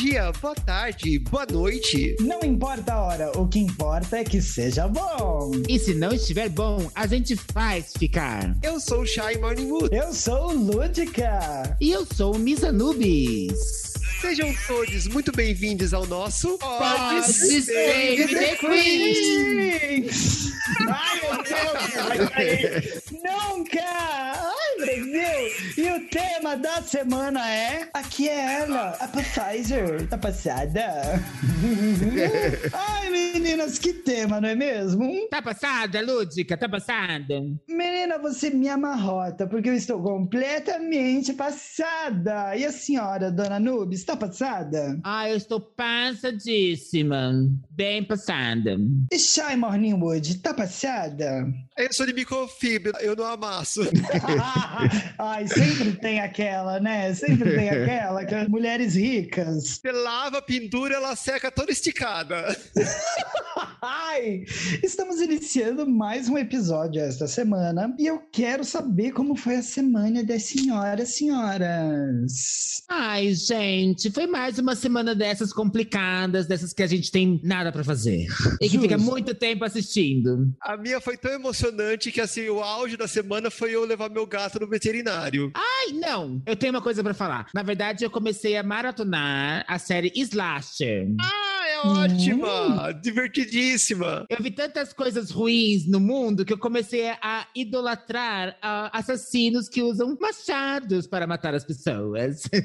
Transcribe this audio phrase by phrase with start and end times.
[0.00, 2.16] dia, boa tarde, boa noite.
[2.20, 5.52] Não importa a hora, o que importa é que seja bom.
[5.68, 8.56] E se não estiver bom, a gente faz ficar.
[8.62, 9.94] Eu sou o Shy Morningwood.
[9.94, 11.76] Eu sou o Lúdica.
[11.78, 13.92] E eu sou o Misa Nubis.
[14.22, 20.52] Sejam todos muito bem-vindos ao nosso Pode Save the Queens!
[20.88, 21.92] Ai, meu Deus!
[22.08, 23.02] vai cair.
[23.12, 24.49] Nunca!
[24.80, 25.74] Brasil!
[25.76, 27.88] E o tema da semana é...
[27.92, 30.08] Aqui é ela, a Pfizer.
[30.08, 30.82] Tá passada?
[32.72, 35.28] Ai, meninas, que tema, não é mesmo?
[35.30, 36.56] Tá passada, Lúdica?
[36.56, 37.42] Tá passada?
[37.68, 42.56] Menina, você me amarrota, porque eu estou completamente passada.
[42.56, 44.98] E a senhora, dona Nubes, tá passada?
[45.04, 47.32] Ah, eu estou passadíssima.
[47.70, 48.78] Bem passada.
[49.12, 51.46] E Shy Morningwood, tá passada?
[51.76, 53.82] Eu sou de microfibra, eu não amasso.
[55.18, 57.12] Ai, sempre tem aquela, né?
[57.14, 59.80] Sempre tem aquela, que as mulheres ricas.
[59.80, 62.56] Você lava, pendura, ela seca toda esticada.
[63.82, 64.44] Ai,
[64.82, 70.22] estamos iniciando mais um episódio esta semana e eu quero saber como foi a semana
[70.22, 72.82] das senhoras, senhoras.
[72.86, 77.82] Ai, gente, foi mais uma semana dessas complicadas, dessas que a gente tem nada pra
[77.82, 78.26] fazer.
[78.60, 79.10] E que fica Justo.
[79.10, 80.52] muito tempo assistindo.
[80.60, 84.26] A minha foi tão emocionante que, assim, o auge da semana foi eu levar meu
[84.26, 85.50] gato no veterinário.
[85.54, 86.42] Ai, não!
[86.44, 87.46] Eu tenho uma coisa pra falar.
[87.54, 91.08] Na verdade, eu comecei a maratonar a série Slasher.
[91.18, 92.92] Ah, ótima!
[93.02, 94.26] Divertidíssima!
[94.28, 99.82] Eu vi tantas coisas ruins no mundo que eu comecei a idolatrar ah, assassinos que
[99.82, 102.42] usam machados para matar as pessoas.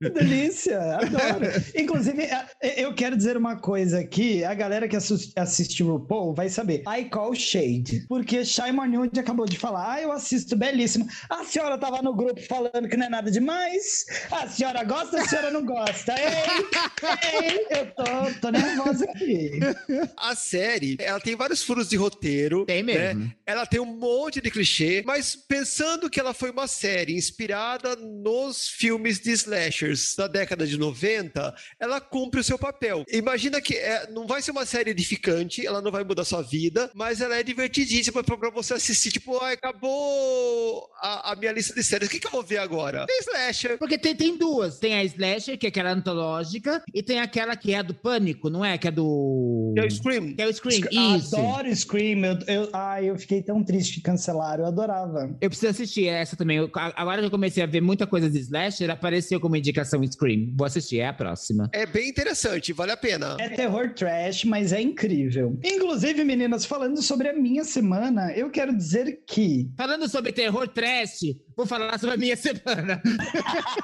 [0.00, 1.46] Que delícia, adoro.
[1.76, 6.48] Inclusive, a- eu quero dizer uma coisa aqui, a galera que assistiu o Paul vai
[6.48, 6.82] saber.
[6.88, 11.06] I call shade, porque Shy Morningwood acabou de falar, ah, eu assisto belíssimo.
[11.30, 14.04] A senhora tava no grupo falando que não é nada demais.
[14.30, 16.14] A senhora gosta, a senhora não gosta.
[16.18, 19.58] Ei, ei, eu tô, tô nervosa aqui.
[20.16, 22.64] A série, ela tem vários furos de roteiro.
[22.64, 23.14] Tem né?
[23.14, 23.32] mesmo.
[23.46, 28.68] Ela tem um monte de clichê, mas pensando que ela foi uma série inspirada nos
[28.68, 33.04] filmes de slashers da década de 90, ela cumpre o seu papel.
[33.10, 36.90] Imagina que é, não vai ser uma série edificante, ela não vai mudar sua vida,
[36.94, 39.10] mas ela é divertidíssima pra, pra você assistir.
[39.12, 42.58] Tipo, ai, acabou a, a minha lista de séries, o que, que eu vou ver
[42.58, 43.06] agora?
[43.06, 43.78] Tem slasher.
[43.78, 44.78] Porque tem, tem duas.
[44.78, 48.41] Tem a Slasher, que é aquela antológica, e tem aquela que é a do Pânico,
[48.50, 48.76] não é?
[48.78, 49.72] Que é do.
[49.74, 50.34] Que é o Scream.
[50.34, 51.16] Que é o Scream.
[51.16, 51.36] Isso.
[51.36, 52.24] Adoro Scream.
[52.24, 54.64] Eu, eu, ai, eu fiquei tão triste que cancelaram.
[54.64, 55.34] Eu adorava.
[55.40, 56.58] Eu preciso assistir essa também.
[56.58, 60.52] Eu- agora que eu comecei a ver muita coisa de Slasher, apareceu como indicação Scream.
[60.56, 61.68] Vou assistir, é a próxima.
[61.72, 63.36] É bem interessante, vale a pena.
[63.40, 65.58] É terror trash, mas é incrível.
[65.64, 69.70] Inclusive, meninas, falando sobre a minha semana, eu quero dizer que.
[69.76, 71.20] Falando sobre terror trash,
[71.56, 73.00] vou falar sobre a minha semana.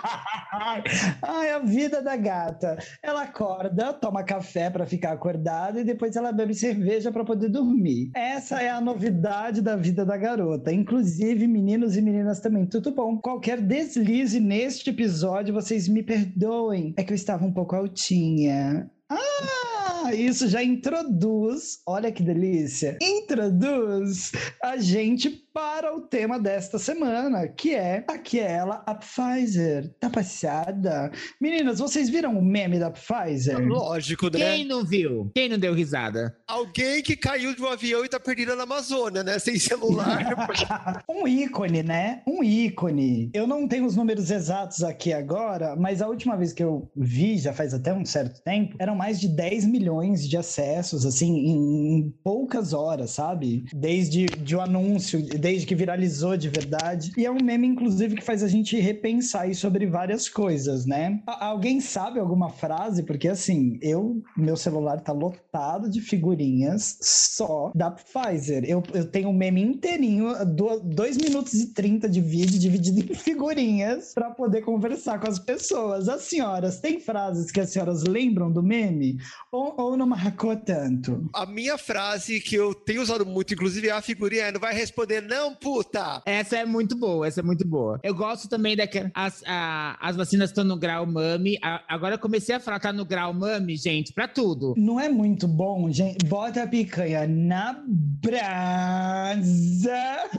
[1.22, 2.78] Ai, a vida da gata.
[3.02, 8.10] Ela acorda, toma café pra ficar acordada e depois ela bebe cerveja pra poder dormir.
[8.14, 10.72] Essa é a novidade da vida da garota.
[10.72, 13.18] Inclusive, meninos e meninas também, tudo bom?
[13.18, 16.94] Qualquer deslize neste episódio, vocês me perdoem.
[16.96, 18.90] É que eu estava um pouco altinha.
[19.10, 24.32] Ah, isso já introduz, olha que delícia, introduz
[24.62, 29.92] a gente para o tema desta semana, que é aquela a Pfizer.
[29.98, 31.10] Tá passada?
[31.40, 33.58] Meninas, vocês viram o meme da Pfizer?
[33.66, 34.38] Lógico, né?
[34.38, 35.32] Quem não viu?
[35.34, 36.36] Quem não deu risada?
[36.46, 39.36] Alguém que caiu de um avião e tá perdida na Amazônia, né?
[39.40, 40.48] Sem celular.
[41.10, 42.22] um ícone, né?
[42.24, 43.28] Um ícone.
[43.34, 47.36] Eu não tenho os números exatos aqui agora, mas a última vez que eu vi,
[47.36, 51.98] já faz até um certo tempo, eram mais de 10 milhões de acessos, assim, em,
[51.98, 53.64] em poucas horas, sabe?
[53.74, 57.10] Desde de o anúncio, desde que viralizou de verdade.
[57.16, 61.22] E é um meme, inclusive, que faz a gente repensar sobre várias coisas, né?
[61.26, 63.02] Alguém sabe alguma frase?
[63.02, 68.62] Porque, assim, eu, meu celular tá lotado de figurinhas só da Pfizer.
[68.66, 74.12] Eu, eu tenho um meme inteirinho, 2 minutos e 30 de vídeo dividido em figurinhas
[74.12, 76.10] pra poder conversar com as pessoas.
[76.10, 79.16] As senhoras, tem frases que as senhoras lembram do meme?
[79.50, 81.26] Ou, ou não marcou tanto?
[81.32, 85.22] A minha frase que eu tenho usado muito, inclusive é a figurinha, não vai responder
[85.22, 86.22] não, puta!
[86.26, 87.98] Essa é muito boa, essa é muito boa.
[88.02, 89.10] Eu gosto também daquela.
[89.14, 91.58] As, a- as vacinas estão no grau mami.
[91.62, 94.74] A- agora eu comecei a falar, tá no grau mami, gente, pra tudo.
[94.76, 96.24] Não é muito bom, gente?
[96.26, 99.38] Bota a picanha na brasa.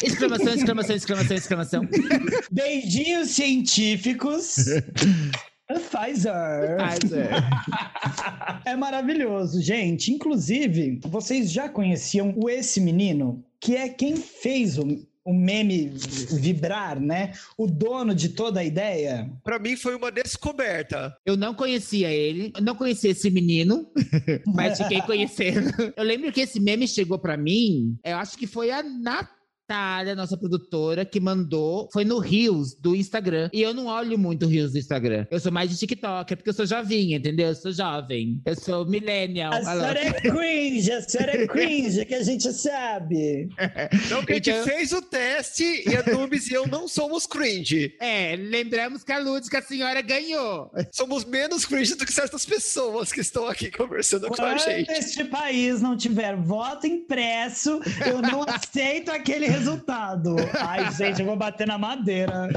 [0.04, 1.88] Exclamação, exclamação, exclamação, exclamação.
[2.52, 4.56] Beijinhos científicos.
[5.70, 6.78] Pfizer.
[6.78, 7.30] Pfizer.
[8.66, 10.12] É maravilhoso, gente.
[10.12, 13.44] Inclusive, vocês já conheciam o Esse Menino?
[13.60, 14.86] Que é quem fez o
[15.30, 15.92] o meme
[16.40, 17.34] vibrar, né?
[17.56, 19.30] O dono de toda a ideia.
[19.44, 21.16] Para mim foi uma descoberta.
[21.24, 23.88] Eu não conhecia ele, eu não conhecia esse menino,
[24.48, 25.70] mas fiquei conhecendo.
[25.96, 29.30] Eu lembro que esse meme chegou para mim, eu acho que foi a Nath
[29.70, 33.52] Natália, nossa produtora, que mandou, foi no Rios do Instagram.
[33.54, 35.28] E eu não olho muito Rios do Instagram.
[35.30, 37.50] Eu sou mais de TikTok, é porque eu sou jovinha, entendeu?
[37.50, 38.42] Eu sou jovem.
[38.44, 39.54] Eu sou millennial.
[39.54, 43.50] A senhora é cringe, a senhora é cringe, que a gente sabe.
[44.10, 44.66] Então, que a gente então...
[44.66, 47.96] fez o teste e a Nubes e eu não somos cringe.
[48.10, 49.20] É, lembramos que a
[49.50, 50.72] que a senhora ganhou.
[50.92, 54.88] Somos menos cringe do que certas pessoas que estão aqui conversando Quando com a gente.
[54.88, 60.36] Quando este país não tiver voto impresso, eu não aceito aquele resultado.
[60.60, 62.50] Ai, gente, eu vou bater na madeira.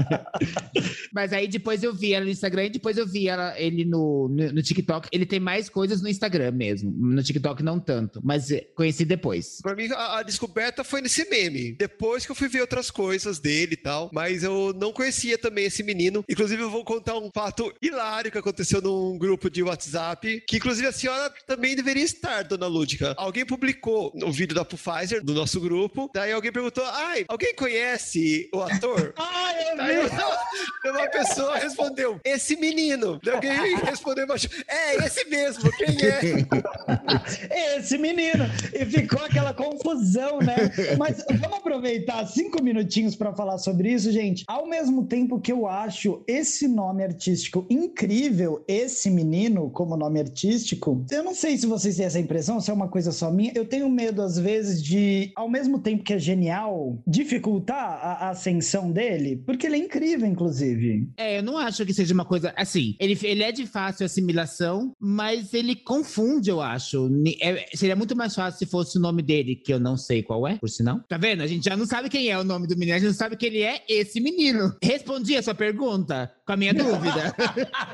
[1.12, 4.28] Mas aí depois eu vi ela no Instagram e depois eu vi ela, ele no,
[4.28, 5.08] no, no, TikTok.
[5.10, 6.90] Ele tem mais coisas no Instagram mesmo.
[6.90, 9.60] No TikTok não tanto, mas eh, conheci depois.
[9.62, 11.72] Pra mim, a, a descoberta foi nesse meme.
[11.72, 14.10] Depois que eu fui ver outras coisas dele e tal.
[14.12, 16.24] Mas eu não conhecia também esse menino.
[16.28, 20.42] Inclusive, eu vou contar um fato hilário que aconteceu num grupo de WhatsApp.
[20.46, 23.14] Que, inclusive, a senhora também deveria estar, dona Lúdica.
[23.16, 28.48] Alguém publicou um vídeo da Pfizer, do nosso grupo, Daí alguém perguntou: ai, alguém conhece
[28.52, 29.12] o ator?
[29.16, 30.90] ai, eu Daí vi.
[30.90, 33.20] uma pessoa respondeu: esse menino.
[33.22, 37.76] Daí alguém respondeu embaixo: é, esse mesmo, quem é?
[37.76, 38.44] esse menino.
[38.72, 40.56] E ficou aquela confusão, né?
[40.98, 44.44] Mas vamos aproveitar cinco minutinhos para falar sobre isso, gente.
[44.46, 51.04] Ao mesmo tempo que eu acho esse nome artístico incrível, esse menino como nome artístico,
[51.10, 53.52] eu não sei se vocês têm essa impressão, se é uma coisa só minha.
[53.54, 58.30] Eu tenho medo, às vezes, de, ao mesmo tempo que é genial, dificultar a, a,
[58.30, 59.42] ascensão dele?
[59.44, 61.08] Porque ele é incrível, inclusive.
[61.16, 62.96] É, eu não acho que seja uma coisa assim.
[62.98, 67.10] Ele, ele é de fácil assimilação, mas ele confunde, eu acho.
[67.40, 70.46] É, seria muito mais fácil se fosse o nome dele, que eu não sei qual
[70.46, 71.00] é, por sinal.
[71.08, 71.42] Tá vendo?
[71.42, 73.36] A gente já não sabe quem é o nome do menino, a gente não sabe
[73.36, 74.74] que ele é esse menino.
[74.82, 77.34] Respondi a sua pergunta com a minha dúvida.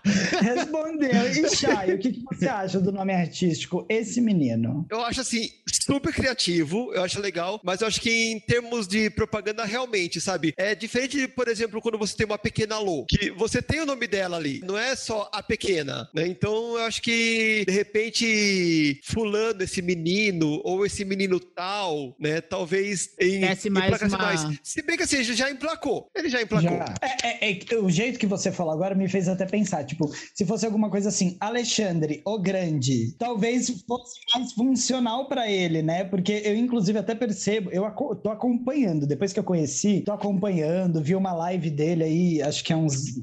[0.41, 1.11] Respondeu.
[1.11, 4.87] E Chay, o que, que você acha do nome artístico Esse Menino?
[4.91, 5.51] Eu acho assim,
[5.87, 10.53] super criativo, eu acho legal, mas eu acho que em termos de propaganda, realmente, sabe?
[10.57, 14.07] É diferente, por exemplo, quando você tem uma pequena Lô, que você tem o nome
[14.07, 16.27] dela ali, não é só a pequena, né?
[16.27, 22.41] Então eu acho que, de repente, fulano, esse menino, ou esse menino tal, né?
[22.41, 24.19] Talvez em, mais, uma...
[24.19, 24.47] mais.
[24.63, 26.09] Se bem que assim, já emplacou.
[26.15, 26.71] Ele já emplacou.
[26.71, 26.95] Já.
[27.01, 30.45] É, é, é, o jeito que você falou agora me fez até pensar, tipo, se
[30.45, 36.05] fosse alguma coisa assim, Alexandre, o Grande, talvez fosse mais funcional para ele, né?
[36.05, 41.15] Porque eu, inclusive, até percebo, eu tô acompanhando, depois que eu conheci, tô acompanhando, vi
[41.15, 43.17] uma live dele aí, acho que é uns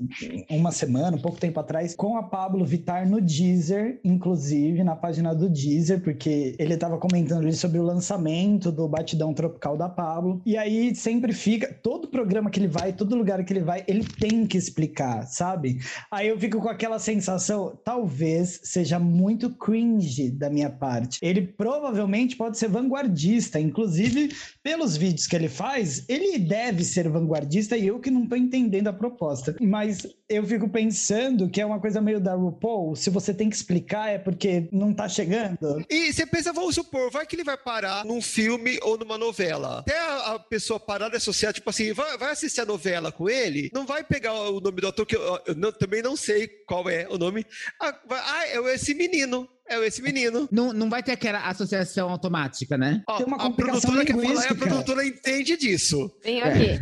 [0.49, 5.33] uma semana, um pouco tempo atrás, com a Pablo Vitar no Deezer, inclusive, na página
[5.33, 10.41] do Deezer, porque ele tava comentando ali sobre o lançamento do Batidão Tropical da Pablo.
[10.45, 14.03] E aí sempre fica, todo programa que ele vai, todo lugar que ele vai, ele
[14.03, 15.79] tem que explicar, sabe?
[16.11, 21.19] Aí eu fico com aquela sensação, talvez seja muito cringe da minha parte.
[21.21, 24.29] Ele provavelmente pode ser vanguardista, inclusive
[24.61, 28.87] pelos vídeos que ele faz, ele deve ser vanguardista e eu que não tô entendendo
[28.87, 29.55] a proposta.
[29.61, 33.55] Mas eu fico pensando que é uma coisa meio da RuPaul, se você tem que
[33.55, 35.85] explicar é porque não tá chegando.
[35.89, 39.79] E você pensa, vamos supor, vai que ele vai parar num filme ou numa novela.
[39.79, 43.29] Até a, a pessoa parar de associar, tipo assim, vai, vai, assistir a novela com
[43.29, 46.47] ele, não vai pegar o nome do ator, que eu, eu não, também não sei
[46.67, 47.45] qual é o nome.
[47.79, 49.47] Ah, vai, ah, é esse menino
[49.81, 50.47] é esse menino.
[50.51, 53.01] Não, não vai ter aquela associação automática, né?
[53.07, 56.11] Ó, Tem uma a produtora que fala, a produtora entende disso.
[56.23, 56.69] Vem aqui.
[56.71, 56.79] É.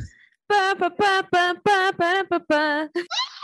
[0.47, 2.89] Pá, pá, pá, pá, pá, pá, pá, pá.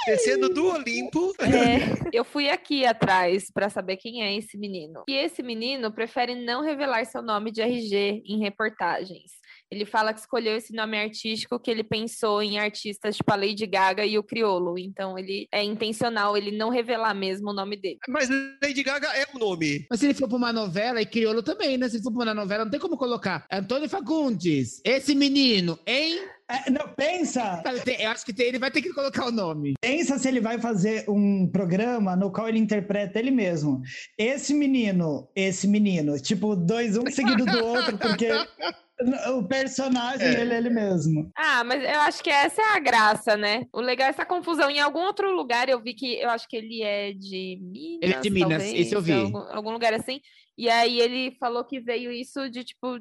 [0.05, 1.33] Descendo do Olimpo.
[1.39, 5.03] É, eu fui aqui atrás para saber quem é esse menino.
[5.07, 9.31] E esse menino prefere não revelar seu nome de RG em reportagens.
[9.71, 13.65] Ele fala que escolheu esse nome artístico que ele pensou em artistas tipo a Lady
[13.65, 14.77] Gaga e o Criolo.
[14.77, 17.99] Então ele é intencional ele não revelar mesmo o nome dele.
[18.07, 18.29] Mas
[18.61, 19.85] Lady Gaga é um nome.
[19.89, 21.89] Mas se ele for pra uma novela, e Criolo também, né?
[21.89, 23.45] Se ele for pra uma novela, não tem como colocar.
[23.51, 26.19] Antônio Fagundes, esse menino, hein?
[26.49, 27.61] É, não, pensa.
[27.99, 29.73] Eu acho que ele vai ter que colocar o nome.
[29.81, 33.81] Pensa se ele vai fazer um programa no qual ele interpreta ele mesmo.
[34.17, 36.17] Esse menino, esse menino.
[36.17, 38.29] Tipo, dois, um seguido do outro, porque
[39.35, 40.41] o personagem é.
[40.41, 41.31] ele é ele mesmo.
[41.35, 43.65] Ah, mas eu acho que essa é a graça, né?
[43.71, 44.69] O legal é essa confusão.
[44.69, 47.99] Em algum outro lugar eu vi que eu acho que ele é de Minas.
[48.01, 49.13] Ele é de Minas, talvez, esse eu vi.
[49.13, 50.19] Algum, algum lugar assim.
[50.57, 52.99] E aí ele falou que veio isso de tipo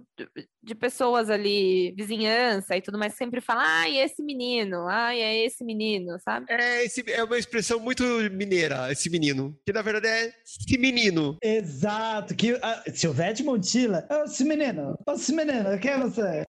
[0.63, 5.65] de pessoas ali, vizinhança e tudo mais, sempre fala, ai, esse menino, ai, é esse
[5.65, 6.47] menino, sabe?
[6.51, 9.57] É, esse, é uma expressão muito mineira, esse menino.
[9.65, 11.39] Que na verdade é esse menino.
[11.43, 16.45] Exato, que a Silvete Montilla, esse menino, esse menino, quem é você?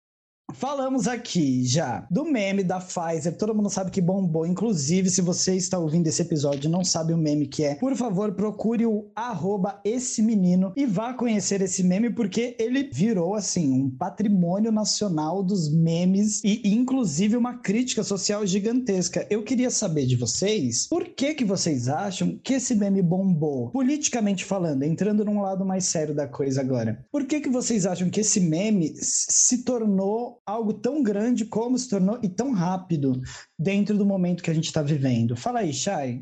[0.53, 4.45] Falamos aqui já do meme da Pfizer, todo mundo sabe que bombou.
[4.45, 7.95] Inclusive, se você está ouvindo esse episódio e não sabe o meme que é, por
[7.95, 13.71] favor, procure o arroba esse menino e vá conhecer esse meme, porque ele virou, assim,
[13.73, 19.27] um patrimônio nacional dos memes e, inclusive, uma crítica social gigantesca.
[19.29, 23.69] Eu queria saber de vocês, por que que vocês acham que esse meme bombou?
[23.71, 27.05] Politicamente falando, entrando num lado mais sério da coisa agora.
[27.11, 31.89] Por que que vocês acham que esse meme se tornou algo tão grande como se
[31.89, 33.21] tornou e tão rápido
[33.57, 35.35] dentro do momento que a gente está vivendo.
[35.35, 36.21] Fala aí, Chay.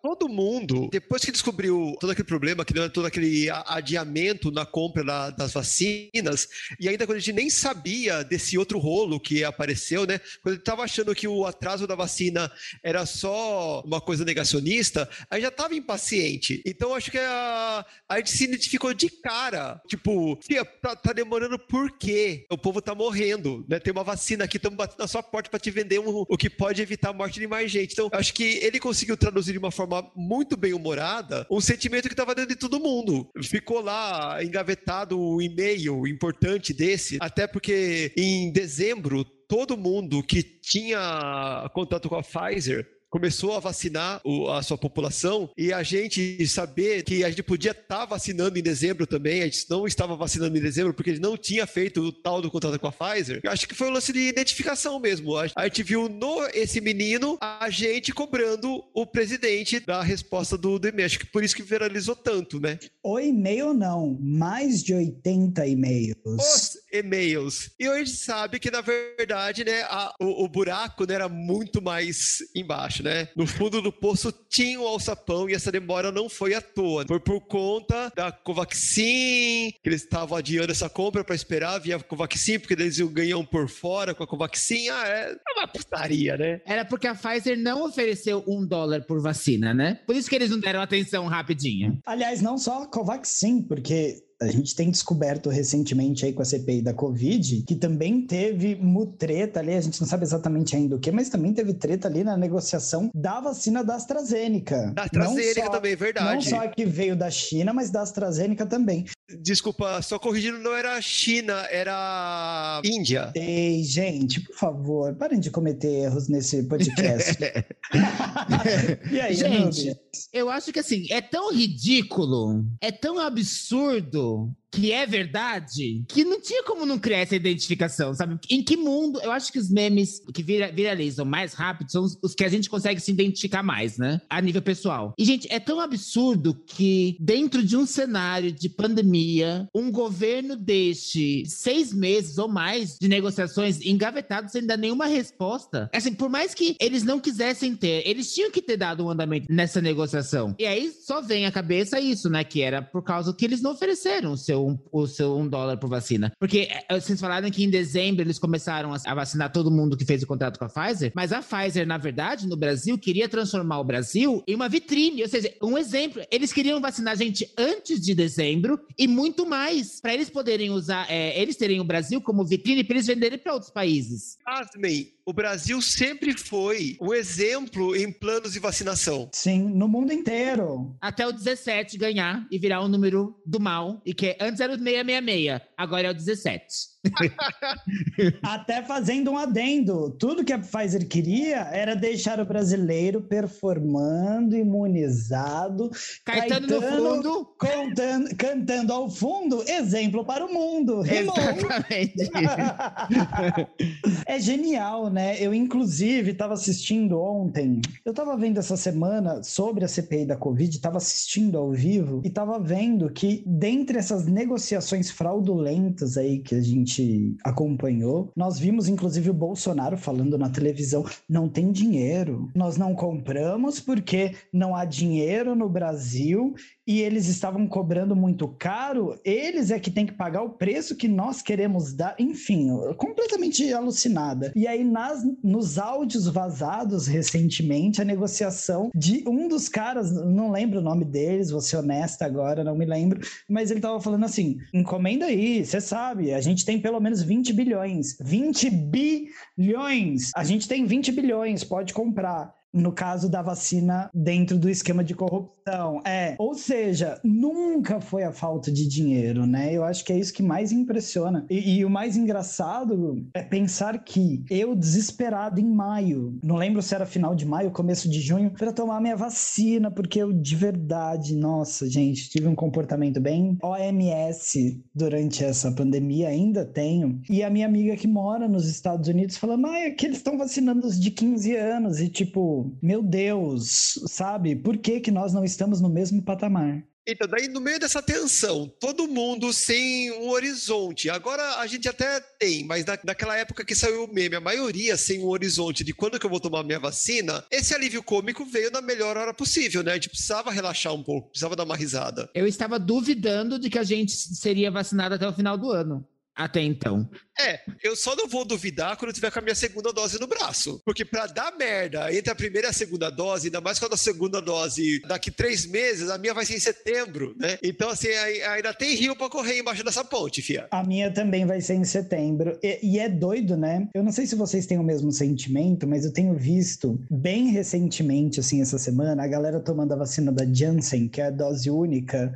[0.00, 5.02] todo mundo, depois que descobriu todo aquele problema, que deu todo aquele adiamento na compra
[5.02, 10.06] da, das vacinas, e ainda quando a gente nem sabia desse outro rolo que apareceu,
[10.06, 10.20] né?
[10.42, 12.50] Quando ele estava achando que o atraso da vacina
[12.82, 16.62] era só uma coisa negacionista, aí já estava impaciente.
[16.64, 19.80] Então acho que a, a gente se identificou de cara.
[19.88, 20.38] Tipo,
[20.80, 22.46] tá, tá demorando por quê?
[22.50, 23.80] O povo tá morrendo, né?
[23.80, 26.48] Tem uma vacina aqui, estamos batendo na sua porta para te vender um, o que
[26.48, 27.92] pode pode evitar a morte de mais gente.
[27.92, 32.12] Então, acho que ele conseguiu traduzir de uma forma muito bem humorada um sentimento que
[32.12, 33.30] estava dentro de todo mundo.
[33.42, 41.70] Ficou lá engavetado um e-mail importante desse, até porque em dezembro todo mundo que tinha
[41.72, 44.20] contato com a Pfizer começou a vacinar
[44.54, 48.62] a sua população e a gente saber que a gente podia estar tá vacinando em
[48.62, 52.02] dezembro também, a gente não estava vacinando em dezembro porque a gente não tinha feito
[52.02, 55.00] o tal do contrato com a Pfizer, eu acho que foi um lance de identificação
[55.00, 55.34] mesmo.
[55.34, 60.86] A gente viu no esse menino a gente cobrando o presidente da resposta do, do
[60.86, 61.06] e-mail.
[61.06, 62.78] Acho que por isso que viralizou tanto, né?
[63.02, 66.16] O e-mail não, mais de 80 e-mails.
[66.22, 67.70] Os e-mails.
[67.78, 72.38] E gente sabe que, na verdade, né, a, o, o buraco né, era muito mais
[72.54, 73.28] embaixo, né?
[73.36, 77.04] No fundo do poço tinha um alçapão e essa demora não foi à toa.
[77.06, 82.58] Foi por conta da Covaxin, que eles estavam adiando essa compra para esperar via Covaxin,
[82.58, 84.88] porque eles ganham por fora com a Covaxin.
[84.88, 86.60] Ah, é, é uma putaria, né?
[86.64, 90.00] Era porque a Pfizer não ofereceu um dólar por vacina, né?
[90.06, 91.98] Por isso que eles não deram atenção rapidinho.
[92.06, 96.82] Aliás, não só a Covaxin, porque a gente tem descoberto recentemente aí com a CPI
[96.82, 101.10] da Covid que também teve mutreta ali, a gente não sabe exatamente ainda o que,
[101.10, 104.92] mas também teve treta ali na negociação da vacina da AstraZeneca.
[104.94, 106.34] Da AstraZeneca só, também, verdade.
[106.34, 109.06] Não só a que veio da China, mas da AstraZeneca também.
[109.28, 113.32] Desculpa, só corrigindo, não era China, era Índia.
[113.34, 117.36] Ei, gente, por favor, parem de cometer erros nesse podcast.
[119.10, 119.98] e aí, gente,
[120.32, 126.38] eu acho que assim, é tão ridículo, é tão absurdo que é verdade, que não
[126.38, 128.38] tinha como não criar essa identificação, sabe?
[128.50, 129.18] Em que mundo?
[129.22, 132.48] Eu acho que os memes que vira, viralizam mais rápido são os, os, que a
[132.48, 134.20] gente consegue se identificar mais, né?
[134.28, 135.14] A nível pessoal.
[135.16, 141.44] E, gente, é tão absurdo que, dentro de um cenário de pandemia, um governo deixe
[141.46, 145.88] seis meses ou mais de negociações engavetados sem dar nenhuma resposta.
[145.90, 149.46] Assim, por mais que eles não quisessem ter, eles tinham que ter dado um andamento
[149.48, 150.54] nessa negociação.
[150.58, 152.44] E aí só vem à cabeça isso, né?
[152.44, 155.76] Que era por causa que eles não ofereceram o seu um, o seu um dólar
[155.78, 156.32] por vacina.
[156.38, 160.04] Porque é, vocês falaram que em dezembro eles começaram a, a vacinar todo mundo que
[160.04, 163.80] fez o contrato com a Pfizer, mas a Pfizer, na verdade, no Brasil, queria transformar
[163.80, 165.22] o Brasil em uma vitrine.
[165.22, 170.00] Ou seja, um exemplo, eles queriam vacinar a gente antes de dezembro e muito mais,
[170.00, 173.54] para eles poderem usar, é, eles terem o Brasil como vitrine para eles venderem para
[173.54, 174.38] outros países.
[174.44, 179.28] Pasmem, o Brasil sempre foi um exemplo em planos de vacinação.
[179.32, 180.96] Sim, no mundo inteiro.
[181.00, 184.78] Até o 17 ganhar e virar um número do mal, e que antes era o
[184.78, 186.64] 666, agora é o 17.
[188.42, 195.90] Até fazendo um adendo, tudo que a Pfizer queria era deixar o brasileiro performando, imunizado,
[196.24, 201.02] Caetano, Caetano no fundo, contando, cantando ao fundo, exemplo para o mundo.
[201.06, 202.30] Exatamente.
[204.26, 205.40] é genial, né?
[205.40, 210.76] Eu inclusive estava assistindo ontem, eu estava vendo essa semana sobre a CPI da Covid,
[210.76, 216.60] estava assistindo ao vivo e estava vendo que dentre essas negociações fraudulentas aí que a
[216.60, 222.94] gente acompanhou, nós vimos inclusive o Bolsonaro falando na televisão: não tem dinheiro, nós não
[222.94, 226.54] compramos porque não há dinheiro no Brasil
[226.86, 231.08] e eles estavam cobrando muito caro, eles é que tem que pagar o preço que
[231.08, 234.52] nós queremos dar, enfim, completamente alucinada.
[234.54, 240.78] E aí nas nos áudios vazados recentemente a negociação de um dos caras, não lembro
[240.78, 244.58] o nome deles, vou ser honesta agora, não me lembro, mas ele tava falando assim:
[244.72, 248.16] "Encomenda aí, você sabe, a gente tem pelo menos 20 bilhões.
[248.20, 250.30] 20 bilhões!
[250.36, 252.54] A gente tem 20 bilhões, pode comprar.
[252.76, 256.00] No caso da vacina dentro do esquema de corrupção.
[256.04, 259.72] É, ou seja, nunca foi a falta de dinheiro, né?
[259.72, 261.44] Eu acho que é isso que mais impressiona.
[261.50, 266.94] E, e o mais engraçado é pensar que eu, desesperado em maio, não lembro se
[266.94, 271.34] era final de maio, começo de junho, para tomar minha vacina, porque eu de verdade,
[271.34, 277.20] nossa, gente, tive um comportamento bem OMS durante essa pandemia, ainda tenho.
[277.28, 280.36] E a minha amiga que mora nos Estados Unidos falando, ah, é que eles estão
[280.36, 282.00] vacinando os de 15 anos.
[282.00, 284.56] E tipo, meu Deus, sabe?
[284.56, 286.82] Por que, que nós não estamos no mesmo patamar?
[287.08, 291.08] Então, daí no meio dessa tensão, todo mundo sem um horizonte.
[291.08, 294.96] Agora a gente até tem, mas na, naquela época que saiu o meme, a maioria
[294.96, 298.72] sem um horizonte de quando que eu vou tomar minha vacina, esse alívio cômico veio
[298.72, 299.92] na melhor hora possível, né?
[299.92, 302.28] A gente precisava relaxar um pouco, precisava dar uma risada.
[302.34, 306.04] Eu estava duvidando de que a gente seria vacinado até o final do ano.
[306.36, 307.08] Até então.
[307.38, 310.26] É, eu só não vou duvidar quando eu tiver com a minha segunda dose no
[310.26, 310.80] braço.
[310.84, 313.96] Porque para dar merda entre a primeira e a segunda dose, ainda mais quando a
[313.96, 317.58] segunda dose daqui três meses, a minha vai ser em setembro, né?
[317.62, 320.66] Então, assim, ainda tem rio para correr embaixo dessa ponte, fia.
[320.70, 322.58] A minha também vai ser em setembro.
[322.62, 323.88] E, e é doido, né?
[323.94, 328.40] Eu não sei se vocês têm o mesmo sentimento, mas eu tenho visto bem recentemente,
[328.40, 332.34] assim, essa semana, a galera tomando a vacina da Janssen, que é a dose única.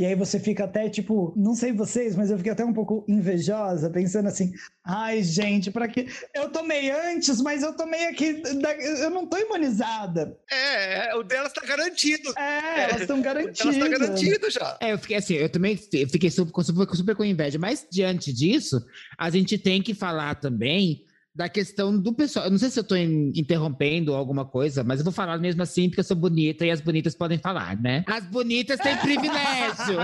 [0.00, 3.04] E aí você fica até tipo, não sei vocês, mas eu fiquei até um pouco
[3.06, 4.50] invejosa, pensando assim:
[4.82, 6.06] ai, gente, para que.
[6.34, 8.42] Eu tomei antes, mas eu tomei aqui.
[9.02, 10.38] Eu não tô imunizada.
[10.50, 12.32] É, o delas tá garantido.
[12.38, 13.76] É, elas estão garantidas.
[13.76, 14.78] Elas tá garantido já.
[14.80, 18.82] É, eu fiquei assim, eu também fiquei super, super, super com inveja, mas diante disso,
[19.18, 22.46] a gente tem que falar também da questão do pessoal.
[22.46, 25.88] Eu não sei se eu estou interrompendo alguma coisa, mas eu vou falar mesmo assim,
[25.88, 28.04] porque eu sou bonita e as bonitas podem falar, né?
[28.06, 29.98] As bonitas têm privilégio.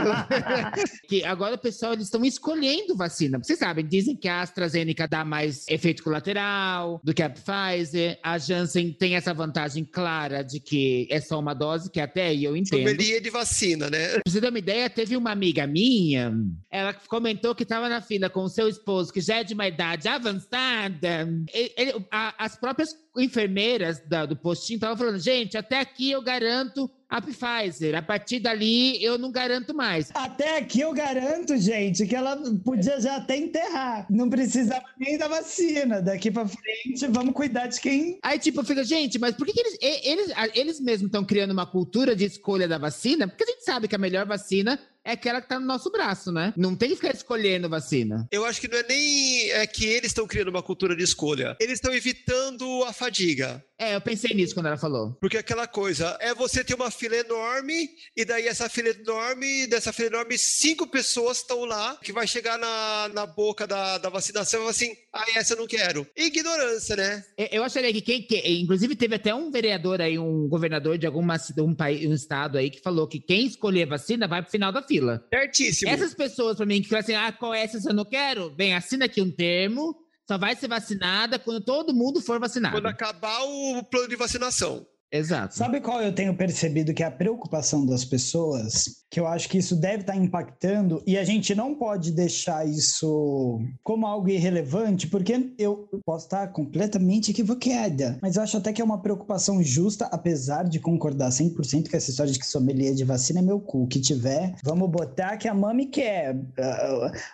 [1.09, 3.39] que agora o pessoal, eles estão escolhendo vacina.
[3.39, 8.19] Vocês sabem, dizem que a AstraZeneca dá mais efeito colateral do que a Pfizer.
[8.23, 12.45] A Janssen tem essa vantagem clara de que é só uma dose, que até aí
[12.45, 12.81] eu entendo.
[12.81, 14.09] Sommelier de vacina, né?
[14.09, 16.33] Pra você ter uma ideia, teve uma amiga minha,
[16.71, 19.67] ela comentou que estava na fila com o seu esposo, que já é de uma
[19.67, 21.16] idade avançada,
[21.53, 26.23] ele, ele, a, as próprias enfermeiras da, do postinho estavam falando, gente, até aqui eu
[26.23, 27.95] garanto a Pfizer.
[27.95, 30.11] A partir dali, eu não garanto mais.
[30.15, 34.07] Até aqui eu garanto, gente, que ela podia já até enterrar.
[34.11, 36.03] Não precisava nem da vacina.
[36.03, 38.19] Daqui pra frente, vamos cuidar de quem.
[38.23, 41.67] Aí, tipo, fica, gente, mas por que, que eles, eles, eles mesmos estão criando uma
[41.67, 43.29] cultura de escolha da vacina?
[43.29, 46.33] Porque a gente sabe que a melhor vacina é aquela que tá no nosso braço,
[46.33, 46.53] né?
[46.57, 48.27] Não tem que ficar escolhendo vacina.
[48.31, 51.57] Eu acho que não é nem é que eles estão criando uma cultura de escolha.
[51.61, 53.65] Eles estão evitando a fadiga.
[53.79, 55.13] É, eu pensei nisso quando ela falou.
[55.21, 59.93] Porque aquela coisa, é você ter uma fila enorme, e daí essa fila enorme, dessa
[59.93, 64.61] fila enorme, cinco pessoas estão lá, que vai chegar na, na boca da, da vacinação
[64.61, 66.07] e vai assim, ah, essa eu não quero.
[66.17, 67.25] Ignorância, né?
[67.37, 71.37] Eu, acharia que quem, que, inclusive teve até um vereador aí, um governador de alguma
[71.59, 74.83] um país, um estado aí, que falou que quem escolher vacina vai pro final da
[74.83, 75.23] fila.
[75.29, 75.91] Certíssimo.
[75.91, 78.51] Essas pessoas, pra mim, que falam assim, ah, qual é essa eu não quero?
[78.51, 79.95] Bem, assina aqui um termo,
[80.27, 82.75] só vai ser vacinada quando todo mundo for vacinado.
[82.75, 84.87] Quando acabar o plano de vacinação.
[85.11, 85.55] Exato.
[85.55, 89.05] Sabe qual eu tenho percebido que é a preocupação das pessoas?
[89.09, 93.61] Que eu acho que isso deve estar impactando e a gente não pode deixar isso
[93.85, 98.85] como algo irrelevante, porque eu posso estar completamente equivocada, mas eu acho até que é
[98.85, 103.39] uma preocupação justa, apesar de concordar 100% que essa história de que sommelier de vacina
[103.39, 103.87] é meu cu.
[103.87, 106.37] Que tiver, vamos botar que a mami quer.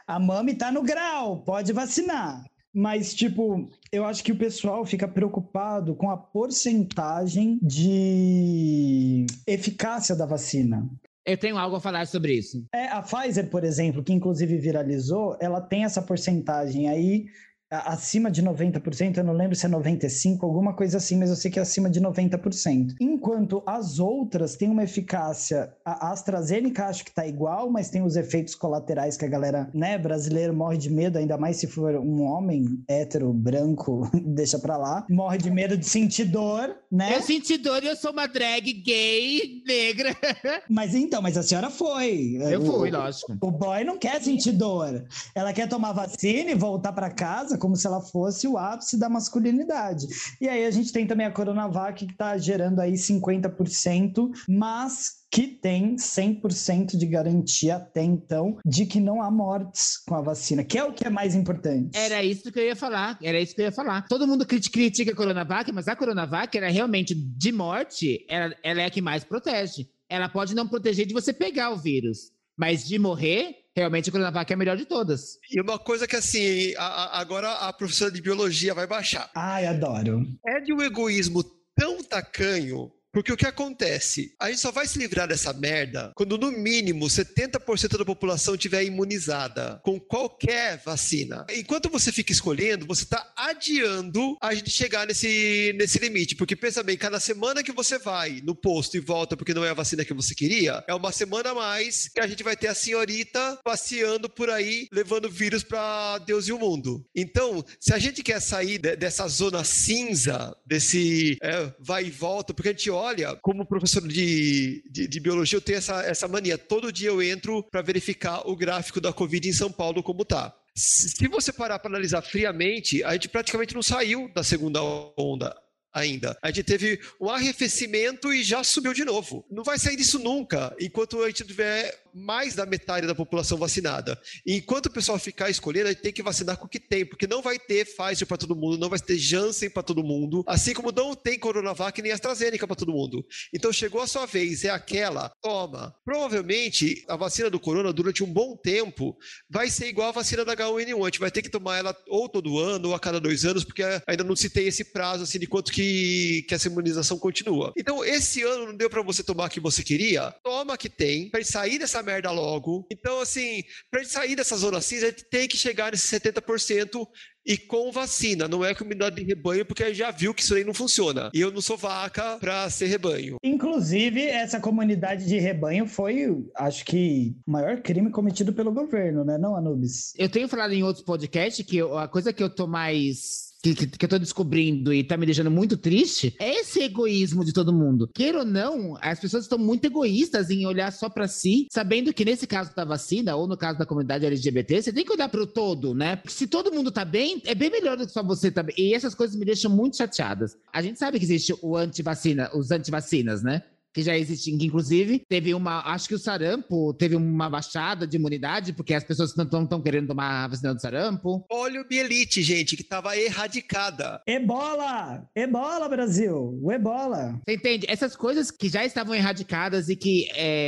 [0.06, 2.44] A mami tá no grau, pode vacinar.
[2.74, 10.24] Mas, tipo, eu acho que o pessoal fica preocupado com a porcentagem de eficácia da
[10.24, 10.88] vacina.
[11.24, 12.64] Eu tenho algo a falar sobre isso.
[12.74, 17.26] É, a Pfizer, por exemplo, que inclusive viralizou, ela tem essa porcentagem aí
[17.72, 21.50] acima de 90%, eu não lembro se é 95%, alguma coisa assim, mas eu sei
[21.50, 22.94] que é acima de 90%.
[23.00, 28.16] Enquanto as outras têm uma eficácia, a AstraZeneca acho que tá igual, mas tem os
[28.16, 32.22] efeitos colaterais que a galera, né, brasileiro morre de medo, ainda mais se for um
[32.22, 37.16] homem hétero, branco, deixa pra lá, morre de medo de sentir dor, né?
[37.16, 40.14] Eu senti dor e eu sou uma drag gay, negra.
[40.68, 42.36] Mas então, mas a senhora foi.
[42.40, 43.36] Eu fui, lógico.
[43.40, 45.04] O boy não quer sentir dor.
[45.34, 49.08] Ela quer tomar vacina e voltar para casa como se ela fosse o ápice da
[49.08, 50.08] masculinidade.
[50.40, 55.46] E aí a gente tem também a Coronavac, que está gerando aí 50%, mas que
[55.46, 60.76] tem 100% de garantia até então de que não há mortes com a vacina, que
[60.76, 61.96] é o que é mais importante.
[61.96, 64.08] Era isso que eu ia falar, era isso que eu ia falar.
[64.08, 68.86] Todo mundo critica a Coronavac, mas a Coronavac, ela realmente, de morte, ela, ela é
[68.86, 69.88] a que mais protege.
[70.08, 74.52] Ela pode não proteger de você pegar o vírus, mas de morrer, realmente a Coronavac
[74.52, 75.38] é a melhor de todas.
[75.50, 79.30] E uma coisa que, assim, a, a, agora a professora de biologia vai baixar.
[79.34, 80.24] Ai, adoro.
[80.46, 81.42] É de um egoísmo
[81.74, 84.34] tão tacanho porque o que acontece?
[84.40, 88.84] A gente só vai se livrar dessa merda quando, no mínimo, 70% da população tiver
[88.84, 91.44] imunizada com qualquer vacina.
[91.50, 96.34] Enquanto você fica escolhendo, você está adiando a gente chegar nesse, nesse limite.
[96.34, 99.70] Porque pensa bem, cada semana que você vai no posto e volta porque não é
[99.70, 102.68] a vacina que você queria, é uma semana a mais que a gente vai ter
[102.68, 107.04] a senhorita passeando por aí, levando vírus para Deus e o mundo.
[107.14, 112.54] Então, se a gente quer sair de, dessa zona cinza, desse é, vai e volta,
[112.54, 116.28] porque a gente olha olha, como professor de, de, de, biologia, eu tenho essa, essa
[116.28, 116.56] mania.
[116.56, 120.54] Todo dia eu entro para verificar o gráfico da Covid em São Paulo como tá.
[120.74, 124.80] Se você parar para analisar friamente, a gente praticamente não saiu da segunda
[125.18, 125.54] onda
[125.92, 126.36] ainda.
[126.42, 129.44] A gente teve um arrefecimento e já subiu de novo.
[129.50, 134.20] Não vai sair disso nunca, enquanto a gente tiver mais da metade da população vacinada.
[134.44, 137.04] E enquanto o pessoal ficar escolhendo, a gente tem que vacinar com o que tem,
[137.04, 140.44] porque não vai ter Pfizer para todo mundo, não vai ter Janssen para todo mundo,
[140.46, 143.24] assim como não tem Coronavac nem AstraZeneca para todo mundo.
[143.54, 145.94] Então chegou a sua vez, é aquela, toma.
[146.04, 149.16] Provavelmente a vacina do corona durante um bom tempo
[149.48, 152.28] vai ser igual a vacina da H1N1, a gente vai ter que tomar ela ou
[152.28, 155.38] todo ano ou a cada dois anos, porque ainda não se tem esse prazo assim
[155.38, 157.72] de quanto que, que essa imunização continua.
[157.76, 160.34] Então esse ano não deu para você tomar o que você queria?
[160.42, 162.86] Toma que tem, para sair dessa merda logo.
[162.90, 167.06] Então, assim, pra gente sair dessa zona cinza, a gente tem que chegar nesse 70%
[167.44, 170.54] e com vacina, não é comunidade de rebanho, porque a gente já viu que isso
[170.54, 171.30] aí não funciona.
[171.34, 173.36] E eu não sou vaca para ser rebanho.
[173.42, 179.38] Inclusive, essa comunidade de rebanho foi, acho que, o maior crime cometido pelo governo, né?
[179.38, 180.12] Não, Anubis?
[180.16, 183.86] Eu tenho falado em outros podcasts que a coisa que eu tô mais que, que,
[183.86, 187.72] que, eu tô descobrindo e tá me deixando muito triste é esse egoísmo de todo
[187.72, 188.08] mundo.
[188.12, 192.24] Queira ou não, as pessoas estão muito egoístas em olhar só para si, sabendo que
[192.24, 195.42] nesse caso da vacina, ou no caso da comunidade LGBT, você tem que olhar para
[195.42, 196.20] o todo, né?
[196.26, 198.74] Se todo mundo tá bem, é bem melhor do que só você tá bem.
[198.76, 200.56] E essas coisas me deixam muito chateadas.
[200.72, 203.62] A gente sabe que existe o antivacina, os antivacinas, né?
[203.92, 208.72] Que já existe, inclusive teve uma, acho que o sarampo teve uma baixada de imunidade,
[208.72, 211.44] porque as pessoas não estão querendo tomar a vacina do sarampo.
[211.48, 214.20] Poliomielite, gente, que estava erradicada.
[214.26, 215.28] Ebola!
[215.36, 216.58] Ebola, Brasil!
[216.62, 217.40] O ebola!
[217.44, 217.86] Você entende?
[217.88, 220.26] Essas coisas que já estavam erradicadas e que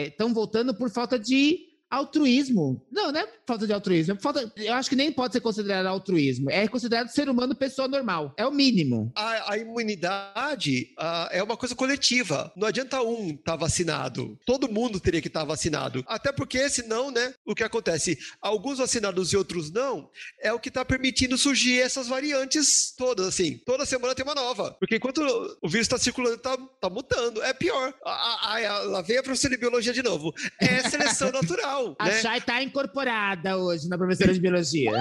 [0.09, 2.85] estão é, voltando por falta de altruísmo.
[2.91, 4.15] Não, não é falta de altruísmo.
[4.15, 6.51] É falta, eu acho que nem pode ser considerado altruísmo.
[6.51, 8.35] É considerado ser humano pessoa normal.
[8.37, 9.13] É o mínimo.
[9.15, 12.53] A, a imunidade a, é uma coisa coletiva.
[12.57, 14.39] Não adianta um estar tá vacinado.
[14.47, 16.05] Todo mundo teria que estar tá vacinado.
[16.07, 18.19] Até porque, senão, né, o que acontece?
[18.41, 23.59] Alguns vacinados e outros não, é o que está permitindo surgir essas variantes todas, assim.
[23.65, 24.77] Toda semana tem uma nova.
[24.79, 25.19] Porque enquanto
[25.63, 27.43] o vírus está circulando, está tá mutando.
[27.43, 27.95] É pior.
[28.05, 30.33] A, a, a, lá vem a professora de biologia de novo.
[30.61, 31.84] É seleção natural.
[31.99, 32.21] A né?
[32.21, 34.93] Chay tá incorporada hoje na professora de biologia.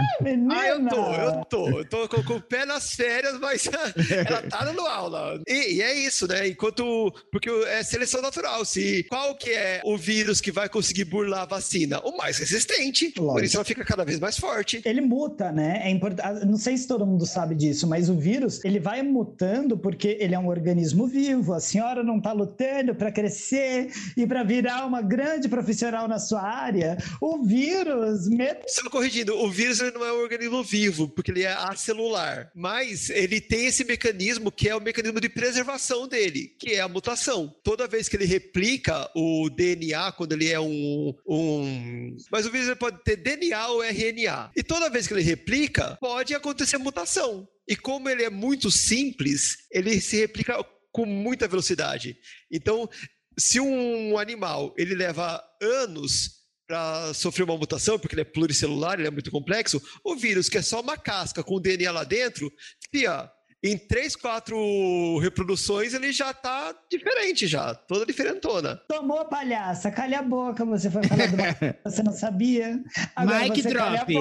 [0.51, 1.69] ah, eu tô, eu tô.
[1.79, 3.67] Eu tô com, com o pé nas férias, mas
[4.27, 5.41] ela tá dando aula.
[5.47, 6.47] E, e, é isso, né?
[6.47, 7.13] Enquanto.
[7.31, 8.65] Porque é seleção natural.
[8.65, 11.99] Se qual que é o vírus que vai conseguir burlar a vacina?
[11.99, 13.13] O mais resistente.
[13.17, 13.33] Lógico.
[13.33, 14.81] Por isso ela fica cada vez mais forte.
[14.85, 15.81] Ele muta, né?
[15.83, 16.45] É importante.
[16.45, 20.35] Não sei se todo mundo sabe disso, mas o vírus ele vai mutando porque ele
[20.35, 21.53] é um organismo vivo.
[21.53, 26.41] A senhora não tá lutando para crescer e para virar uma grande profissional na sua
[26.41, 26.97] área área.
[27.19, 28.27] O vírus.
[28.27, 28.63] Met...
[28.67, 32.51] Só corrigindo, o vírus não é um organismo vivo, porque ele é acelular.
[32.55, 36.87] Mas ele tem esse mecanismo que é o mecanismo de preservação dele, que é a
[36.87, 37.53] mutação.
[37.63, 41.13] Toda vez que ele replica o DNA, quando ele é um.
[41.27, 42.17] um...
[42.31, 44.51] Mas o vírus pode ter DNA ou RNA.
[44.55, 47.47] E toda vez que ele replica, pode acontecer mutação.
[47.67, 52.17] E como ele é muito simples, ele se replica com muita velocidade.
[52.51, 52.89] Então,
[53.37, 59.07] se um animal ele leva anos para sofrer uma mutação, porque ele é pluricelular, ele
[59.07, 62.51] é muito complexo, o vírus, que é só uma casca com DNA lá dentro,
[62.91, 63.29] fia,
[63.63, 68.75] em três, quatro reproduções ele já tá diferente já, toda diferentona.
[68.89, 71.37] Tomou, palhaça, calha a boca, você foi falar do
[71.89, 72.83] você não sabia.
[73.15, 74.13] Agora Mike drop.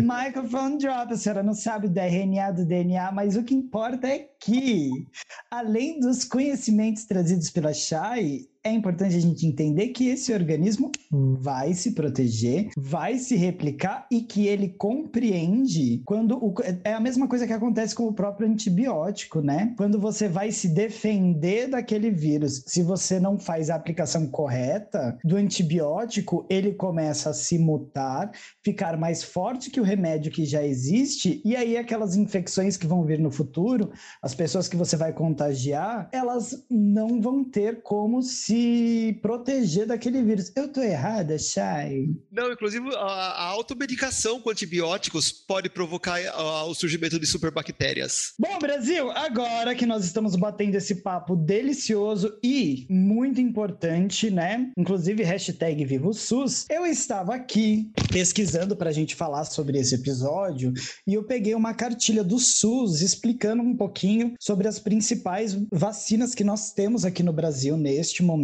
[0.00, 4.28] microphone drop, a senhora não sabe do RNA, do DNA, mas o que importa é
[4.40, 4.88] que,
[5.50, 11.72] além dos conhecimentos trazidos pela Chay, é importante a gente entender que esse organismo vai
[11.74, 17.46] se proteger, vai se replicar e que ele compreende quando o, é a mesma coisa
[17.46, 19.74] que acontece com o próprio antibiótico, né?
[19.76, 25.36] Quando você vai se defender daquele vírus, se você não faz a aplicação correta do
[25.36, 28.30] antibiótico, ele começa a se mutar,
[28.62, 33.04] ficar mais forte que o remédio que já existe, e aí aquelas infecções que vão
[33.04, 33.90] vir no futuro,
[34.22, 40.22] as pessoas que você vai contagiar, elas não vão ter como se se proteger daquele
[40.22, 40.50] vírus.
[40.56, 42.08] Eu tô errada, Chay?
[42.32, 48.32] Não, inclusive a, a automedicação com antibióticos pode provocar a, o surgimento de superbactérias.
[48.38, 54.70] Bom, Brasil, agora que nós estamos batendo esse papo delicioso e muito importante, né?
[54.78, 60.72] Inclusive, hashtag Vivo SUS, eu estava aqui pesquisando para a gente falar sobre esse episódio
[61.06, 66.44] e eu peguei uma cartilha do SUS explicando um pouquinho sobre as principais vacinas que
[66.44, 68.37] nós temos aqui no Brasil neste momento,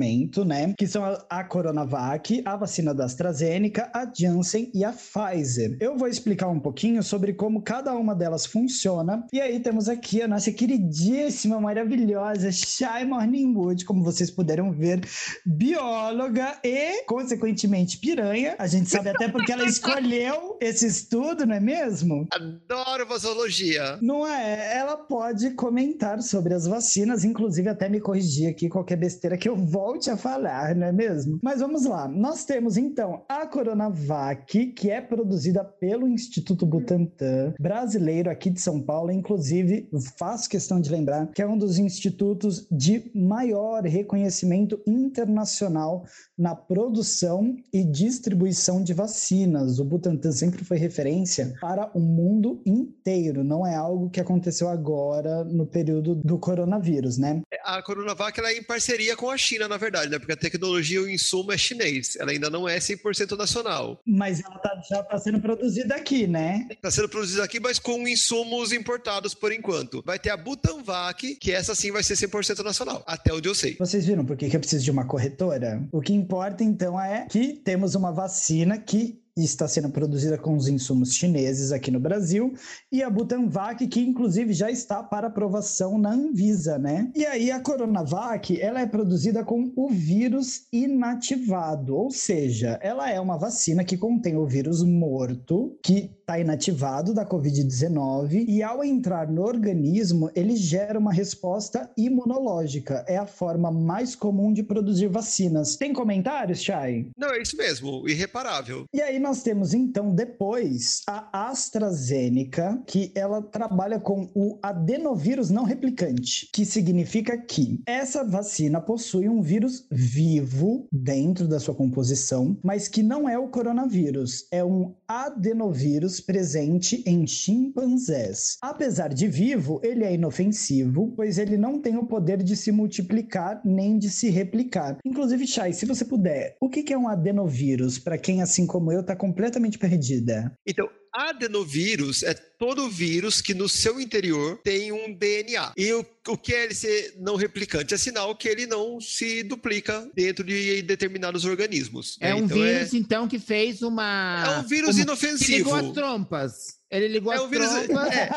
[0.44, 0.74] né?
[0.76, 5.76] Que são a, a Coronavac, a vacina da AstraZeneca, a Janssen e a Pfizer.
[5.80, 9.26] Eu vou explicar um pouquinho sobre como cada uma delas funciona.
[9.32, 15.00] E aí temos aqui a nossa queridíssima, maravilhosa Shai Morningwood, como vocês puderam ver,
[15.44, 18.56] bióloga e, consequentemente, piranha.
[18.58, 22.26] A gente sabe até porque ela escolheu esse estudo, não é mesmo?
[22.32, 23.98] Adoro vasologia.
[24.00, 24.76] Não é?
[24.76, 29.56] Ela pode comentar sobre as vacinas, inclusive até me corrigir aqui qualquer besteira que eu
[29.84, 31.38] volte a falar, não é mesmo?
[31.42, 32.08] Mas vamos lá.
[32.08, 38.80] Nós temos então a Coronavac, que é produzida pelo Instituto Butantan, brasileiro aqui de São
[38.80, 46.06] Paulo, inclusive faço questão de lembrar que é um dos institutos de maior reconhecimento internacional
[46.36, 49.78] na produção e distribuição de vacinas.
[49.78, 55.44] O Butantan sempre foi referência para o mundo inteiro, não é algo que aconteceu agora
[55.44, 57.42] no período do coronavírus, né?
[57.62, 60.18] A Coronavac ela é em parceria com a China, na verdade, né?
[60.18, 64.00] Porque a tecnologia o insumo é chinês, ela ainda não é 100% nacional.
[64.06, 66.66] Mas ela tá, já está sendo produzida aqui, né?
[66.70, 70.02] Está sendo produzida aqui, mas com insumos importados por enquanto.
[70.06, 73.76] Vai ter a Butanvac, que essa sim vai ser 100% nacional, até onde eu sei.
[73.78, 75.82] Vocês viram por que eu preciso de uma corretora?
[75.90, 80.68] O que importa então é que temos uma vacina que está sendo produzida com os
[80.68, 82.54] insumos chineses aqui no Brasil,
[82.92, 87.10] e a Butanvac, que inclusive já está para aprovação na Anvisa, né?
[87.14, 93.18] E aí a Coronavac, ela é produzida com o vírus inativado, ou seja, ela é
[93.18, 99.30] uma vacina que contém o vírus morto, que está inativado da Covid-19, e ao entrar
[99.30, 103.04] no organismo, ele gera uma resposta imunológica.
[103.06, 105.76] É a forma mais comum de produzir vacinas.
[105.76, 107.10] Tem comentários, Chay?
[107.18, 108.84] Não, é isso mesmo, irreparável.
[108.92, 115.64] E aí nós temos então depois a AstraZeneca, que ela trabalha com o adenovírus não
[115.64, 122.86] replicante, que significa que essa vacina possui um vírus vivo dentro da sua composição, mas
[122.86, 128.58] que não é o coronavírus, é um adenovírus presente em chimpanzés.
[128.60, 133.62] Apesar de vivo, ele é inofensivo, pois ele não tem o poder de se multiplicar
[133.64, 134.98] nem de se replicar.
[135.02, 139.02] Inclusive, Chay, se você puder, o que é um adenovírus para quem assim como eu
[139.14, 140.52] está Tá completamente perdida.
[140.66, 145.72] Então, adenovírus é todo vírus que no seu interior tem um DNA.
[145.76, 147.94] E o, o que é ele ser não replicante?
[147.94, 152.16] É sinal que ele não se duplica dentro de determinados organismos.
[152.20, 152.34] É né?
[152.34, 152.96] um então, vírus, é...
[152.96, 154.44] então, que fez uma.
[154.46, 155.46] É um vírus inofensivo.
[155.46, 156.84] Que ligou as trompas.
[156.90, 158.08] Ele ligou é as vírus, trompas.
[158.14, 158.30] É.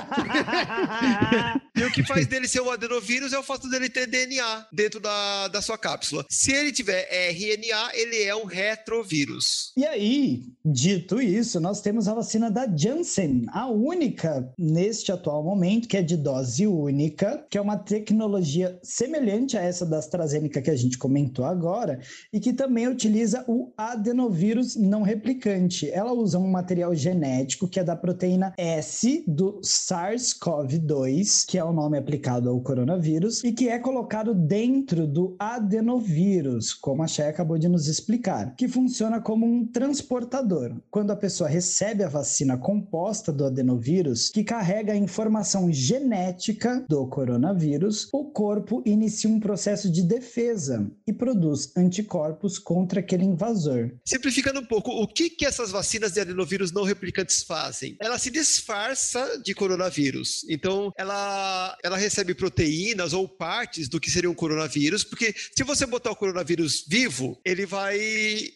[1.78, 5.00] e o que faz dele ser um adenovírus é o fato dele ter DNA dentro
[5.00, 6.26] da, da sua cápsula.
[6.28, 9.74] Se ele tiver RNA, ele é um retrovírus.
[9.78, 15.88] E aí, dito isso, nós temos a vacina da Janssen, a única neste atual momento,
[15.88, 20.71] que é de dose única, que é uma tecnologia semelhante a essa da AstraZeneca que
[20.71, 21.99] a gente comentou agora,
[22.32, 25.89] e que também utiliza o adenovírus não replicante.
[25.89, 31.73] Ela usa um material genético que é da proteína S do SARS-CoV-2, que é o
[31.73, 37.58] nome aplicado ao coronavírus, e que é colocado dentro do adenovírus, como a Chay acabou
[37.58, 40.75] de nos explicar, que funciona como um transportador.
[40.89, 47.08] Quando a pessoa recebe a vacina composta do adenovírus, que carrega a informação genética do
[47.08, 53.91] coronavírus, o corpo inicia um processo de defesa e produz anticorpos contra aquele invasor.
[54.06, 57.96] Simplificando um pouco, o que, que essas vacinas de adenovírus não replicantes fazem?
[58.00, 60.46] Elas se disfarça de coronavírus.
[60.50, 65.86] Então, ela, ela recebe proteínas ou partes do que seria um coronavírus, porque se você
[65.86, 67.98] botar o coronavírus vivo, ele vai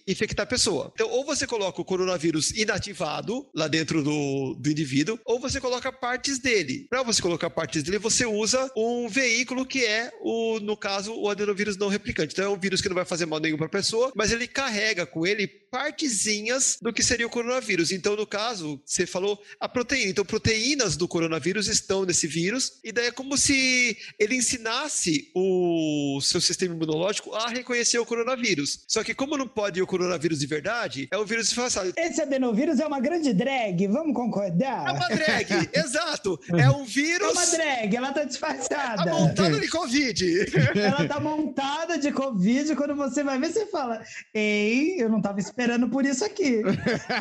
[0.07, 0.91] infectar a pessoa.
[0.93, 5.91] Então, ou você coloca o coronavírus inativado lá dentro do, do indivíduo, ou você coloca
[5.91, 6.87] partes dele.
[6.89, 11.29] Para você colocar partes dele, você usa um veículo que é, o, no caso, o
[11.29, 12.33] adenovírus não replicante.
[12.33, 14.47] Então, é um vírus que não vai fazer mal nenhum para a pessoa, mas ele
[14.47, 17.91] carrega com ele partezinhas do que seria o coronavírus.
[17.91, 20.11] Então, no caso, você falou a proteína.
[20.11, 26.19] Então, proteínas do coronavírus estão nesse vírus, e daí é como se ele ensinasse o
[26.21, 28.83] seu sistema imunológico a reconhecer o coronavírus.
[28.87, 31.93] Só que, como não pode ir o coronavírus de verdade, é um vírus disfarçado.
[31.97, 34.87] Esse adenovírus é uma grande drag, vamos concordar?
[34.87, 36.39] É uma drag, exato.
[36.55, 37.27] É um vírus.
[37.27, 39.03] É uma drag, ela tá disfarçada.
[39.03, 40.45] Tá montada de Covid.
[40.75, 42.75] ela tá montada de Covid.
[42.75, 44.01] Quando você vai ver, você fala:
[44.33, 46.61] Ei, eu não tava esperando por isso aqui.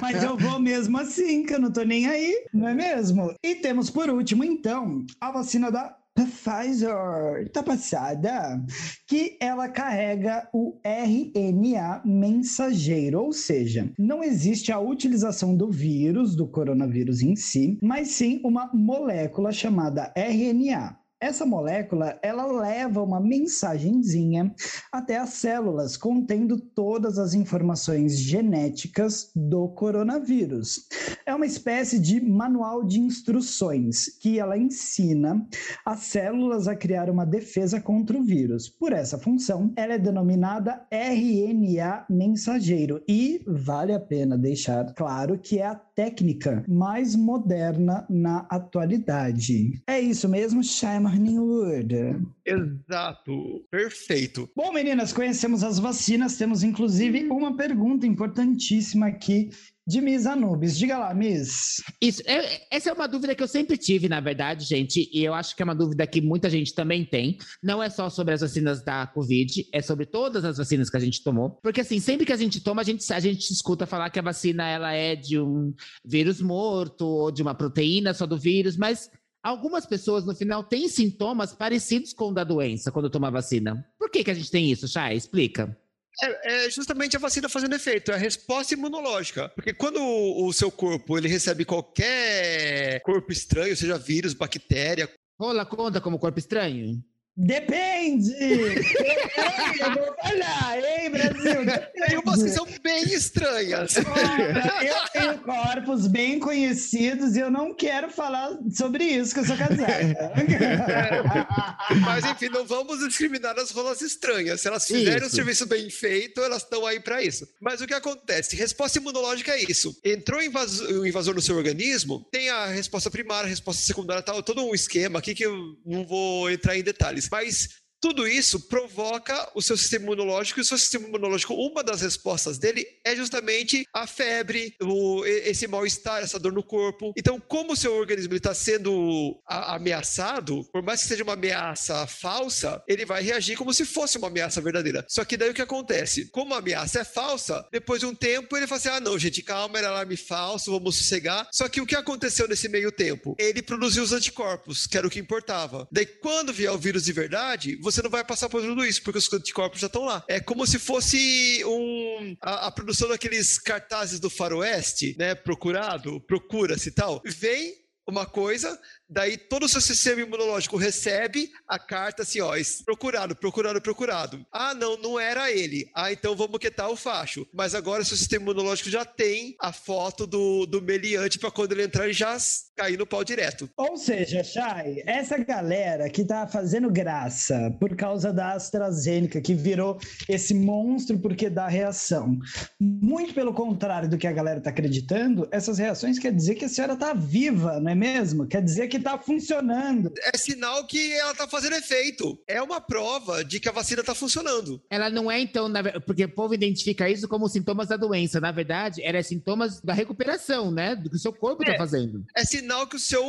[0.00, 3.34] Mas eu vou mesmo assim, que eu não tô nem aí, não é mesmo?
[3.42, 8.64] E temos por último, então, a vacina da Pfizer, tá passada,
[9.06, 16.48] que ela carrega o RNA mensageiro, ou seja, não existe a utilização do vírus, do
[16.48, 20.98] coronavírus em si, mas sim uma molécula chamada RNA.
[21.22, 24.54] Essa molécula, ela leva uma mensagenzinha
[24.90, 30.86] até as células contendo todas as informações genéticas do coronavírus.
[31.26, 35.46] É uma espécie de manual de instruções que ela ensina
[35.84, 38.70] as células a criar uma defesa contra o vírus.
[38.70, 45.58] Por essa função, ela é denominada RNA mensageiro e vale a pena deixar claro que
[45.58, 49.82] é a técnica mais moderna na atualidade.
[49.86, 50.64] É isso mesmo,
[51.10, 52.26] Shai Morningwood.
[52.44, 54.48] Exato, perfeito.
[54.56, 59.50] Bom, meninas, conhecemos as vacinas, temos inclusive uma pergunta importantíssima aqui
[59.86, 60.78] de Miss Anubis.
[60.78, 61.82] Diga lá, Miss.
[62.00, 65.34] Isso, é, essa é uma dúvida que eu sempre tive, na verdade, gente, e eu
[65.34, 67.38] acho que é uma dúvida que muita gente também tem.
[67.62, 71.00] Não é só sobre as vacinas da Covid, é sobre todas as vacinas que a
[71.00, 71.58] gente tomou.
[71.62, 74.22] Porque, assim, sempre que a gente toma, a gente, a gente escuta falar que a
[74.22, 79.10] vacina ela é de um vírus morto ou de uma proteína só do vírus, mas
[79.42, 83.86] Algumas pessoas no final têm sintomas parecidos com o da doença quando toma vacina.
[83.98, 85.16] Por que, que a gente tem isso, Chay?
[85.16, 85.76] Explica.
[86.22, 89.48] É, é, justamente a vacina fazendo efeito, é a resposta imunológica.
[89.50, 95.08] Porque quando o, o seu corpo ele recebe qualquer corpo estranho, seja vírus, bactéria.
[95.38, 97.02] Rola conta como corpo estranho?
[97.36, 98.32] Depende!
[98.38, 101.64] eu vou falar, hein, Brasil?
[101.64, 102.14] Depende.
[102.14, 103.96] E vocês são bem estranhas.
[103.96, 109.56] Eu tenho corpos bem conhecidos e eu não quero falar sobre isso, que eu sou
[109.56, 109.86] casada.
[112.00, 114.60] Mas, enfim, não vamos discriminar as rolas estranhas.
[114.60, 117.48] Se elas fizerem o serviço bem feito, elas estão aí para isso.
[117.60, 118.56] Mas o que acontece?
[118.56, 119.96] Resposta imunológica é isso.
[120.04, 124.64] Entrou o invasor no seu organismo, tem a resposta primária, a resposta secundária, tal, todo
[124.64, 129.62] um esquema aqui que eu não vou entrar em detalhes mas tudo isso provoca o
[129.62, 134.06] seu sistema imunológico, e o seu sistema imunológico, uma das respostas dele é justamente a
[134.06, 137.12] febre, o, esse mal-estar, essa dor no corpo.
[137.16, 142.82] Então, como o seu organismo está sendo ameaçado, por mais que seja uma ameaça falsa,
[142.88, 145.04] ele vai reagir como se fosse uma ameaça verdadeira.
[145.08, 146.30] Só que daí o que acontece?
[146.30, 149.42] Como a ameaça é falsa, depois de um tempo ele fala assim: ah, não, gente,
[149.42, 151.48] calma, era alarme falso, vamos sossegar.
[151.52, 153.34] Só que o que aconteceu nesse meio tempo?
[153.38, 155.86] Ele produziu os anticorpos, que era o que importava.
[155.90, 159.02] Daí, quando vier o vírus de verdade, você você não vai passar por tudo isso,
[159.02, 160.24] porque os anticorpos já estão lá.
[160.28, 165.34] É como se fosse um, a, a produção daqueles cartazes do faroeste, né?
[165.34, 167.20] Procurado, procura-se tal.
[167.24, 167.74] Vem
[168.06, 168.78] uma coisa,
[169.10, 172.52] daí todo o seu sistema imunológico recebe a carta assim, ó,
[172.84, 174.46] procurado, procurado, procurado.
[174.52, 175.90] Ah, não, não era ele.
[175.94, 177.46] Ah, então vamos quitar o facho.
[177.52, 181.84] Mas agora seu sistema imunológico já tem a foto do, do meliante para quando ele
[181.84, 182.36] entrar e já
[182.76, 183.68] cair no pau direto.
[183.76, 189.98] Ou seja, Chay, essa galera que tá fazendo graça por causa da AstraZeneca, que virou
[190.28, 192.38] esse monstro porque dá reação.
[192.78, 196.68] Muito pelo contrário do que a galera tá acreditando, essas reações quer dizer que a
[196.68, 198.46] senhora tá viva, não é mesmo?
[198.46, 200.12] Quer dizer que está funcionando.
[200.32, 202.38] É sinal que ela está fazendo efeito.
[202.46, 204.80] É uma prova de que a vacina está funcionando.
[204.88, 205.82] Ela não é, então, na...
[206.00, 208.40] porque o povo identifica isso como sintomas da doença.
[208.40, 210.94] Na verdade, era sintomas da recuperação, né?
[210.94, 211.78] Do que o seu corpo está é.
[211.78, 212.24] fazendo.
[212.36, 213.24] É sinal que o seu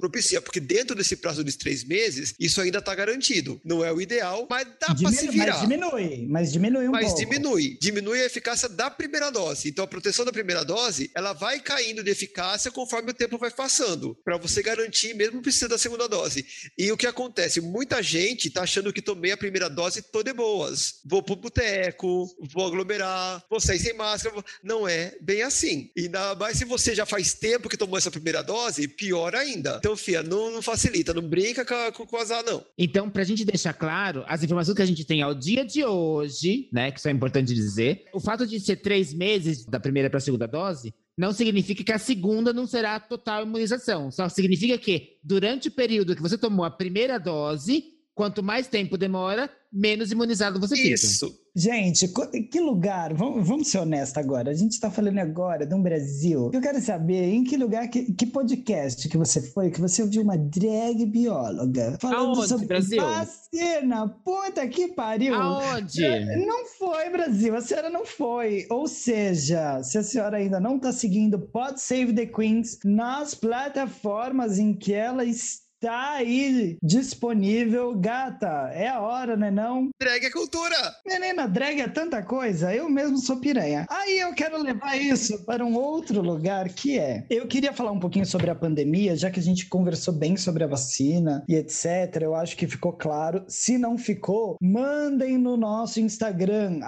[0.00, 3.60] propicia, porque dentro desse prazo de três meses, isso ainda está garantido.
[3.62, 5.52] Não é o ideal, mas dá para se virar.
[5.52, 7.20] mas diminui, mas diminui um Mas pouco.
[7.20, 9.68] diminui, diminui a eficácia da primeira dose.
[9.68, 13.50] Então a proteção da primeira dose, ela vai caindo de eficácia conforme o tempo vai
[13.50, 16.46] passando, para você garantir mesmo precisa da segunda dose.
[16.78, 17.60] E o que acontece?
[17.60, 21.00] Muita gente tá achando que tomei a primeira dose tô de boas.
[21.04, 23.25] Vou pro boteco, vou aglomerar,
[23.60, 24.34] sair sem máscara.
[24.62, 25.90] Não é bem assim.
[25.96, 29.76] E ainda mais se você já faz tempo que tomou essa primeira dose, pior ainda.
[29.78, 32.64] Então, fia, não, não facilita, não brinca com, com, azar, não.
[32.78, 35.84] Então, para a gente deixar claro, as informações que a gente tem ao dia de
[35.84, 40.10] hoje, né, que isso é importante dizer, o fato de ser três meses da primeira
[40.10, 44.10] para a segunda dose não significa que a segunda não será total imunização.
[44.10, 48.96] Só significa que durante o período que você tomou a primeira dose, quanto mais tempo
[48.96, 50.94] demora, menos imunizado você fica.
[50.94, 51.38] Isso.
[51.54, 52.08] Gente,
[52.50, 53.12] que lugar?
[53.14, 54.50] Vamos, vamos ser honestos agora.
[54.50, 56.50] A gente está falando agora de um Brasil.
[56.52, 60.22] Eu quero saber em que lugar, que, que podcast que você foi, que você ouviu
[60.22, 63.02] uma drag bióloga falando Aonde, sobre Brasil?
[63.02, 64.08] vacina.
[64.24, 65.34] Puta que pariu.
[65.34, 66.02] Aonde?
[66.46, 67.54] Não foi, Brasil.
[67.54, 68.66] A senhora não foi.
[68.70, 74.58] Ou seja, se a senhora ainda não está seguindo Pod Save the Queens nas plataformas
[74.58, 77.94] em que ela está, tá aí disponível.
[77.94, 79.90] Gata, é a hora, né não?
[80.00, 80.74] Drag é cultura!
[81.06, 83.86] Menina, drag é tanta coisa, eu mesmo sou piranha.
[83.88, 87.24] Aí eu quero levar isso para um outro lugar que é.
[87.30, 90.64] Eu queria falar um pouquinho sobre a pandemia, já que a gente conversou bem sobre
[90.64, 92.20] a vacina e etc.
[92.20, 93.44] Eu acho que ficou claro.
[93.46, 96.80] Se não ficou, mandem no nosso Instagram,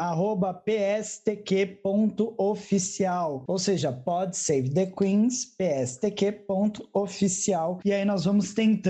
[0.64, 1.84] pstq.oficial.
[3.46, 6.48] Ou seja, pode save the queens, pstq.oficial.
[7.84, 8.87] E aí nós vamos tentando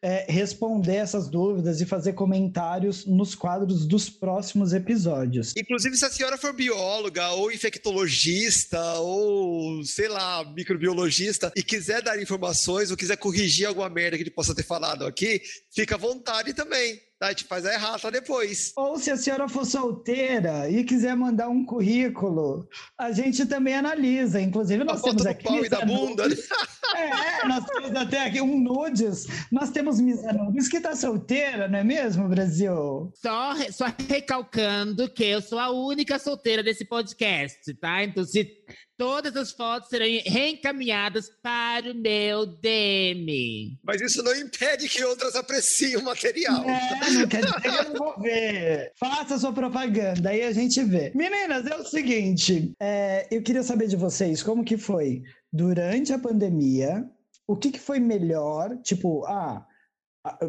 [0.00, 5.54] é, responder essas dúvidas e fazer comentários nos quadros dos próximos episódios.
[5.56, 12.20] Inclusive, se a senhora for bióloga ou infectologista ou, sei lá, microbiologista e quiser dar
[12.20, 15.40] informações ou quiser corrigir alguma merda que ele possa ter falado aqui,
[15.74, 17.00] fica à vontade também.
[17.18, 17.28] Tá?
[17.28, 18.72] A gente faz a errata depois.
[18.76, 22.68] Ou se a senhora for solteira e quiser mandar um currículo,
[22.98, 24.40] a gente também analisa.
[24.40, 25.44] Inclusive, nós a temos aqui.
[25.44, 26.28] pau e da bunda.
[26.28, 26.36] né?
[26.94, 29.26] É, nós temos até aqui um nudes.
[29.50, 33.10] Nós temos Misa Nudes que tá solteira, não é mesmo, Brasil?
[33.14, 38.04] Só, só recalcando que eu sou a única solteira desse podcast, tá?
[38.04, 38.46] Então, se
[39.02, 43.76] todas as fotos serão reencaminhadas para o meu DM.
[43.82, 46.62] Mas isso não impede que outras apreciem o material.
[46.62, 48.92] É, não quer dizer que eu não vou ver.
[48.96, 51.10] Faça sua propaganda, aí a gente vê.
[51.16, 56.18] Meninas, é o seguinte, é, eu queria saber de vocês como que foi durante a
[56.18, 57.04] pandemia,
[57.44, 59.66] o que, que foi melhor, tipo, ah, ah,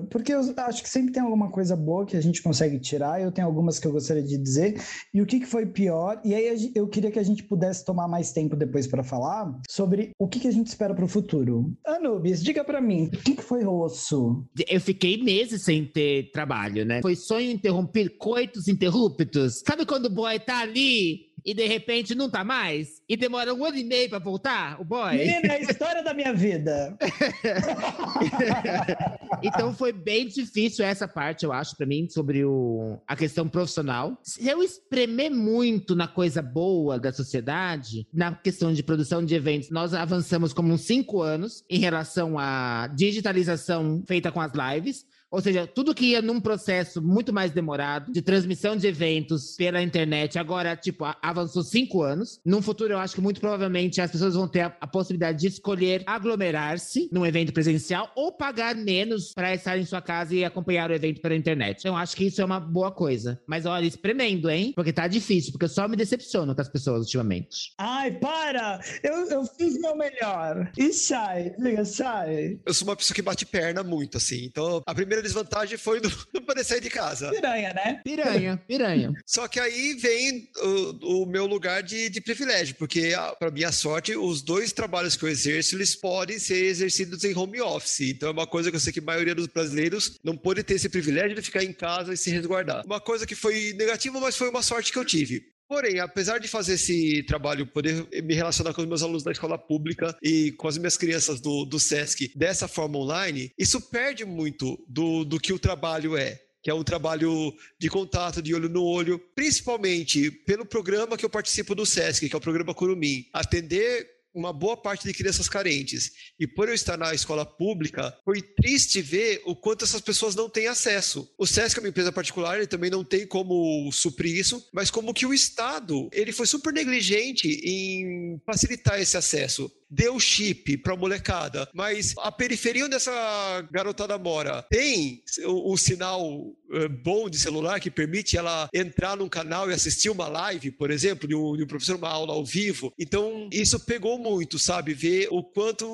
[0.09, 3.31] porque eu acho que sempre tem alguma coisa boa que a gente consegue tirar, eu
[3.31, 4.79] tenho algumas que eu gostaria de dizer,
[5.13, 8.07] e o que, que foi pior, e aí eu queria que a gente pudesse tomar
[8.07, 11.73] mais tempo depois para falar sobre o que, que a gente espera para o futuro.
[11.85, 14.45] Anubis, diga para mim, o que, que foi osso?
[14.67, 17.01] Eu fiquei meses sem ter trabalho, né?
[17.01, 19.61] Foi sonho interrompido, coitos interruptos.
[19.65, 23.01] Sabe quando o boy tá ali e de repente não tá mais?
[23.07, 25.17] E demora um ano e meio pra voltar, o boy?
[25.17, 26.97] Menina, é a história da minha vida.
[29.43, 34.17] então foi bem difícil essa parte, eu acho, para mim, sobre o, a questão profissional.
[34.23, 39.69] Se eu espremer muito na coisa boa da sociedade, na questão de produção de eventos,
[39.69, 45.05] nós avançamos como uns cinco anos em relação à digitalização feita com as lives.
[45.33, 49.81] Ou seja, tudo que ia num processo muito mais demorado de transmissão de eventos pela
[49.81, 52.39] internet, agora, tipo, avançou cinco anos.
[52.45, 55.47] Num futuro, eu acho que muito provavelmente as pessoas vão ter a, a possibilidade de
[55.47, 60.91] escolher aglomerar-se num evento presencial ou pagar menos para estar em sua casa e acompanhar
[60.91, 61.79] o evento pela internet.
[61.79, 63.41] Então, eu acho que isso é uma boa coisa.
[63.47, 64.71] Mas olha, espremendo, hein?
[64.75, 67.73] Porque tá difícil, porque eu só me decepciono com as pessoas ultimamente.
[67.79, 68.79] Ai, para!
[69.01, 70.71] Eu, eu fiz meu melhor.
[70.77, 72.59] E sai, liga, sai.
[72.63, 74.45] Eu sou uma pessoa que bate perna muito, assim.
[74.45, 77.29] Então, a primeira desvantagem foi não, poder sair de casa.
[77.31, 78.01] Piranha, né?
[78.03, 79.13] Piranha, piranha.
[79.25, 84.15] Só que aí vem o, o meu lugar de, de privilégio, porque, para minha sorte,
[84.15, 88.01] os dois trabalhos que eu exerço, eles podem ser exercidos em home office.
[88.01, 90.75] Então, é uma coisa que eu sei que a maioria dos brasileiros não pode ter
[90.75, 92.85] esse privilégio de ficar em casa e se resguardar.
[92.85, 95.52] Uma coisa que foi negativa, mas foi uma sorte que eu tive.
[95.67, 99.57] Porém, apesar de fazer esse trabalho, poder me relacionar com os meus alunos da escola
[99.57, 104.83] pública e com as minhas crianças do, do SESC dessa forma online, isso perde muito
[104.87, 108.83] do, do que o trabalho é que é um trabalho de contato, de olho no
[108.85, 113.25] olho, principalmente pelo programa que eu participo do SESC, que é o programa Curumim.
[113.33, 116.11] Atender uma boa parte de crianças carentes.
[116.39, 120.49] E por eu estar na escola pública, foi triste ver o quanto essas pessoas não
[120.49, 121.29] têm acesso.
[121.37, 125.13] O SESC é uma empresa particular, ele também não tem como suprir isso, mas como
[125.13, 131.69] que o Estado, ele foi super negligente em facilitar esse acesso deu chip pra molecada,
[131.73, 137.79] mas a periferia onde essa garotada mora tem o, o sinal uh, bom de celular
[137.79, 141.63] que permite ela entrar num canal e assistir uma live, por exemplo, de um, de
[141.63, 142.91] um professor, uma aula ao vivo.
[142.97, 144.93] Então, isso pegou muito, sabe?
[144.93, 145.85] Ver o quanto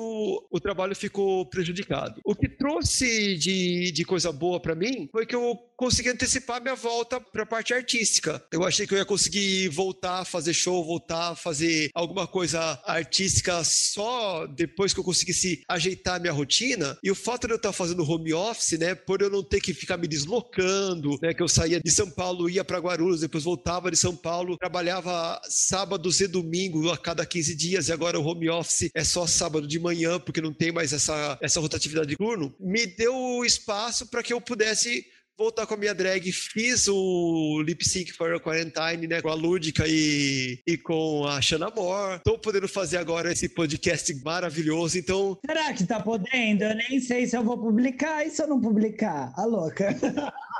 [0.50, 2.20] o trabalho ficou prejudicado.
[2.24, 6.74] O que trouxe de, de coisa boa para mim foi que eu consegui antecipar minha
[6.74, 8.42] volta para a parte artística.
[8.52, 12.78] Eu achei que eu ia conseguir voltar a fazer show, voltar a fazer alguma coisa
[12.84, 13.62] artística
[13.92, 16.98] só depois que eu conseguisse ajeitar minha rotina.
[17.02, 19.74] E o fato de eu estar fazendo home office, né, por eu não ter que
[19.74, 23.90] ficar me deslocando, né, que eu saía de São Paulo, ia para Guarulhos, depois voltava
[23.90, 28.48] de São Paulo, trabalhava sábados e domingo a cada 15 dias e agora o home
[28.48, 32.54] office é só sábado de manhã porque não tem mais essa essa rotatividade de turno.
[32.60, 35.04] Me deu espaço para que eu pudesse
[35.40, 36.30] voltar com a minha drag.
[36.30, 39.22] Fiz o lip sync for a quarantine, né?
[39.22, 42.20] Com a Lúdica e, e com a Shanna Moore.
[42.22, 45.38] Tô podendo fazer agora esse podcast maravilhoso, então.
[45.46, 46.64] Será que tá podendo?
[46.64, 49.32] Eu nem sei se eu vou publicar e se eu não publicar.
[49.34, 49.96] A louca.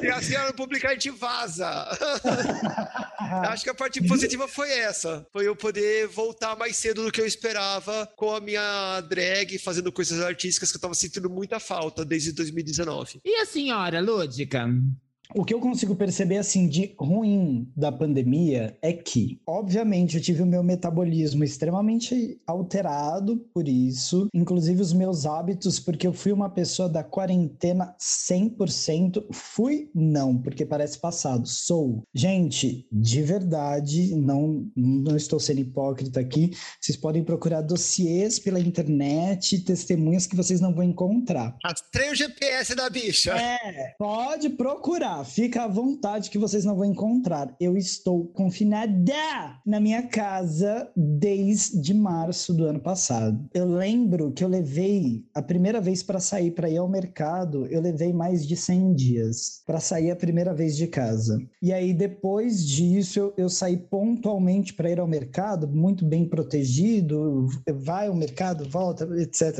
[0.00, 1.66] Se a senhora não publicar, a gente vaza.
[3.48, 5.26] Acho que a parte positiva foi essa.
[5.32, 9.90] Foi eu poder voltar mais cedo do que eu esperava com a minha drag, fazendo
[9.90, 13.20] coisas artísticas que eu tava sentindo muita falta desde 2019.
[13.24, 14.68] E senhora, Lúdica?
[15.32, 20.42] O que eu consigo perceber, assim, de ruim da pandemia é que, obviamente, eu tive
[20.42, 26.50] o meu metabolismo extremamente alterado por isso, inclusive os meus hábitos, porque eu fui uma
[26.50, 29.24] pessoa da quarentena 100%.
[29.30, 29.88] Fui?
[29.94, 31.46] Não, porque parece passado.
[31.46, 32.02] Sou.
[32.12, 36.50] Gente, de verdade, não, não estou sendo hipócrita aqui.
[36.80, 41.56] Vocês podem procurar dossiês pela internet, testemunhas que vocês não vão encontrar.
[41.64, 43.32] Rastreia o GPS da bicha.
[43.36, 47.54] É, pode procurar fica à vontade que vocês não vão encontrar.
[47.60, 48.80] Eu estou confinada
[49.66, 53.48] na minha casa desde março do ano passado.
[53.52, 57.80] Eu lembro que eu levei a primeira vez para sair para ir ao mercado, eu
[57.80, 61.40] levei mais de 100 dias para sair a primeira vez de casa.
[61.62, 67.46] E aí depois disso eu, eu saí pontualmente para ir ao mercado, muito bem protegido,
[67.72, 69.58] vai ao mercado, volta, etc.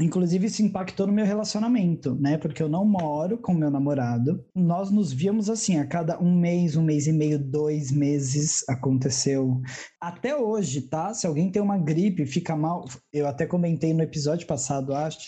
[0.00, 2.38] Inclusive isso impactou no meu relacionamento, né?
[2.38, 4.44] Porque eu não moro com meu namorado.
[4.54, 8.68] Nós nós nos víamos assim, a cada um mês, um mês e meio, dois meses
[8.68, 9.60] aconteceu.
[10.00, 11.14] Até hoje, tá?
[11.14, 12.84] Se alguém tem uma gripe, fica mal.
[13.12, 15.18] Eu até comentei no episódio passado, acho,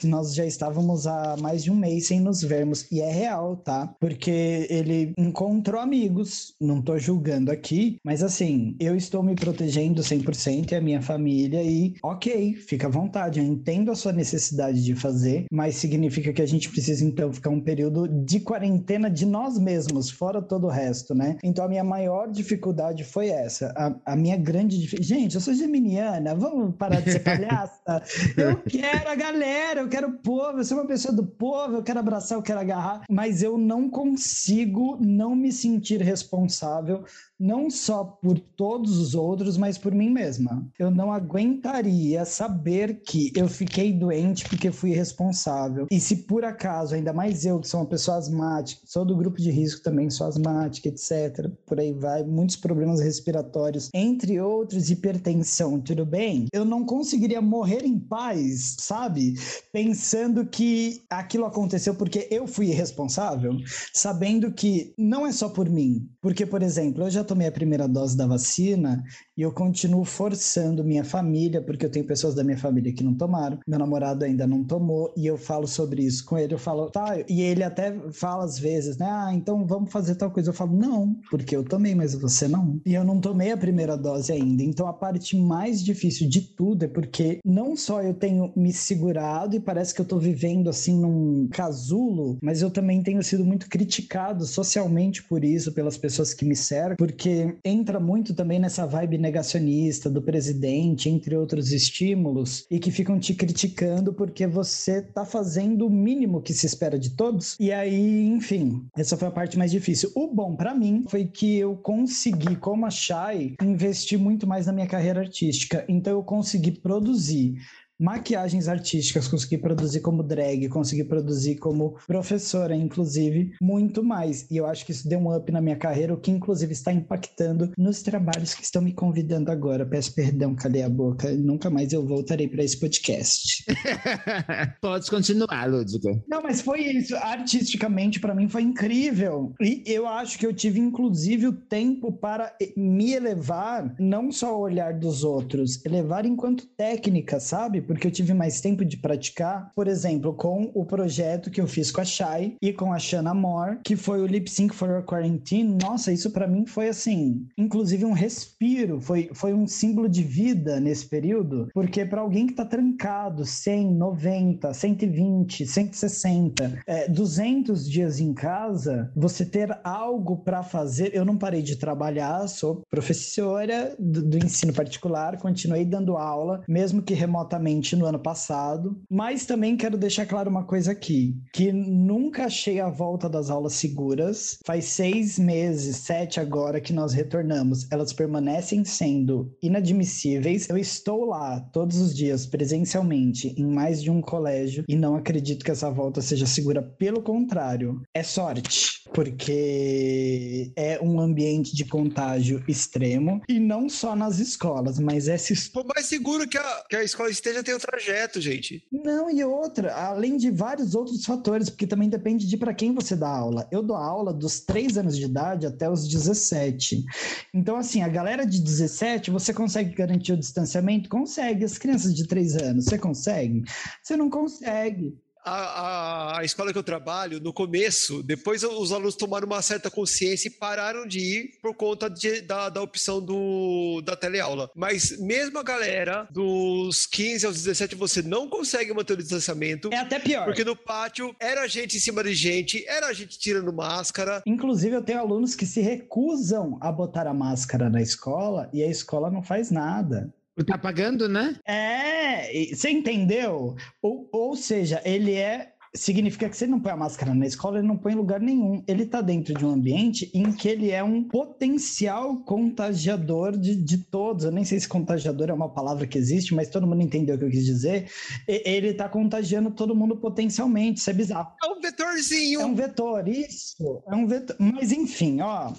[0.00, 2.90] que nós já estávamos há mais de um mês sem nos vermos.
[2.90, 3.94] E é real, tá?
[4.00, 10.72] Porque ele encontrou amigos, não tô julgando aqui, mas assim, eu estou me protegendo 100%
[10.72, 13.40] e a minha família, e ok, fica à vontade.
[13.40, 17.50] Eu entendo a sua necessidade de fazer, mas significa que a gente precisa então ficar
[17.50, 21.36] um período de quarentena pena de nós mesmos, fora todo o resto, né?
[21.42, 23.72] Então a minha maior dificuldade foi essa.
[23.76, 25.08] A, a minha grande dificuldade.
[25.08, 28.02] Gente, eu sou geminiana, vamos parar de ser palhaça?
[28.36, 31.82] eu quero a galera, eu quero o povo, eu sou uma pessoa do povo, eu
[31.82, 37.04] quero abraçar, eu quero agarrar, mas eu não consigo não me sentir responsável
[37.42, 40.64] não só por todos os outros, mas por mim mesma.
[40.78, 45.88] Eu não aguentaria saber que eu fiquei doente porque fui responsável.
[45.90, 49.38] E se por acaso, ainda mais eu, que sou uma pessoa asmática, sou do grupo
[49.38, 55.80] de risco também, sou asmática, etc., por aí vai, muitos problemas respiratórios, entre outros, hipertensão,
[55.80, 56.46] tudo bem?
[56.52, 59.34] Eu não conseguiria morrer em paz, sabe?
[59.72, 63.56] Pensando que aquilo aconteceu porque eu fui irresponsável,
[63.92, 66.08] sabendo que não é só por mim.
[66.20, 69.02] Porque, por exemplo, eu já tomei a primeira dose da vacina
[69.34, 73.14] e eu continuo forçando minha família, porque eu tenho pessoas da minha família que não
[73.14, 76.52] tomaram, meu namorado ainda não tomou, e eu falo sobre isso com ele.
[76.52, 80.30] Eu falo, tá, e ele até fala às vezes, né, ah, então vamos fazer tal
[80.30, 80.50] coisa.
[80.50, 82.78] Eu falo, não, porque eu tomei, mas você não.
[82.84, 84.62] E eu não tomei a primeira dose ainda.
[84.62, 89.56] Então a parte mais difícil de tudo é porque não só eu tenho me segurado
[89.56, 93.70] e parece que eu tô vivendo assim num casulo, mas eu também tenho sido muito
[93.70, 97.21] criticado socialmente por isso, pelas pessoas que me cercam, porque
[97.64, 103.34] entra muito também nessa vibe negacionista do presidente, entre outros estímulos, e que ficam te
[103.34, 107.56] criticando porque você tá fazendo o mínimo que se espera de todos.
[107.58, 110.10] E aí, enfim, essa foi a parte mais difícil.
[110.14, 114.72] O bom para mim foi que eu consegui, como a Shai, investir muito mais na
[114.72, 115.84] minha carreira artística.
[115.88, 117.54] Então eu consegui produzir
[118.00, 124.50] maquiagens artísticas, consegui produzir como drag, consegui produzir como professora, inclusive, muito mais.
[124.50, 126.92] E eu acho que isso deu um up na minha carreira, o que inclusive está
[126.92, 129.86] impactando nos trabalhos que estão me convidando agora.
[129.86, 131.30] Peço perdão, cadê a boca?
[131.32, 133.64] Nunca mais eu voltarei para esse podcast.
[134.80, 136.10] Pode continuar, Lúdica.
[136.28, 137.14] Não, mas foi isso.
[137.16, 139.54] Artisticamente, para mim, foi incrível.
[139.60, 144.60] E eu acho que eu tive, inclusive, o tempo para me elevar, não só ao
[144.60, 147.80] olhar dos outros, elevar enquanto técnica, sabe?
[147.92, 151.90] Porque eu tive mais tempo de praticar, por exemplo, com o projeto que eu fiz
[151.90, 155.02] com a Shai e com a Shanna Moore, que foi o Lip Sync for Your
[155.02, 155.76] Quarantine.
[155.80, 160.80] Nossa, isso para mim foi assim, inclusive um respiro, foi, foi um símbolo de vida
[160.80, 168.20] nesse período, porque para alguém que tá trancado 100, 90, 120, 160, é, 200 dias
[168.20, 171.14] em casa, você ter algo para fazer.
[171.14, 177.02] Eu não parei de trabalhar, sou professora do, do ensino particular, continuei dando aula, mesmo
[177.02, 182.44] que remotamente no ano passado, mas também quero deixar claro uma coisa aqui, que nunca
[182.44, 184.58] achei a volta das aulas seguras.
[184.64, 190.68] Faz seis meses, sete agora que nós retornamos, elas permanecem sendo inadmissíveis.
[190.68, 195.64] Eu estou lá todos os dias presencialmente em mais de um colégio e não acredito
[195.64, 196.82] que essa volta seja segura.
[196.82, 204.38] Pelo contrário, é sorte, porque é um ambiente de contágio extremo e não só nas
[204.38, 205.36] escolas, mas é
[205.72, 208.84] Por mais seguro que a, que a escola esteja, tem o trajeto, gente.
[208.90, 213.14] Não, e outra, além de vários outros fatores, porque também depende de para quem você
[213.16, 213.68] dá aula.
[213.70, 217.04] Eu dou aula dos 3 anos de idade até os 17.
[217.52, 221.08] Então, assim, a galera de 17, você consegue garantir o distanciamento?
[221.08, 221.64] Consegue.
[221.64, 223.62] As crianças de 3 anos, você consegue?
[224.02, 225.14] Você não consegue
[225.44, 230.48] a, a, escola que eu trabalho, no começo, depois os alunos tomaram uma certa consciência
[230.48, 234.70] e pararam de ir por conta de, da, da opção do, da teleaula.
[234.74, 239.90] Mas mesmo a galera dos 15 aos 17, você não consegue manter o distanciamento.
[239.92, 240.44] É até pior.
[240.44, 244.42] Porque no pátio era gente em cima de gente, era gente tirando máscara.
[244.46, 248.88] Inclusive, eu tenho alunos que se recusam a botar a máscara na escola e a
[248.88, 250.32] escola não faz nada.
[250.66, 251.56] Tá pagando, né?
[251.66, 253.74] É, você entendeu?
[254.02, 257.78] Ou, ou seja, ele é significa que se ele não põe a máscara na escola,
[257.78, 258.82] ele não põe em lugar nenhum.
[258.86, 263.98] Ele está dentro de um ambiente em que ele é um potencial contagiador de, de
[263.98, 264.44] todos.
[264.44, 267.38] Eu nem sei se contagiador é uma palavra que existe, mas todo mundo entendeu o
[267.38, 268.10] que eu quis dizer.
[268.48, 271.00] E, ele está contagiando todo mundo potencialmente.
[271.00, 271.52] Isso é bizarro.
[271.62, 272.60] É um vetorzinho.
[272.60, 274.02] É um vetor, isso.
[274.08, 274.56] É um vetor.
[274.58, 275.72] Mas enfim, ó.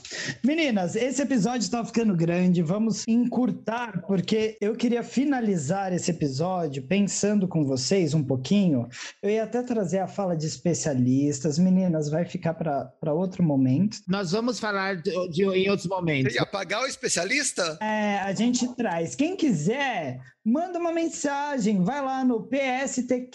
[0.43, 2.61] Meninas, esse episódio está ficando grande.
[2.61, 8.87] Vamos encurtar, porque eu queria finalizar esse episódio pensando com vocês um pouquinho.
[9.21, 11.57] Eu ia até trazer a fala de especialistas.
[11.57, 13.97] Meninas, vai ficar para outro momento.
[14.07, 16.35] Nós vamos falar de, de, em outros momentos.
[16.35, 17.77] E apagar o especialista?
[17.81, 19.15] É, a gente traz.
[19.15, 21.83] Quem quiser, manda uma mensagem.
[21.83, 23.33] Vai lá no pstq.oficial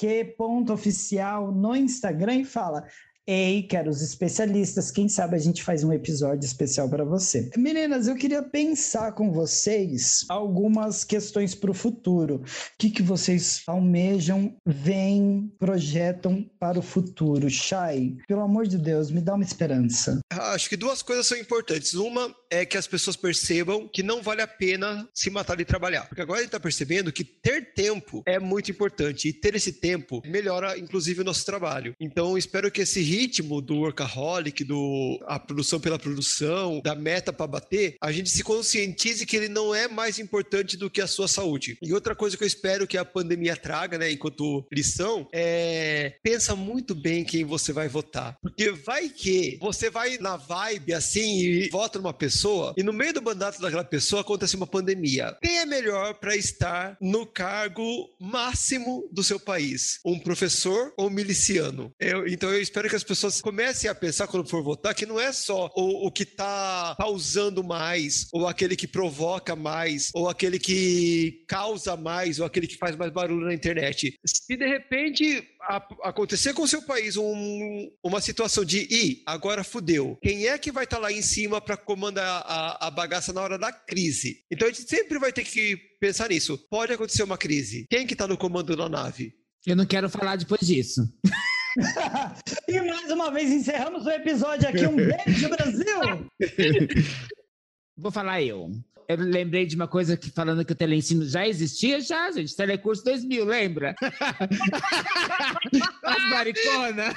[1.53, 2.85] no Instagram e fala:
[3.31, 4.91] Ei, quero os especialistas.
[4.91, 7.51] Quem sabe a gente faz um episódio especial para você.
[7.59, 12.37] Meninas, eu queria pensar com vocês algumas questões para o futuro.
[12.37, 12.43] O
[12.79, 17.51] que, que vocês almejam, veem, projetam para o futuro?
[17.51, 20.21] Shai, pelo amor de Deus, me dá uma esperança.
[20.33, 21.93] Acho que duas coisas são importantes.
[21.93, 26.09] Uma é que as pessoas percebam que não vale a pena se matar e trabalhar.
[26.09, 29.29] Porque agora a gente está percebendo que ter tempo é muito importante.
[29.29, 31.93] E ter esse tempo melhora, inclusive, o nosso trabalho.
[32.01, 33.18] Então, espero que esse ritmo
[33.65, 39.27] do workaholic, do a produção pela produção, da meta para bater, a gente se conscientize
[39.27, 41.79] que ele não é mais importante do que a sua saúde.
[41.83, 46.55] E outra coisa que eu espero que a pandemia traga, né, enquanto lição, é pensa
[46.55, 48.37] muito bem quem você vai votar.
[48.41, 53.13] Porque vai que você vai na vibe assim e vota numa pessoa e no meio
[53.13, 55.37] do mandato daquela pessoa acontece uma pandemia.
[55.43, 60.01] Quem é melhor para estar no cargo máximo do seu país?
[60.05, 61.93] Um professor ou um miliciano?
[61.99, 65.19] Eu, então eu espero que as pessoas comecem a pensar quando for votar que não
[65.19, 70.59] é só o, o que está causando mais, ou aquele que provoca mais, ou aquele
[70.59, 74.15] que causa mais, ou aquele que faz mais barulho na internet.
[74.27, 79.65] Se de repente a, acontecer com o seu país um, uma situação de e agora
[79.65, 83.33] fudeu, quem é que vai estar tá lá em cima para comandar a, a bagaça
[83.33, 84.45] na hora da crise?
[84.51, 86.59] Então a gente sempre vai ter que pensar nisso.
[86.71, 87.87] Pode acontecer uma crise.
[87.89, 89.33] Quem que está no comando da nave?
[89.67, 91.03] Eu não quero falar depois disso.
[92.69, 94.87] e mais uma vez encerramos o episódio aqui.
[94.87, 96.29] Um beijo, Brasil!
[97.97, 98.71] Vou falar eu
[99.09, 102.55] eu lembrei de uma coisa que falando que o teleensino já existia, já, gente.
[102.55, 103.95] Telecurso 2000, lembra?
[106.05, 107.15] As maricona.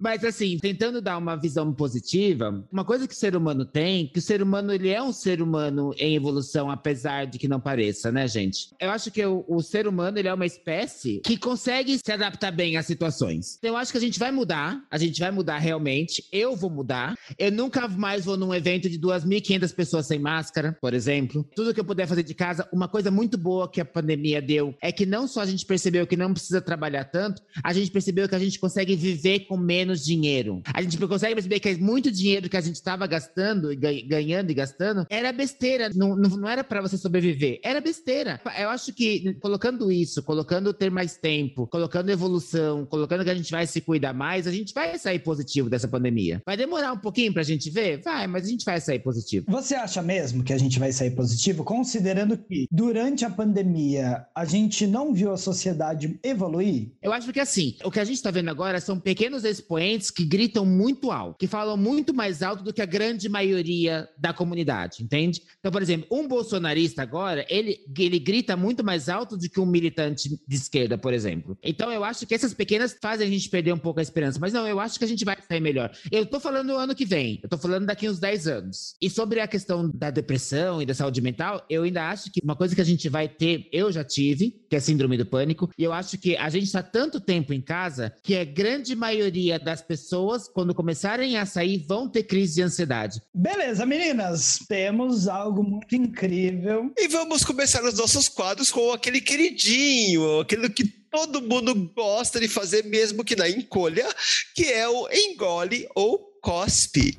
[0.00, 4.20] Mas assim, tentando dar uma visão positiva, uma coisa que o ser humano tem, que
[4.20, 8.10] o ser humano ele é um ser humano em evolução, apesar de que não pareça,
[8.10, 8.70] né, gente?
[8.80, 12.52] Eu acho que o, o ser humano ele é uma espécie que consegue se adaptar
[12.52, 13.56] bem às situações.
[13.58, 16.24] Então eu acho que a gente vai mudar, a gente vai mudar realmente.
[16.32, 17.14] Eu vou mudar.
[17.38, 21.46] Eu nunca mais vou num evento de 2.500 pessoas sem máscara, por exemplo exemplo.
[21.54, 22.68] Tudo que eu puder fazer de casa.
[22.72, 26.06] Uma coisa muito boa que a pandemia deu é que não só a gente percebeu
[26.06, 30.04] que não precisa trabalhar tanto, a gente percebeu que a gente consegue viver com menos
[30.04, 30.62] dinheiro.
[30.72, 35.06] A gente consegue perceber que muito dinheiro que a gente estava gastando, ganhando e gastando,
[35.10, 35.90] era besteira.
[35.94, 38.40] Não, não, era para você sobreviver, era besteira.
[38.58, 43.50] Eu acho que colocando isso, colocando ter mais tempo, colocando evolução, colocando que a gente
[43.50, 46.40] vai se cuidar mais, a gente vai sair positivo dessa pandemia.
[46.46, 48.00] Vai demorar um pouquinho pra gente ver?
[48.02, 49.46] Vai, mas a gente vai sair positivo.
[49.48, 54.26] Você acha mesmo que a gente vai vai sair positivo, considerando que durante a pandemia
[54.34, 56.92] a gente não viu a sociedade evoluir?
[57.02, 60.24] Eu acho que assim, o que a gente está vendo agora são pequenos expoentes que
[60.24, 65.02] gritam muito alto, que falam muito mais alto do que a grande maioria da comunidade,
[65.02, 65.42] entende?
[65.58, 69.66] Então, por exemplo, um bolsonarista agora, ele, ele grita muito mais alto do que um
[69.66, 71.56] militante de esquerda, por exemplo.
[71.62, 74.38] Então, eu acho que essas pequenas fazem a gente perder um pouco a esperança.
[74.38, 75.90] Mas não, eu acho que a gente vai sair melhor.
[76.10, 78.94] Eu tô falando ano que vem, eu tô falando daqui uns 10 anos.
[79.00, 82.56] E sobre a questão da depressão e da saúde mental, eu ainda acho que uma
[82.56, 85.84] coisa que a gente vai ter, eu já tive, que é síndrome do pânico, e
[85.84, 89.80] eu acho que a gente está tanto tempo em casa que a grande maioria das
[89.80, 93.20] pessoas, quando começarem a sair, vão ter crise de ansiedade.
[93.34, 96.92] Beleza, meninas, temos algo muito incrível.
[96.98, 102.48] E vamos começar os nossos quadros com aquele queridinho, aquele que todo mundo gosta de
[102.48, 104.08] fazer, mesmo que na encolha,
[104.54, 107.14] que é o engole ou cospe.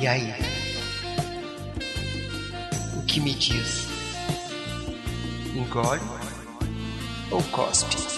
[0.00, 0.32] E aí?
[2.96, 3.86] O que me diz?
[5.54, 6.00] Engole
[7.30, 8.09] ou cospe?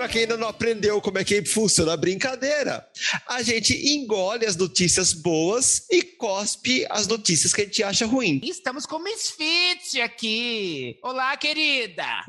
[0.00, 2.88] Pra quem ainda não aprendeu como é que funciona a brincadeira,
[3.28, 8.40] a gente engole as notícias boas e cospe as notícias que a gente acha ruim.
[8.42, 10.98] Estamos com Miss Fit aqui.
[11.02, 12.24] Olá, querida.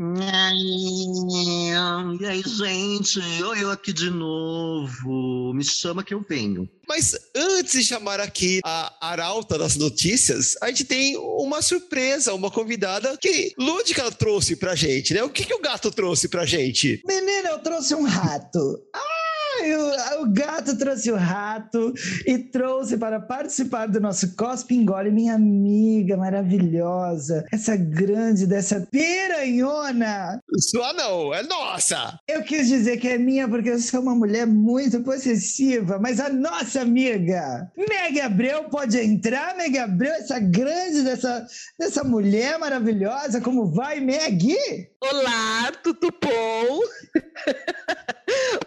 [2.19, 3.21] E aí, gente?
[3.41, 5.53] Olha eu aqui de novo.
[5.53, 6.69] Me chama que eu venho.
[6.93, 12.51] Mas antes de chamar aqui a arauta das notícias, a gente tem uma surpresa, uma
[12.51, 15.23] convidada que Lúdica trouxe pra gente, né?
[15.23, 17.01] O que, que o gato trouxe pra gente?
[17.07, 18.83] Menina, eu trouxe um rato.
[18.93, 19.20] Ah!
[19.61, 21.93] O, o gato trouxe o rato
[22.25, 30.39] e trouxe para participar do nosso Cospe Engole minha amiga maravilhosa, essa grande dessa piranhona.
[30.57, 32.17] Sua não, é nossa.
[32.27, 36.29] Eu quis dizer que é minha porque eu sou uma mulher muito possessiva, mas a
[36.29, 41.45] nossa amiga, Meg Abreu, pode entrar, Meg Abreu, essa grande dessa,
[41.79, 43.41] dessa mulher maravilhosa.
[43.41, 44.55] Como vai, Meg?
[45.03, 46.79] Olá, tudo bom?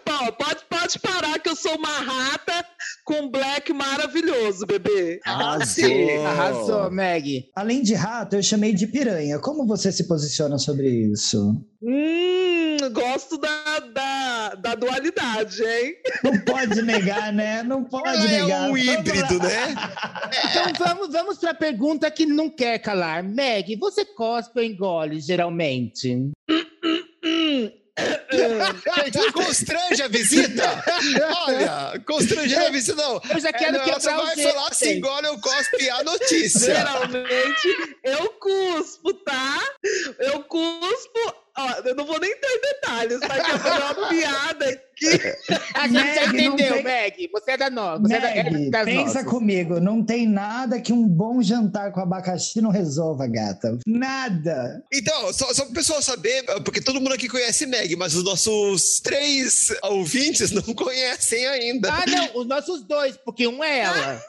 [0.05, 2.65] Bom, pode, pode parar que eu sou uma rata
[3.05, 5.21] com black maravilhoso, bebê.
[5.23, 7.49] Arrasou, Arrasou Meg.
[7.55, 9.39] Além de rato, eu chamei de piranha.
[9.39, 11.55] Como você se posiciona sobre isso?
[11.81, 15.95] Hum, gosto da, da, da dualidade, hein?
[16.23, 17.63] Não pode negar, né?
[17.63, 18.67] Não pode Ela negar.
[18.67, 19.75] é um híbrido, né?
[20.49, 23.23] Então vamos, vamos para a pergunta que não quer calar.
[23.23, 26.24] Meg, você cospe ou engole geralmente?
[29.33, 30.83] Constrange a visita?
[31.47, 33.21] Olha, constranger a visita não.
[33.29, 34.97] Eu já quero é, não, quebrar Você vai falar gente.
[34.97, 36.75] engole ou cospe a notícia.
[36.75, 39.59] Geralmente eu cuspo, tá?
[40.19, 41.44] Eu cuspo.
[41.57, 43.35] Ó, eu não vou nem entrar em detalhes, tá?
[43.45, 44.81] Que eu vou dar uma piada aqui.
[45.73, 47.29] A gente já Meg, não entendeu, tem- Meg.
[47.31, 47.99] Você é da nova.
[48.07, 48.19] Você é
[48.69, 49.23] da, é pensa nossas.
[49.25, 53.77] comigo, não tem nada que um bom jantar com abacaxi não resolva, gata.
[53.85, 54.83] Nada.
[54.93, 58.23] Então, só, só para o pessoal saber, porque todo mundo aqui conhece Meg, mas os
[58.23, 61.89] nossos três ouvintes não conhecem ainda.
[61.91, 64.21] Ah, não, os nossos dois, porque um é ela.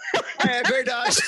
[0.48, 1.16] É verdade.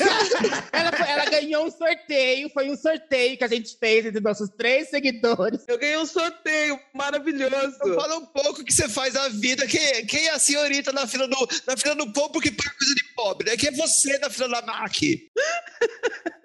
[0.72, 4.90] Ela, ela ganhou um sorteio, foi um sorteio que a gente fez entre nossos três
[4.90, 5.60] seguidores.
[5.66, 7.78] Eu ganhei um sorteio maravilhoso.
[7.78, 9.66] Fala um pouco o que você faz na vida.
[9.66, 12.94] Quem, quem é a senhorita na fila do, na fila do pão porque paga coisa
[12.94, 13.50] de pobre?
[13.50, 13.56] Né?
[13.56, 15.30] Quem é você na fila da MAC?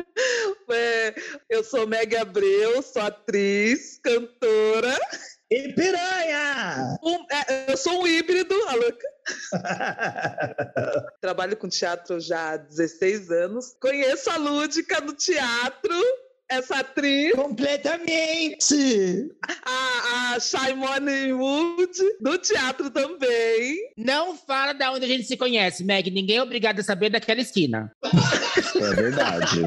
[0.69, 1.15] É,
[1.49, 4.97] eu sou Meg Abreu, sou atriz, cantora.
[5.49, 6.97] E piranha!
[7.03, 9.07] Um- é, eu sou um híbrido, a louca.
[11.21, 13.75] Trabalho com teatro já há 16 anos.
[13.79, 15.93] Conheço a Lúdica do teatro,
[16.53, 19.29] essa atriz, Completamente!
[19.65, 23.91] a, a Shaimone Wood, do teatro também.
[23.97, 26.09] Não fala da onde a gente se conhece, Meg.
[26.11, 27.91] Ninguém é obrigado a saber daquela esquina.
[28.03, 29.61] É verdade.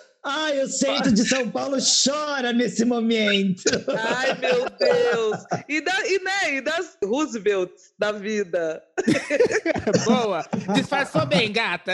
[0.22, 3.62] Ai, o centro de São Paulo chora nesse momento.
[3.88, 5.38] Ai, meu Deus!
[5.66, 8.82] E, da, e, né, e das Roosevelts da vida.
[10.04, 10.44] Boa.
[10.74, 11.92] Disfarçou bem, gata.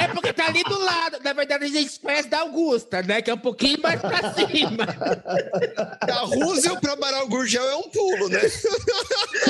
[0.00, 1.18] É porque tá ali do lado.
[1.22, 3.22] Na verdade, a gente conhece da Augusta, né?
[3.22, 4.86] Que é um pouquinho mais pra cima.
[6.04, 8.40] Da Roosevelt para Amaral Gurgel é um pulo, né?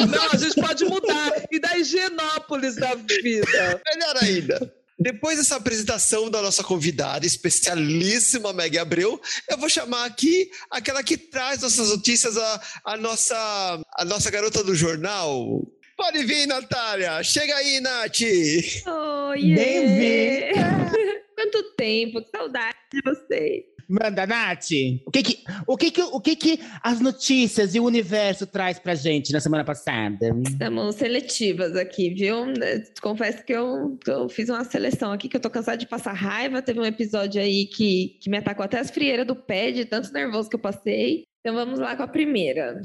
[0.08, 1.32] Não, a gente pode mudar.
[1.50, 3.80] E da Higienópolis da vida.
[3.86, 4.83] Melhor ainda.
[4.98, 9.20] Depois dessa apresentação da nossa convidada especialíssima Meg Abreu,
[9.50, 14.62] eu vou chamar aqui aquela que traz nossas notícias, a, a nossa, a nossa garota
[14.62, 15.66] do jornal.
[15.96, 17.22] Pode vir, Natália.
[17.22, 18.20] Chega aí, Nath.
[18.20, 19.54] Oi!
[19.54, 20.94] Bem-vinda.
[21.34, 23.73] Quanto tempo, que saudade de vocês.
[23.88, 24.70] Manda, Nath.
[25.06, 28.78] O que que, o que, que, o que que as notícias e o universo traz
[28.78, 30.34] pra gente na semana passada?
[30.46, 32.36] Estamos seletivas aqui, viu?
[33.00, 36.62] Confesso que eu, eu fiz uma seleção aqui, que eu tô cansada de passar raiva.
[36.62, 40.12] Teve um episódio aí que, que me atacou até as frieiras do pé, de tanto
[40.12, 41.24] nervoso que eu passei.
[41.40, 42.80] Então vamos lá com a primeira.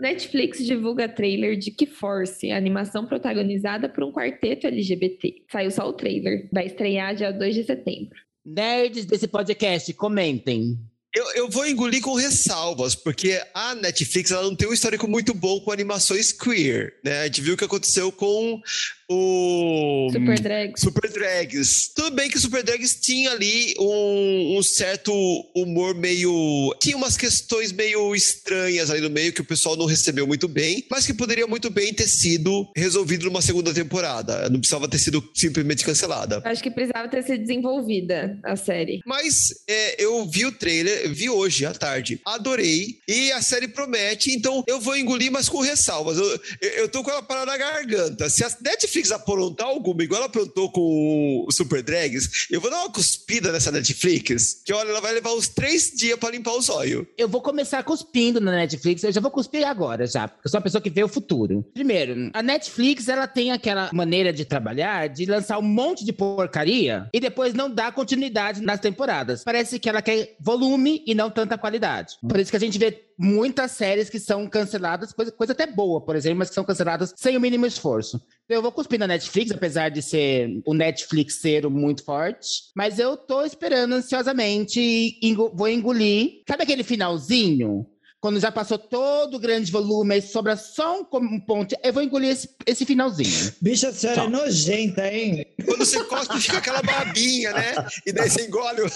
[0.00, 5.44] Netflix divulga trailer de Que Force, animação protagonizada por um quarteto LGBT.
[5.50, 6.48] Saiu só o trailer.
[6.52, 8.18] Vai estrear dia 2 de setembro.
[8.44, 10.78] Nerds desse podcast, comentem.
[11.14, 15.32] Eu, eu vou engolir com ressalvas, porque a Netflix ela não tem um histórico muito
[15.32, 17.20] bom com animações queer, né?
[17.20, 18.60] A gente viu o que aconteceu com
[19.08, 20.72] o Super Drag.
[20.78, 21.92] Super Drags.
[21.94, 25.12] Tudo bem que o Super Drags tinha ali um, um certo
[25.54, 26.74] humor meio.
[26.80, 30.84] Tinha umas questões meio estranhas ali no meio que o pessoal não recebeu muito bem,
[30.90, 34.48] mas que poderia muito bem ter sido resolvido numa segunda temporada.
[34.48, 36.40] Não precisava ter sido simplesmente cancelada.
[36.44, 39.00] Acho que precisava ter sido desenvolvida a série.
[39.06, 44.32] Mas é, eu vi o trailer, vi hoje à tarde, adorei e a série promete,
[44.32, 46.18] então eu vou engolir, mas com ressalvas.
[46.18, 48.30] Eu, eu, eu tô com ela parada na garganta.
[48.30, 52.80] Se a Netflix aprontar alguma, igual ela aprontou com o Super Drags, eu vou dar
[52.80, 56.68] uma cuspida nessa Netflix, que olha, ela vai levar uns três dias pra limpar os
[56.68, 57.06] olhos.
[57.16, 59.02] Eu vou começar cuspindo na Netflix.
[59.02, 60.28] Eu já vou cuspir agora, já.
[60.28, 61.64] Porque eu sou uma pessoa que vê o futuro.
[61.74, 67.08] Primeiro, a Netflix, ela tem aquela maneira de trabalhar, de lançar um monte de porcaria
[67.12, 69.44] e depois não dar continuidade nas temporadas.
[69.44, 72.14] Parece que ela quer volume e não tanta qualidade.
[72.26, 76.00] Por isso que a gente vê muitas séries que são canceladas, coisa, coisa até boa,
[76.00, 78.20] por exemplo, mas que são canceladas sem o mínimo esforço.
[78.46, 83.42] Eu vou cuspir na Netflix, apesar de ser o Netflixeiro muito forte, mas eu tô
[83.42, 86.42] esperando ansiosamente e vou engolir.
[86.46, 87.86] Sabe aquele finalzinho?
[88.24, 92.02] Quando já passou todo o grande volume e sobra só um, um ponto, eu vou
[92.02, 93.52] engolir esse, esse finalzinho.
[93.60, 95.44] Bicha, a senhora é nojenta, hein?
[95.62, 97.74] Quando você cospe, fica aquela babinha, né?
[98.06, 98.86] E daí você engole o.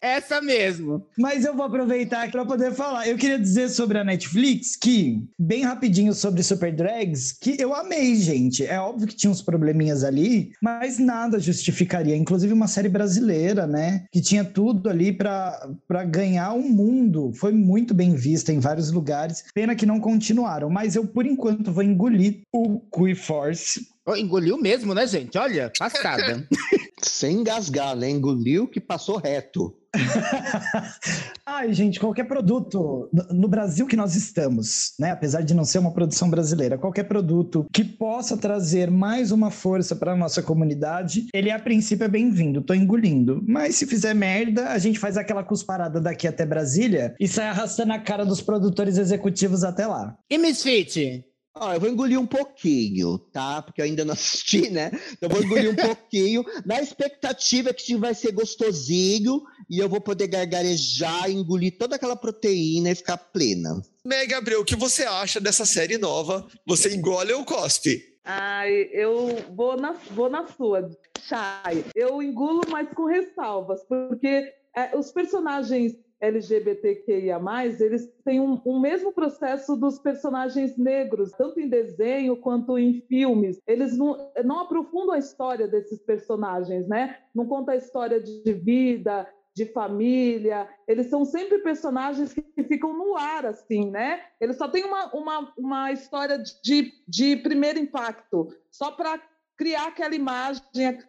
[0.00, 1.06] Essa mesmo.
[1.16, 3.06] Mas eu vou aproveitar para poder falar.
[3.06, 8.16] Eu queria dizer sobre a Netflix que, bem rapidinho sobre Super Drags, que eu amei,
[8.16, 8.66] gente.
[8.66, 12.16] É óbvio que tinha uns probleminhas ali, mas nada justificaria.
[12.16, 14.06] Inclusive uma série brasileira, né?
[14.10, 17.30] Que tinha tudo ali para ganhar o mundo.
[17.36, 19.44] Foi muito bem vista em vários lugares.
[19.54, 20.70] Pena que não continuaram.
[20.70, 23.86] Mas eu, por enquanto, vou engolir o Queer Force.
[24.06, 25.38] Oh, engoliu mesmo, né, gente?
[25.38, 26.46] Olha, passada.
[27.02, 28.10] Sem engasgar, né?
[28.10, 29.76] Engoliu que passou reto.
[31.46, 35.10] Ai, gente, qualquer produto no- Brasil que nós estamos, né?
[35.10, 39.94] Apesar de não ser uma produção brasileira, qualquer produto que possa trazer mais uma força
[39.94, 42.62] para nossa comunidade, ele a princípio é bem-vindo.
[42.62, 43.42] Tô engolindo.
[43.46, 47.92] Mas se fizer merda, a gente faz aquela cusparada daqui até Brasília e sai arrastando
[47.92, 50.16] a cara dos produtores executivos até lá.
[50.30, 51.24] e Misfit?
[51.54, 53.60] Ó, eu vou engolir um pouquinho, tá?
[53.60, 54.90] Porque eu ainda não assisti, né?
[55.12, 60.00] Então eu vou engolir um pouquinho, na expectativa que vai ser gostosinho e eu vou
[60.00, 63.82] poder gargarejar, engolir toda aquela proteína e ficar plena.
[64.04, 66.46] Meg Gabriel, o que você acha dessa série nova?
[66.66, 68.12] Você engole ou cospe?
[68.24, 70.90] Ai, eu vou na, vou na sua,
[71.28, 71.84] Chay.
[71.94, 77.40] Eu engulo, mas com ressalvas, porque é, os personagens LGBTQIA+,
[77.80, 83.60] eles têm um, um mesmo processo dos personagens negros, tanto em desenho quanto em filmes.
[83.66, 87.18] Eles não, não aprofundam a história desses personagens, né?
[87.34, 90.68] Não conta a história de vida, de família.
[90.86, 94.20] Eles são sempre personagens que ficam no ar, assim, né?
[94.40, 99.20] Eles só têm uma, uma, uma história de, de primeiro impacto, só para
[99.56, 100.62] criar aquela imagem,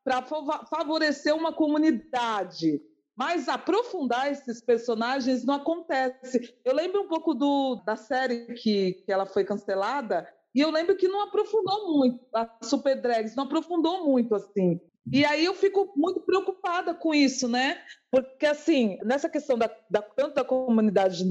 [0.04, 2.82] para favorecer uma comunidade.
[3.16, 6.56] Mas aprofundar esses personagens não acontece.
[6.66, 10.96] Eu lembro um pouco do, da série que, que ela foi cancelada, e eu lembro
[10.96, 14.80] que não aprofundou muito, a Super Drags não aprofundou muito, assim.
[15.12, 17.82] E aí eu fico muito preocupada com isso, né?
[18.10, 21.24] Porque, assim, nessa questão da, da, tanto da comunidade,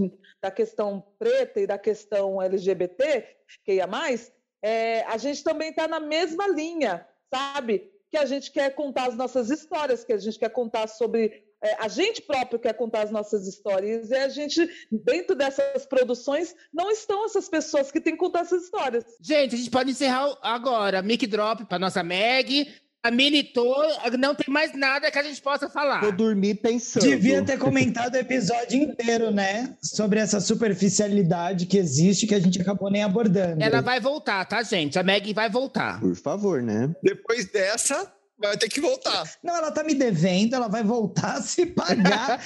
[0.42, 3.26] da questão preta e da questão LGBT,
[3.64, 4.30] que ia mais,
[4.60, 7.90] é, a gente também está na mesma linha, sabe?
[8.10, 11.44] Que a gente quer contar as nossas histórias, que a gente quer contar sobre.
[11.62, 16.54] É, a gente próprio quer contar as nossas histórias, e a gente, dentro dessas produções,
[16.72, 19.04] não estão essas pessoas que têm que contar essas histórias.
[19.20, 21.02] Gente, a gente pode encerrar agora.
[21.02, 22.66] Mic drop para nossa Meg.
[23.04, 23.84] A Minitor,
[24.16, 26.00] não tem mais nada que a gente possa falar.
[26.02, 27.02] Vou dormir pensando.
[27.02, 29.76] Devia ter comentado o episódio inteiro, né?
[29.82, 33.60] Sobre essa superficialidade que existe que a gente acabou nem abordando.
[33.60, 35.00] Ela vai voltar, tá, gente?
[35.00, 35.98] A Meg vai voltar.
[35.98, 36.94] Por favor, né?
[37.02, 38.08] Depois dessa,
[38.48, 39.24] vai ter que voltar.
[39.42, 42.40] Não, ela tá me devendo, ela vai voltar a se pagar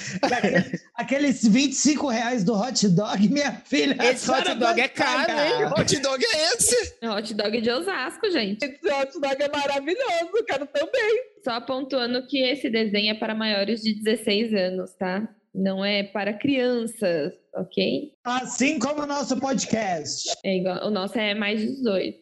[0.94, 3.96] aqueles 25 reais do hot dog, minha filha.
[4.02, 5.66] Esse hot dog é caro, hein?
[5.78, 6.96] Hot dog é esse?
[7.00, 8.64] É hot dog de Osasco, gente.
[8.64, 11.24] Esse hot dog é maravilhoso, eu quero também.
[11.44, 15.28] Só pontuando que esse desenho é para maiores de 16 anos, tá?
[15.54, 18.12] Não é para crianças, ok?
[18.24, 20.30] Assim como o nosso podcast.
[20.44, 22.18] É igual, o nosso é mais de 18.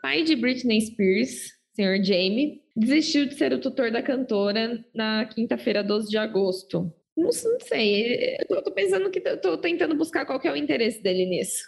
[0.00, 5.82] Pai de Britney Spears, senhor Jamie, desistiu de ser o tutor da cantora na quinta-feira,
[5.82, 6.92] 12 de agosto.
[7.16, 10.56] Não, não sei, eu tô pensando que eu tô tentando buscar qual que é o
[10.56, 11.64] interesse dele nisso.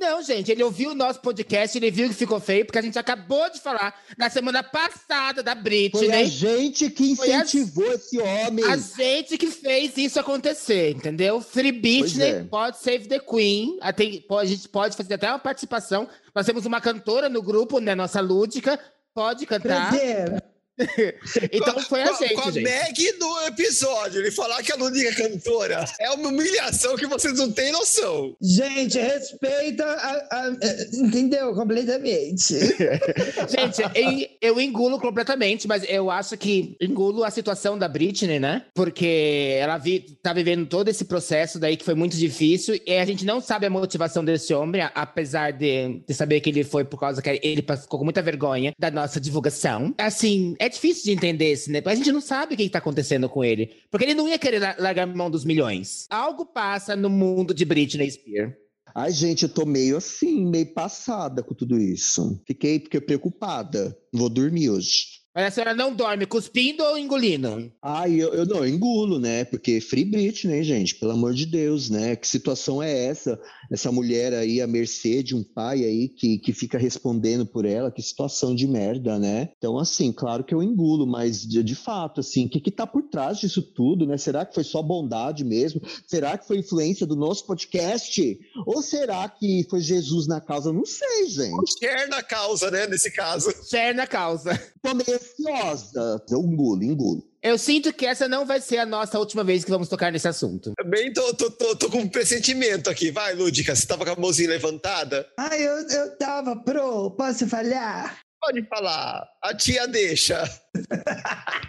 [0.00, 2.96] Não, gente, ele ouviu o nosso podcast, ele viu que ficou feio, porque a gente
[2.98, 6.06] acabou de falar na semana passada da Britney.
[6.06, 8.64] Foi a gente que Foi a- incentivou esse homem.
[8.64, 11.40] A gente que fez isso acontecer, entendeu?
[11.40, 12.44] Free Britney é.
[12.44, 13.76] pode save the Queen.
[13.80, 16.08] A, tem- pô, a gente pode fazer até uma participação.
[16.32, 17.96] Nós temos uma cantora no grupo, né?
[17.96, 18.78] Nossa Lúdica.
[19.18, 19.88] Pode cantar.
[19.90, 20.40] Prazer.
[21.52, 22.62] Então foi a com, gente, com a gente.
[22.64, 25.84] Meg no episódio, ele falar que a Ludwig é cantora.
[26.00, 28.36] É uma humilhação que vocês não têm noção.
[28.40, 30.56] Gente, respeita a, a-
[30.92, 31.54] entendeu?
[31.54, 32.54] Completamente.
[33.48, 38.64] Gente, em- eu engulo completamente, mas eu acho que engulo a situação da Britney, né?
[38.74, 43.04] Porque ela vi, tá vivendo todo esse processo daí que foi muito difícil e a
[43.04, 46.84] gente não sabe a motivação desse homem, a- apesar de, de saber que ele foi
[46.84, 49.94] por causa que ele ficou com muita vergonha da nossa divulgação.
[49.98, 51.82] Assim, é difícil de entender esse, né?
[51.84, 53.70] A gente não sabe o que, que tá acontecendo com ele.
[53.90, 56.06] Porque ele não ia querer la- largar a mão dos milhões.
[56.10, 58.52] Algo passa no mundo de Britney Spears.
[58.94, 62.42] Ai, gente, eu tô meio assim, meio passada com tudo isso.
[62.46, 63.96] Fiquei porque preocupada.
[64.12, 65.18] Vou dormir hoje.
[65.34, 67.70] Mas a senhora não dorme cuspindo ou engolindo?
[67.80, 69.44] Ai, eu, eu não, eu engulo, né?
[69.44, 72.16] Porque Free Britney, gente, pelo amor de Deus, né?
[72.16, 73.38] Que situação é essa?
[73.70, 77.90] Essa mulher aí à mercê de um pai aí que, que fica respondendo por ela,
[77.90, 79.50] que situação de merda, né?
[79.58, 82.86] Então, assim, claro que eu engulo, mas de, de fato, assim, o que que tá
[82.86, 84.16] por trás disso tudo, né?
[84.16, 85.80] Será que foi só bondade mesmo?
[86.06, 88.38] Será que foi influência do nosso podcast?
[88.66, 90.72] Ou será que foi Jesus na causa?
[90.72, 91.78] Não sei, gente.
[91.78, 93.50] Quer na causa, né, nesse caso.
[93.68, 94.58] Share na causa.
[94.82, 96.22] Tô meio ansiosa.
[96.30, 97.27] Eu engulo, engulo.
[97.42, 100.26] Eu sinto que essa não vai ser a nossa última vez que vamos tocar nesse
[100.26, 100.72] assunto.
[100.76, 103.10] Também tô, tô, tô, tô com um pressentimento aqui.
[103.10, 105.26] Vai, Lúdica, você tava com a mãozinha levantada?
[105.38, 107.12] Ai, eu, eu tava pro.
[107.12, 108.18] Posso falhar?
[108.40, 109.26] Pode falar.
[109.42, 110.42] A tia deixa.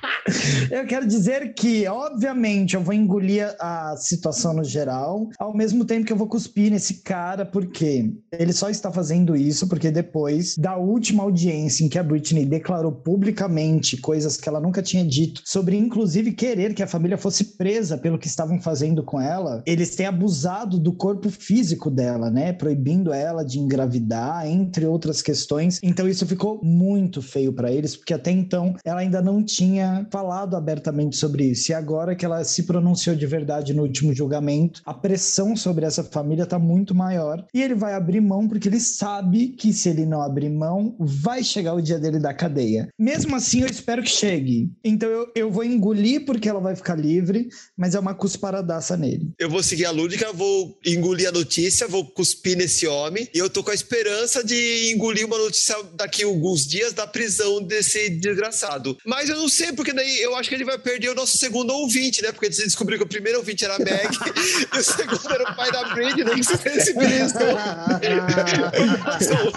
[0.69, 6.05] Eu quero dizer que, obviamente, eu vou engolir a situação no geral, ao mesmo tempo
[6.05, 10.77] que eu vou cuspir nesse cara, porque ele só está fazendo isso porque depois da
[10.77, 15.77] última audiência em que a Britney declarou publicamente coisas que ela nunca tinha dito, sobre
[15.77, 20.05] inclusive querer que a família fosse presa pelo que estavam fazendo com ela, eles têm
[20.05, 22.53] abusado do corpo físico dela, né?
[22.53, 25.79] Proibindo ela de engravidar, entre outras questões.
[25.81, 30.55] Então isso ficou muito feio para eles, porque até então ela ainda não tinha falado
[30.55, 31.73] abertamente sobre isso.
[31.73, 36.01] E agora que ela se pronunciou de verdade no último julgamento, a pressão sobre essa
[36.01, 37.45] família tá muito maior.
[37.53, 41.43] E ele vai abrir mão porque ele sabe que se ele não abrir mão, vai
[41.43, 42.87] chegar o dia dele da cadeia.
[42.97, 44.71] Mesmo assim, eu espero que chegue.
[44.81, 49.33] Então eu, eu vou engolir porque ela vai ficar livre, mas é uma cusparadaça nele.
[49.37, 53.27] Eu vou seguir a Lúdica, vou engolir a notícia, vou cuspir nesse homem.
[53.33, 57.05] E eu tô com a esperança de engolir uma notícia daqui a alguns dias da
[57.05, 58.97] prisão desse desgraçado.
[59.05, 61.73] Mas eu não sei, porque daí eu acho que ele vai perder o nosso segundo
[61.73, 62.31] ouvinte, né?
[62.31, 64.09] Porque você descobriu que o primeiro ouvinte era a Meg
[64.73, 67.55] e o segundo era o pai da Britney, que se sensibilizou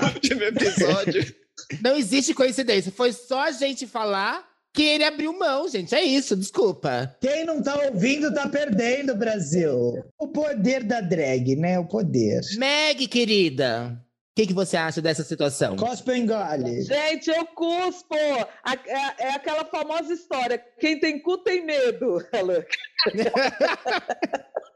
[0.00, 1.34] no último episódio.
[1.82, 2.92] Não existe coincidência.
[2.92, 5.94] Foi só a gente falar que ele abriu mão, gente.
[5.94, 7.14] É isso, desculpa.
[7.20, 10.02] Quem não tá ouvindo tá perdendo, Brasil.
[10.18, 11.78] O poder da drag, né?
[11.78, 12.40] O poder.
[12.56, 14.00] Meg, querida,
[14.32, 15.76] o que, que você acha dessa situação?
[15.76, 16.80] Cospe ou engole?
[16.82, 18.16] Gente, eu cuspo!
[18.64, 22.16] A- É, é aquela famosa história: quem tem cu tem medo.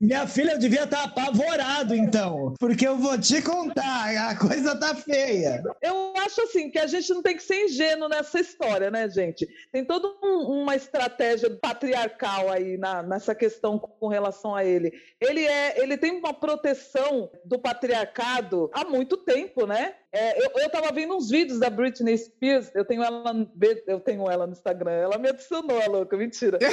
[0.00, 2.54] Minha filha devia estar apavorado, então.
[2.60, 5.60] Porque eu vou te contar, a coisa tá feia.
[5.82, 9.48] Eu acho assim que a gente não tem que ser ingênuo nessa história, né, gente?
[9.72, 14.92] Tem toda um- uma estratégia patriarcal aí na- nessa questão com relação a ele.
[15.20, 19.94] Ele é, ele tem uma proteção do patriarcado há muito tempo, né?
[20.10, 23.50] É, eu, eu tava vendo uns vídeos da Britney Spears, eu tenho ela, no-
[23.86, 26.58] eu tenho ela no Instagram, ela me adicionou, a louca, mentira.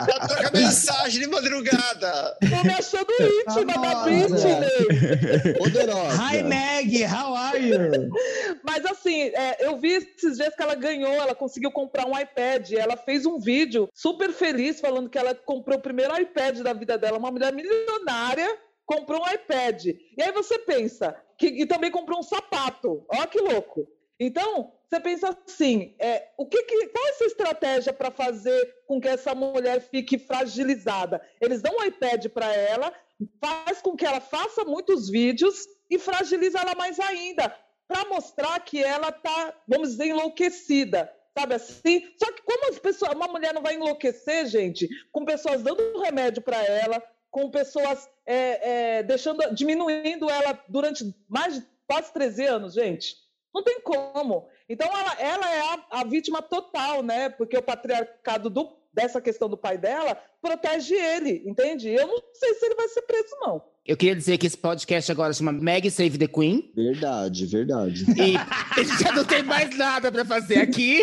[0.00, 2.36] Ela troca mensagem de madrugada.
[2.40, 4.02] Tô me achando íntima da.
[4.04, 5.54] Britney.
[5.58, 6.16] Poderosa.
[6.22, 7.78] Hi, Meg, how are you?
[8.64, 12.72] Mas assim, é, eu vi esses dias que ela ganhou, ela conseguiu comprar um iPad.
[12.72, 16.96] Ela fez um vídeo super feliz falando que ela comprou o primeiro iPad da vida
[16.98, 17.18] dela.
[17.18, 18.48] Uma mulher milionária
[18.86, 19.86] comprou um iPad.
[19.86, 23.04] E aí você pensa que e também comprou um sapato.
[23.08, 23.86] Olha que louco.
[24.18, 29.00] Então, você pensa assim, é, o que, que qual é essa estratégia para fazer com
[29.00, 31.20] que essa mulher fique fragilizada?
[31.40, 32.92] Eles dão um iPad para ela,
[33.40, 37.56] faz com que ela faça muitos vídeos e fragiliza ela mais ainda,
[37.88, 41.12] para mostrar que ela tá, vamos dizer, enlouquecida.
[41.36, 42.06] Sabe assim?
[42.22, 46.42] Só que como as pessoas, uma mulher não vai enlouquecer, gente, com pessoas dando remédio
[46.42, 47.02] para ela,
[47.32, 53.16] com pessoas é, é, deixando, diminuindo ela durante mais de quase 13 anos, gente.
[53.52, 54.48] Não tem como.
[54.68, 57.28] Então ela, ela é a, a vítima total, né?
[57.30, 61.88] Porque o patriarcado do- dessa questão do pai dela protege ele, entende?
[61.90, 63.62] Eu não sei se ele vai ser preso, não.
[63.84, 66.70] Eu queria dizer que esse podcast agora chama Meg Save the Queen.
[66.74, 68.04] Verdade, verdade.
[68.16, 68.36] E
[68.78, 71.02] a gente já não tem mais nada pra fazer aqui.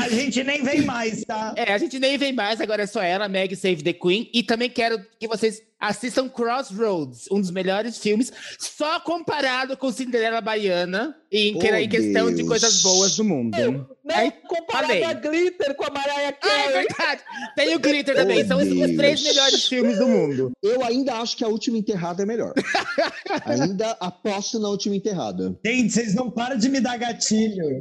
[0.00, 1.52] A gente nem vem mais, tá?
[1.56, 4.30] É, a gente nem vem mais, agora é só ela, Meg Save the Queen.
[4.32, 10.40] E também quero que vocês assistam Crossroads, um dos melhores filmes, só comparado com Cinderela
[10.42, 12.48] Baiana, em, que- em questão de Deus.
[12.48, 13.56] coisas boas do mundo.
[14.04, 15.04] Não, Aí, comparado falei.
[15.04, 16.72] a Glitter com a Mariah Ah, é Carey.
[16.86, 17.22] verdade!
[17.56, 18.96] Tem o Glitter também, Oh, são os, os Deus.
[18.96, 20.52] três melhores filmes do mundo.
[20.62, 22.52] Eu ainda acho que a última enterrada é melhor.
[23.44, 25.56] ainda aposto na última enterrada.
[25.64, 27.80] Gente, vocês não param de me dar gatilho.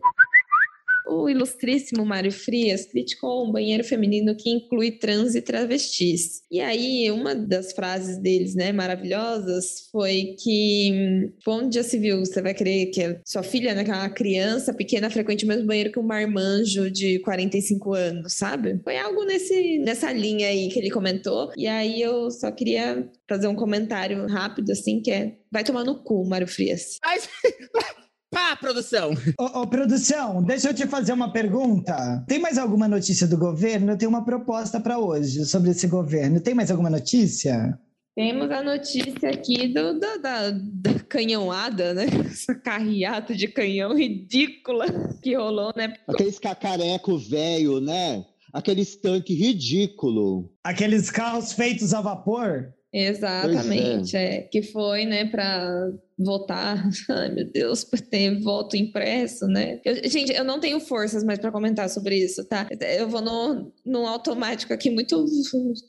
[1.10, 6.42] O ilustríssimo Mário Frias criticou um banheiro feminino que inclui trans e travestis.
[6.52, 12.42] E aí, uma das frases deles, né, maravilhosas, foi que onde já se viu, você
[12.42, 15.66] vai querer que a sua filha, né, que é uma criança pequena, frequente o mesmo
[15.66, 18.80] banheiro que um marmanjo de 45 anos, sabe?
[18.84, 21.52] Foi algo nesse, nessa linha aí que ele comentou.
[21.58, 26.04] E aí eu só queria fazer um comentário rápido, assim, que é vai tomar no
[26.04, 26.98] cu, Mário Frias.
[27.04, 27.28] Mas,
[28.32, 29.12] pá, produção!
[29.40, 32.24] Ô, ô, produção, deixa eu te fazer uma pergunta.
[32.28, 33.92] Tem mais alguma notícia do governo?
[33.92, 36.40] Eu tenho uma proposta para hoje sobre esse governo.
[36.40, 37.80] Tem mais alguma notícia?
[38.16, 42.06] Temos a notícia aqui do, da, da, da canhãoada, né?
[42.26, 44.86] Essa carreata de canhão ridícula
[45.22, 45.94] que rolou, né?
[46.08, 48.26] Aqueles cacareco velho, né?
[48.52, 50.52] Aqueles tanque ridículo.
[50.64, 52.74] Aqueles carros feitos a vapor?
[52.92, 54.42] Exatamente, é.
[54.42, 56.84] Que foi, né, para votar.
[57.10, 59.80] Ai, meu Deus, para ter voto impresso, né?
[59.86, 62.68] Eu- gente, eu não tenho forças mais para comentar sobre isso, tá?
[62.98, 65.26] Eu vou no, num automático aqui muito,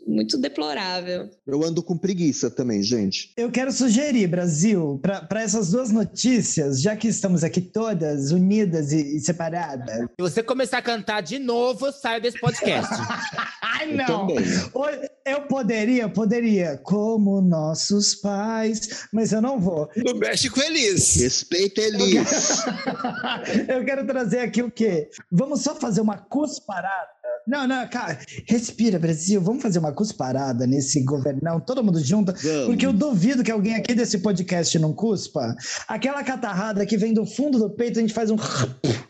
[0.06, 1.28] muito deplorável.
[1.46, 3.32] Eu ando com preguiça também, gente.
[3.36, 9.16] Eu quero sugerir, Brasil, para essas duas notícias, já que estamos aqui todas unidas e,
[9.16, 9.98] e separadas.
[10.00, 12.90] Se você começar a cantar de novo, eu saio desse podcast.
[13.80, 14.26] Ai, Eu não!
[14.74, 19.88] Oi, Eu poderia, poderia, como nossos pais, mas eu não vou.
[19.96, 21.16] Não mexe com eles.
[21.16, 22.64] Respeita Elis.
[23.68, 25.08] eu quero trazer aqui o quê?
[25.30, 27.08] Vamos só fazer uma cusparada.
[27.50, 28.16] Não, não, cara,
[28.46, 29.40] respira, Brasil.
[29.40, 32.32] Vamos fazer uma cusparada nesse governão, todo mundo junto.
[32.32, 32.66] Vamos.
[32.66, 35.56] Porque eu duvido que alguém aqui desse podcast não cuspa.
[35.88, 38.36] Aquela catarrada que vem do fundo do peito, a gente faz um.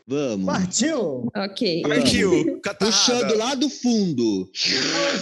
[0.08, 0.46] Vamos.
[0.46, 1.28] Partiu!
[1.36, 1.82] Ok.
[1.82, 4.48] Partiu, Puxando lá do fundo.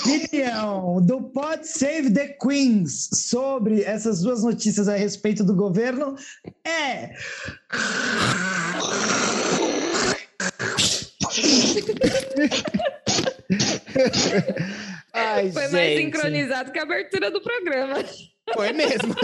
[0.06, 6.14] Opinião do Pod Save the Queens sobre essas duas notícias a respeito do governo
[6.64, 7.10] é.
[15.12, 16.02] Ai, Foi mais gente.
[16.04, 18.04] sincronizado que a abertura do programa.
[18.54, 19.14] Foi mesmo.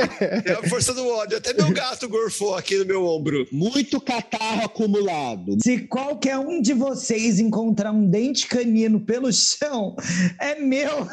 [0.00, 1.36] É a força do ódio.
[1.36, 3.46] Até meu gato gorfou aqui no meu ombro.
[3.52, 5.58] Muito catarro acumulado.
[5.62, 9.94] Se qualquer um de vocês encontrar um dente canino pelo chão,
[10.40, 11.06] é meu.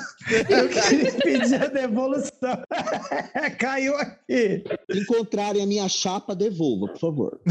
[0.49, 2.63] Eu queria pedir a devolução.
[3.59, 4.63] Caiu aqui.
[4.89, 7.41] Se encontrarem a minha chapa, devolva, por favor.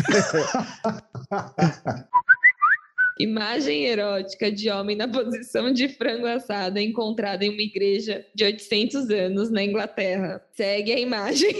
[3.18, 9.08] Imagem erótica de homem na posição de frango assado encontrada em uma igreja de 800
[9.10, 10.42] anos na Inglaterra.
[10.54, 11.50] Segue a imagem.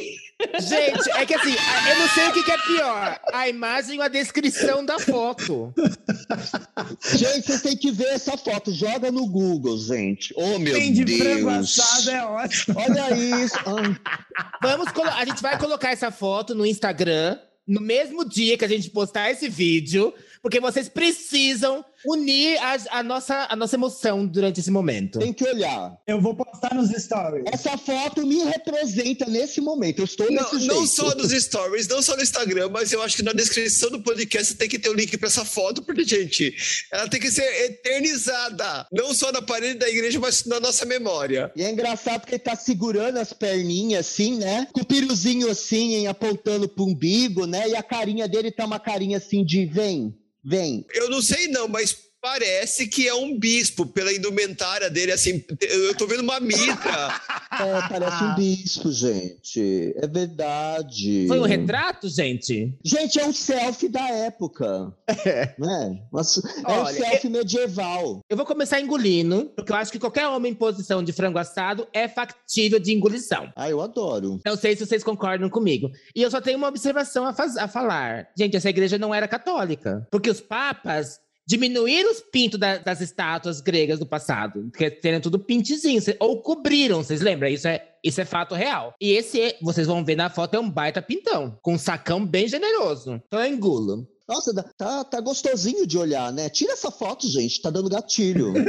[0.61, 3.97] Gente, é que assim, a- eu não sei o que, que é pior: a imagem
[3.99, 5.73] ou a descrição da foto.
[7.17, 8.71] Gente, vocês têm que ver essa foto.
[8.71, 10.35] Joga no Google, gente.
[10.37, 11.19] Oh, meu Tem de Deus.
[11.21, 12.77] frango assado é ótimo.
[12.79, 13.57] Olha isso.
[14.61, 18.91] Vamos a gente vai colocar essa foto no Instagram no mesmo dia que a gente
[18.91, 20.13] postar esse vídeo,
[20.47, 25.19] porque vocês precisam unir a, a nossa, a nossa emoção durante esse momento.
[25.19, 25.99] tem que olhar.
[26.07, 27.43] Eu vou postar nos stories.
[27.53, 29.99] Essa foto me representa nesse momento.
[29.99, 30.87] Eu estou Não, nesse não jeito.
[30.87, 34.55] só nos stories, não só no Instagram, mas eu acho que na descrição do podcast
[34.55, 36.55] tem que ter o link para essa foto, porque, gente,
[36.93, 38.87] ela tem que ser eternizada.
[38.93, 41.51] Não só na parede da igreja, mas na nossa memória.
[41.57, 44.69] E é engraçado porque ele tá segurando as perninhas assim, né?
[44.73, 47.69] Com o piruzinho assim, hein, apontando pro umbigo, né?
[47.69, 50.15] E a carinha dele tá uma carinha assim de vem,
[50.47, 50.87] vem.
[50.95, 55.95] Eu não sei não, mas parece que é um bispo pela indumentária dele, assim, eu
[55.95, 57.15] tô vendo uma mitra.
[57.59, 59.95] É, parece um bispo, gente.
[59.97, 61.25] É verdade.
[61.27, 62.75] Foi um retrato, gente?
[62.85, 64.93] Gente, é um selfie da época.
[65.57, 66.03] Né?
[66.13, 68.21] Mas é um Olha, selfie medieval.
[68.29, 71.87] Eu vou começar engolindo, porque eu acho que qualquer homem em posição de frango assado
[71.95, 73.51] é factível de engolição.
[73.57, 74.39] Ah, eu adoro.
[74.45, 75.91] Não sei se vocês concordam comigo.
[76.15, 78.29] E eu só tenho uma observação a, faz- a falar.
[78.37, 80.07] Gente, essa igreja não era católica.
[80.11, 84.71] Porque os papas diminuíram os pintos da- das estátuas gregas do passado.
[84.77, 86.01] Que terem tudo pintezinho.
[86.19, 87.49] Ou cobriram, vocês lembram?
[87.49, 88.95] Isso é, isso é fato real.
[89.01, 91.57] E esse, vocês vão ver na foto, é um baita pintão.
[91.63, 93.23] Com um sacão bem generoso.
[93.27, 94.09] Então eu engulo.
[94.29, 96.49] Nossa, tá, tá gostosinho de olhar, né?
[96.51, 98.53] Tira essa foto, gente, tá dando gatilho.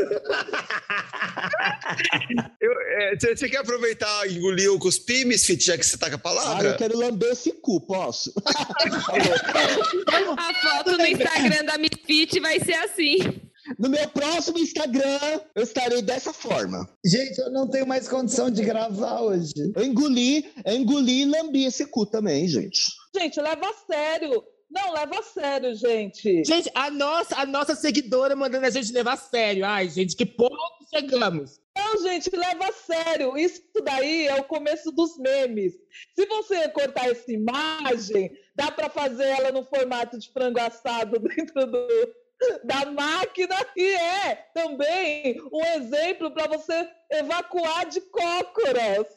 [3.19, 6.19] Você quer aproveitar e engolir o cuspir, Misfit, já que você tá com a Ah,
[6.21, 6.69] palavra?
[6.69, 8.31] eu quero lamber esse cu, posso?
[10.37, 13.17] A foto no Instagram da Misfit vai ser assim.
[13.77, 16.87] No meu próximo Instagram, eu estarei dessa forma.
[17.05, 19.53] Gente, eu não tenho mais condição de gravar hoje.
[19.75, 22.81] Eu engoli, eu engoli e lambi esse cu também, gente.
[23.15, 24.43] Gente, leva a sério.
[24.69, 26.43] Não, leva a sério, gente.
[26.43, 29.65] Gente, a nossa, a nossa seguidora mandando a gente levar a sério.
[29.65, 30.57] Ai, gente, que ponto
[30.93, 31.61] chegamos?
[31.75, 33.37] Não, gente, leva a sério.
[33.37, 35.73] Isso daí é o começo dos memes.
[36.15, 41.65] Se você cortar essa imagem, dá para fazer ela no formato de frango assado dentro
[41.65, 41.87] do,
[42.65, 49.07] da máquina e é também um exemplo para você evacuar de cócoras.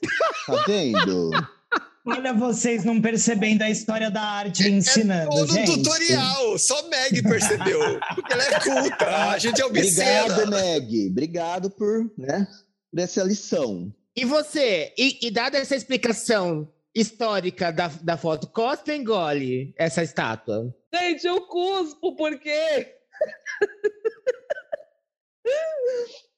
[0.47, 1.31] Tá vendo?
[2.06, 5.82] Olha vocês não percebendo a história da arte ensinando, Todo um gente.
[5.82, 8.01] tutorial, só Meg percebeu.
[8.14, 10.47] Porque ela é culta, a gente é Obrigado, obscena.
[10.47, 11.09] Meg.
[11.10, 12.48] Obrigado por, né,
[12.90, 13.94] por essa lição.
[14.16, 20.74] E você, e, e dada essa explicação histórica da, da foto, cospe engole essa estátua?
[20.94, 22.97] Gente, eu cuspo porque.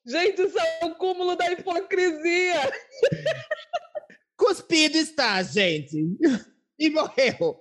[0.05, 2.73] Gente, isso é o cúmulo da hipocrisia.
[4.43, 6.19] Cuspido está, gente.
[6.77, 7.57] E morreu.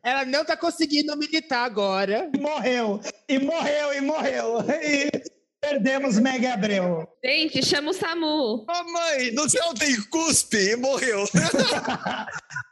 [0.00, 2.30] Ela não tá conseguindo militar agora.
[2.32, 4.58] E morreu, e morreu, e morreu.
[4.80, 5.10] E
[5.62, 7.06] perdemos Mega Abreu.
[7.24, 8.66] Gente, chama o SAMU.
[8.68, 11.24] Ô mãe, no céu tem cuspe e morreu.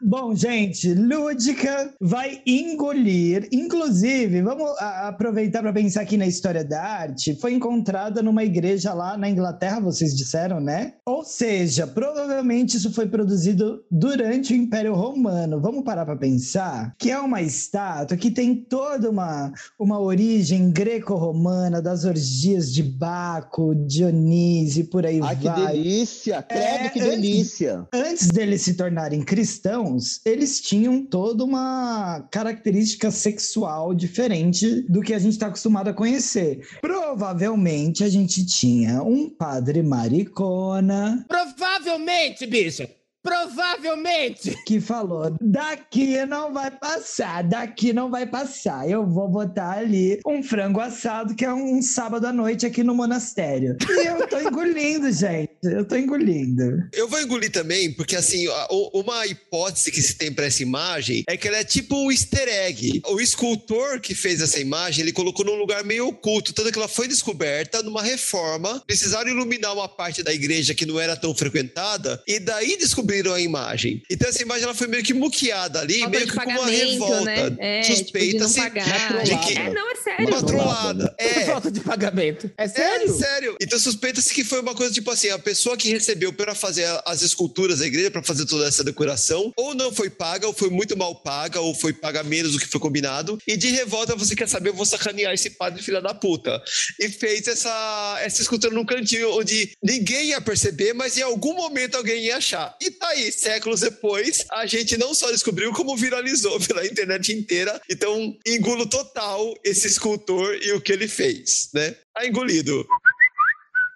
[0.02, 3.48] Bom, gente, Lúdica vai engolir.
[3.52, 7.38] Inclusive, vamos aproveitar para pensar aqui na história da arte.
[7.38, 10.94] Foi encontrada numa igreja lá na Inglaterra, vocês disseram, né?
[11.06, 15.60] Ou seja, provavelmente isso foi produzido durante o Império Romano.
[15.60, 21.80] Vamos parar para pensar que é uma estátua que tem toda uma, uma origem greco-romana
[21.80, 25.66] das orgias de Baco, Dionísio e por aí Ai, que vai.
[25.72, 26.42] delícia!
[26.42, 27.88] Credo, É, que antes- delícia!
[27.92, 35.18] Antes deles se tornarem cristãos, eles tinham toda uma característica sexual diferente do que a
[35.18, 36.60] gente está acostumado a conhecer.
[36.80, 42.88] Provavelmente a gente tinha um padre maricona Provavelmente, bicha.
[43.22, 44.56] Provavelmente.
[44.64, 48.88] que falou: daqui não vai passar, daqui não vai passar.
[48.88, 52.94] Eu vou botar ali um frango assado, que é um sábado à noite aqui no
[52.94, 53.76] monastério.
[53.88, 55.49] E eu tô engolindo, gente.
[55.62, 56.88] Eu tô engolindo.
[56.92, 58.46] Eu vou engolir também, porque assim,
[58.94, 62.48] uma hipótese que se tem para essa imagem é que ela é tipo um easter
[62.48, 63.02] egg.
[63.06, 66.88] O escultor que fez essa imagem, ele colocou num lugar meio oculto, tanto que ela
[66.88, 68.82] foi descoberta numa reforma.
[68.86, 73.40] Precisaram iluminar uma parte da igreja que não era tão frequentada, e daí descobriram a
[73.40, 74.02] imagem.
[74.10, 76.90] Então essa imagem ela foi meio que muqueada ali, Falta meio que com uma pagamento,
[76.92, 77.24] revolta.
[77.24, 77.56] né?
[77.58, 80.28] É, tipo, de suspeita não assim, de que- É, não, é sério.
[80.28, 81.14] uma trollada.
[81.18, 82.50] É, Falta de pagamento.
[82.56, 83.12] É é, sério?
[83.18, 83.56] sério.
[83.60, 87.22] Então suspeita-se que foi uma coisa tipo assim, a pessoa que recebeu para fazer as
[87.22, 90.96] esculturas da igreja, para fazer toda essa decoração, ou não foi paga, ou foi muito
[90.96, 94.48] mal paga, ou foi paga menos do que foi combinado, e de revolta você quer
[94.48, 96.62] saber, eu vou sacanear esse padre filha da puta.
[97.00, 101.96] E fez essa, essa escultura num cantinho onde ninguém ia perceber, mas em algum momento
[101.96, 102.76] alguém ia achar.
[102.80, 107.80] E tá aí, séculos depois, a gente não só descobriu, como viralizou pela internet inteira.
[107.90, 111.96] Então, engulo total esse escultor e o que ele fez, né?
[112.14, 112.86] Tá engolido.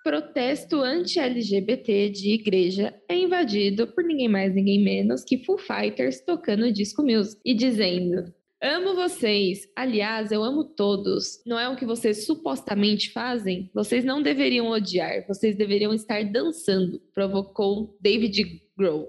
[0.05, 6.71] Protesto anti-LGBT de igreja é invadido por ninguém mais, ninguém menos que Foo Fighters tocando
[6.71, 8.31] disco music e dizendo:
[8.63, 11.43] Amo vocês, aliás, eu amo todos.
[11.47, 13.71] Não é o que vocês supostamente fazem?
[13.75, 19.09] Vocês não deveriam odiar, vocês deveriam estar dançando, provocou David Grohl.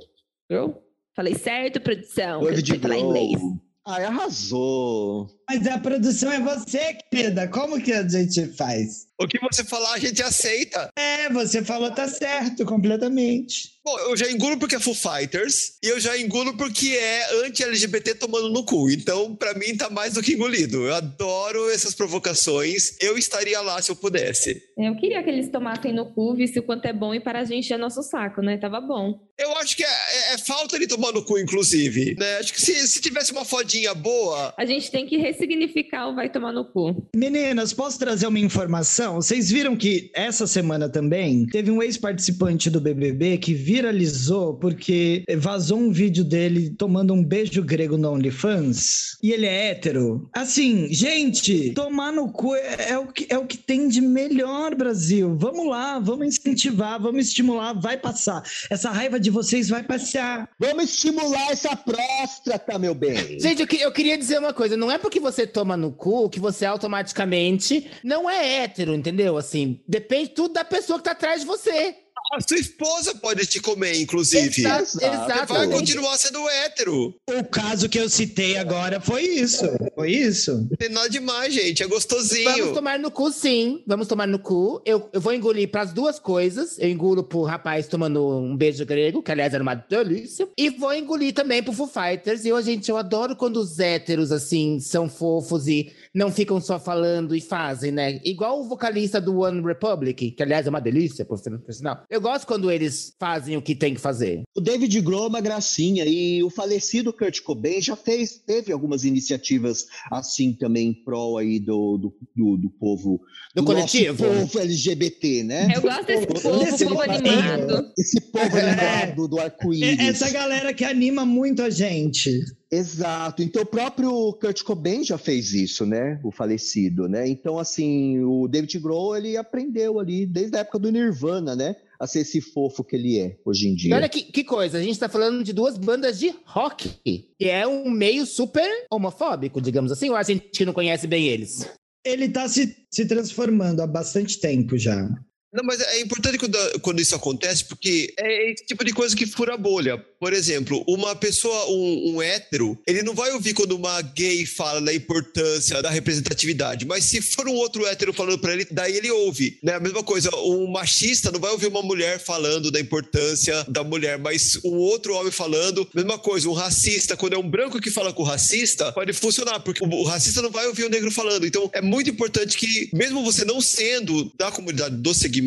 [0.50, 0.82] Grohl?
[1.14, 2.40] Falei certo, produção?
[2.42, 3.10] David falar Grohl.
[3.10, 3.42] inglês.
[3.86, 5.28] Ai, arrasou!
[5.48, 7.50] Mas a produção é você, querida.
[7.50, 9.05] Como que a gente faz?
[9.18, 10.90] O que você falar, a gente aceita.
[10.98, 13.75] É, você falou tá certo, completamente.
[13.86, 18.16] Bom, eu já engulo porque é Foo Fighters e eu já engulo porque é anti-LGBT
[18.16, 18.90] tomando no cu.
[18.90, 20.88] Então, pra mim, tá mais do que engolido.
[20.88, 22.96] Eu adoro essas provocações.
[23.00, 24.60] Eu estaria lá se eu pudesse.
[24.76, 27.66] Eu queria que eles tomassem no cu, visse o quanto é bom e parassem de
[27.66, 28.58] encher nosso saco, né?
[28.58, 29.20] Tava bom.
[29.38, 32.16] Eu acho que é, é- é falta de tomar no cu, inclusive.
[32.18, 32.38] Né?
[32.38, 34.54] Acho que se, se tivesse uma fodinha boa.
[34.58, 37.08] A gente tem que ressignificar o vai tomar no cu.
[37.16, 39.16] Meninas, posso trazer uma informação?
[39.16, 45.78] Vocês viram que essa semana também teve um ex-participante do BBB que viralizou porque vazou
[45.78, 50.30] um vídeo dele tomando um beijo grego no OnlyFans e ele é hétero.
[50.34, 54.74] Assim, gente, tomar no cu é, é o que, é o que tem de melhor,
[54.76, 55.36] Brasil.
[55.38, 58.42] Vamos lá, vamos incentivar, vamos estimular, vai passar.
[58.70, 60.50] Essa raiva de vocês vai passar.
[60.60, 63.40] Vamos estimular essa próstata, meu bem!
[63.40, 64.78] Gente, eu, que- eu queria dizer uma coisa.
[64.78, 69.38] Não é porque você toma no cu que você automaticamente não é hétero, entendeu?
[69.38, 71.96] Assim, depende tudo da pessoa que tá atrás de você.
[72.34, 74.62] A sua esposa pode te comer, inclusive.
[74.62, 77.16] Exato, Você vai continuar sendo hétero.
[77.30, 79.64] O caso que eu citei agora foi isso.
[79.94, 80.58] Foi isso.
[80.70, 81.84] Não tem nada demais, gente.
[81.84, 82.74] É Vamos gostosinho.
[82.74, 83.84] tomar no cu, sim.
[83.88, 84.82] Vamos tomar no cu.
[84.86, 86.78] Eu, eu vou engolir pras duas coisas.
[86.80, 90.48] Eu engulo pro rapaz tomando um beijo grego, que aliás era uma delícia.
[90.58, 92.44] E vou engolir também pro Foo Fighters.
[92.44, 96.80] E eu, gente, eu adoro quando os héteros, assim, são fofos e não ficam só
[96.80, 98.22] falando e fazem, né?
[98.24, 102.04] Igual o vocalista do One Republic, que aliás é uma delícia, por sinal.
[102.10, 104.44] Eu gosto quando eles fazem o que tem que fazer.
[104.56, 109.04] O David Grohl é uma gracinha e o falecido Kurt Cobain já fez, teve algumas
[109.04, 113.20] iniciativas assim também em prol aí do, do, do, do povo
[113.54, 114.24] Do nosso coletivo?
[114.24, 115.68] povo LGBT, né?
[115.76, 117.92] Eu gosto desse povo, Desse povo povo animado.
[117.98, 120.00] Esse povo animado do É arco-íris.
[120.00, 122.42] essa galera que anima muito a gente.
[122.72, 123.44] Exato.
[123.44, 126.20] Então o próprio Kurt Cobain já fez isso, né?
[126.24, 127.28] O falecido, né?
[127.28, 131.76] Então assim, o David Grohl ele aprendeu ali desde a época do Nirvana, né?
[132.00, 133.96] A ser esse fofo que ele é hoje em E dia.
[133.96, 137.66] olha que, que coisa, a gente tá falando de duas bandas de rock, que é
[137.66, 141.70] um meio super homofóbico, digamos assim, ou a gente que não conhece bem eles?
[142.04, 145.10] Ele tá se, se transformando há bastante tempo já.
[145.56, 149.26] Não, mas é importante quando, quando isso acontece, porque é esse tipo de coisa que
[149.26, 149.98] fura a bolha.
[150.20, 154.82] Por exemplo, uma pessoa, um, um hétero, ele não vai ouvir quando uma gay fala
[154.82, 159.12] da importância da representatividade, mas se for um outro hétero falando pra ele, daí ele
[159.12, 159.58] ouve.
[159.64, 159.74] Né?
[159.74, 164.18] A mesma coisa, um machista não vai ouvir uma mulher falando da importância da mulher,
[164.18, 168.12] mas um outro homem falando, mesma coisa, um racista, quando é um branco que fala
[168.12, 171.46] com o racista, pode funcionar, porque o, o racista não vai ouvir o negro falando.
[171.46, 175.45] Então, é muito importante que, mesmo você não sendo da comunidade do segmento,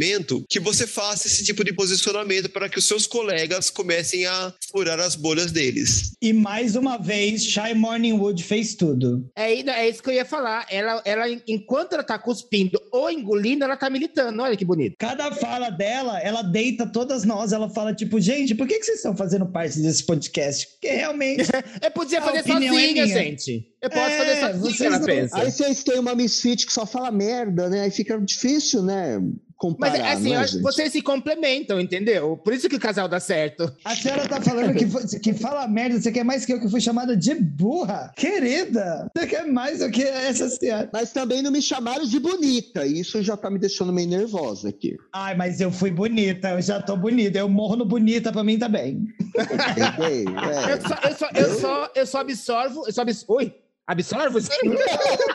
[0.49, 4.99] que você faça esse tipo de posicionamento para que os seus colegas comecem a furar
[5.01, 6.12] as bolhas deles.
[6.23, 9.29] E mais uma vez, Shy Morningwood fez tudo.
[9.37, 10.66] É, é isso que eu ia falar.
[10.70, 14.43] Ela, ela, enquanto ela tá cuspindo ou engolindo, ela tá militando.
[14.43, 14.95] Olha que bonito.
[14.99, 17.53] Cada fala dela, ela deita todas nós.
[17.53, 20.66] Ela fala, tipo, gente, por que, que vocês estão fazendo parte desse podcast?
[20.69, 21.43] Porque realmente.
[21.83, 23.07] Eu podia fazer é sozinha, minha.
[23.07, 23.66] gente.
[23.81, 25.39] Eu posso É, fazer sozinha, vocês ela não- pensa.
[25.39, 27.83] Aí vocês têm uma misfit que só fala merda, né?
[27.83, 29.20] Aí fica difícil, né?
[29.59, 30.62] Comparar, Mas assim, não é, eu acho que gente?
[30.62, 32.36] vocês se complementam, entendeu?
[32.36, 33.74] Por isso que o casal dá certo.
[33.85, 36.80] A senhora tá falando que, que fala merda, você quer mais que eu que fui
[36.80, 38.12] chamada de burra?
[38.16, 40.89] Querida, você quer mais do que essa senhora?
[40.93, 42.86] Mas também não me chamaram de bonita.
[42.86, 44.97] Isso já tá me deixando meio nervosa aqui.
[45.12, 47.36] Ai, mas eu fui bonita, eu já tô bonita.
[47.39, 49.09] Eu morro no bonita pra mim também.
[49.35, 50.39] Entendeu?
[50.40, 50.72] É.
[50.72, 52.86] Eu só, eu só, eu só, eu só absorvo.
[52.86, 53.24] Eu só abs...
[53.28, 53.52] Oi?
[53.89, 54.39] Absorvo?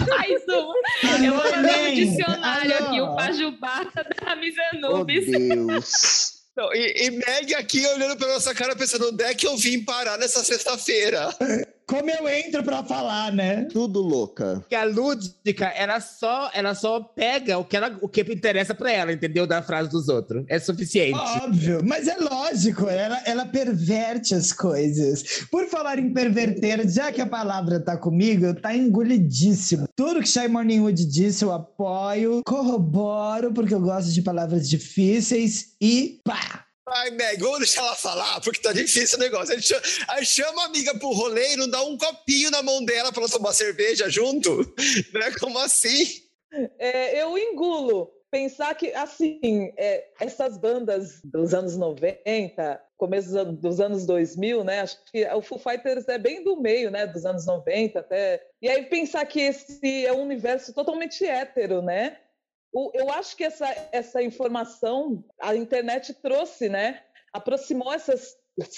[0.10, 1.26] Mais um.
[1.26, 2.86] Eu vou fazer um dicionário Alô.
[2.86, 5.26] aqui, o Pajubá da Miss Oh, Anubis.
[5.26, 6.34] Deus.
[6.56, 9.84] Não, e, e Meg aqui olhando pra nossa cara pensando onde é que eu vim
[9.84, 11.36] parar nessa sexta-feira.
[11.88, 13.66] Como eu entro pra falar, né?
[13.72, 14.64] Tudo louca.
[14.70, 18.92] que a lúdica, ela só, ela só pega o que, ela, o que interessa pra
[18.92, 19.46] ela, entendeu?
[19.46, 20.46] Da frase dos outros.
[20.48, 21.18] É suficiente.
[21.18, 25.46] Óbvio, mas é lógico, ela, ela perverte as coisas.
[25.52, 29.88] Por falar em perverter, já que a palavra tá comigo, tá engolidíssimo.
[29.96, 36.20] Tudo que Shy Morningwood disse, eu apoio, corroboro, porque eu gosto de palavras difíceis e
[36.24, 36.63] pá!
[36.86, 39.54] Ai, Meg, vamos deixar ela falar, porque tá difícil o negócio.
[39.54, 42.62] A gente chama, aí chama a amiga pro rolê e não dá um copinho na
[42.62, 44.52] mão dela pra ela tomar cerveja junto.
[45.14, 45.32] Né?
[45.40, 46.24] Como assim?
[46.78, 48.12] É, eu engulo.
[48.30, 54.82] Pensar que, assim, é, essas bandas dos anos 90, começo dos anos 2000, né?
[54.82, 57.06] Acho que o Foo Fighters é bem do meio, né?
[57.06, 58.44] Dos anos 90 até.
[58.62, 62.18] E aí pensar que esse é um universo totalmente hétero, né?
[62.94, 67.04] Eu acho que essa, essa informação a internet trouxe, né?
[67.32, 68.36] Aproximou essas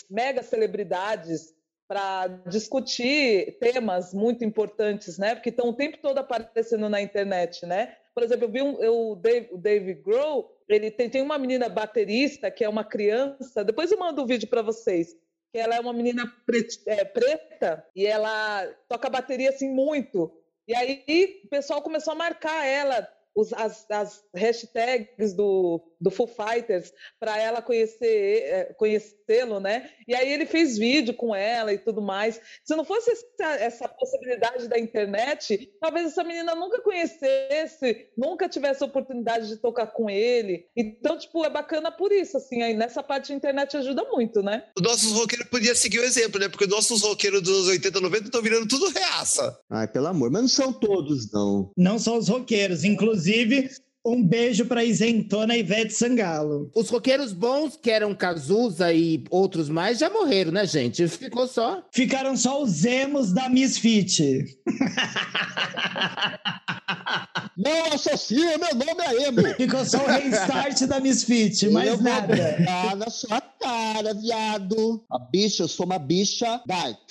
[0.09, 1.53] mega celebridades
[1.87, 5.35] para discutir temas muito importantes, né?
[5.35, 7.95] Porque estão o tempo todo aparecendo na internet, né?
[8.13, 11.37] Por exemplo, eu vi um, eu, o Dave, o Dave Grohl, ele tem, tem uma
[11.37, 13.63] menina baterista que é uma criança.
[13.63, 15.15] Depois eu mando o um vídeo para vocês.
[15.51, 20.31] Que ela é uma menina pret- é, preta e ela toca bateria assim muito.
[20.67, 26.27] E aí o pessoal começou a marcar ela os- as, as hashtags do, do Foo
[26.27, 29.89] Fighters para ela conhecer é, conhecê-lo, né?
[30.07, 32.39] E aí ele fez vídeo com ela e tudo mais.
[32.63, 38.83] Se não fosse essa, essa possibilidade da internet, talvez essa menina nunca conhecesse, nunca tivesse
[38.83, 40.67] a oportunidade de tocar com ele.
[40.77, 44.63] Então, tipo, é bacana por isso, assim, aí nessa parte a internet ajuda muito, né?
[44.77, 46.47] Os nossos roqueiros podiam seguir o exemplo, né?
[46.47, 49.57] Porque os nossos roqueiros dos anos 80, 90 estão virando tudo reaça.
[49.71, 50.29] Ai, pelo amor.
[50.29, 51.71] Mas não são todos, não.
[51.75, 53.71] Não só os roqueiros, inclusive
[54.05, 56.69] Um beijo pra isentona Ivete Sangalo.
[56.75, 61.07] Os roqueiros bons, que eram Cazuza e outros mais, já morreram, né, gente?
[61.07, 61.83] Ficou só.
[61.91, 64.45] Ficaram só os emos da Misfit.
[67.57, 69.41] Não associa, meu nome é Emo.
[69.55, 72.35] Ficou só o restart da Misfit, mais eu nada.
[72.83, 75.03] Vou na sua cara, viado.
[75.09, 77.09] A bicha, eu sou uma bicha dark.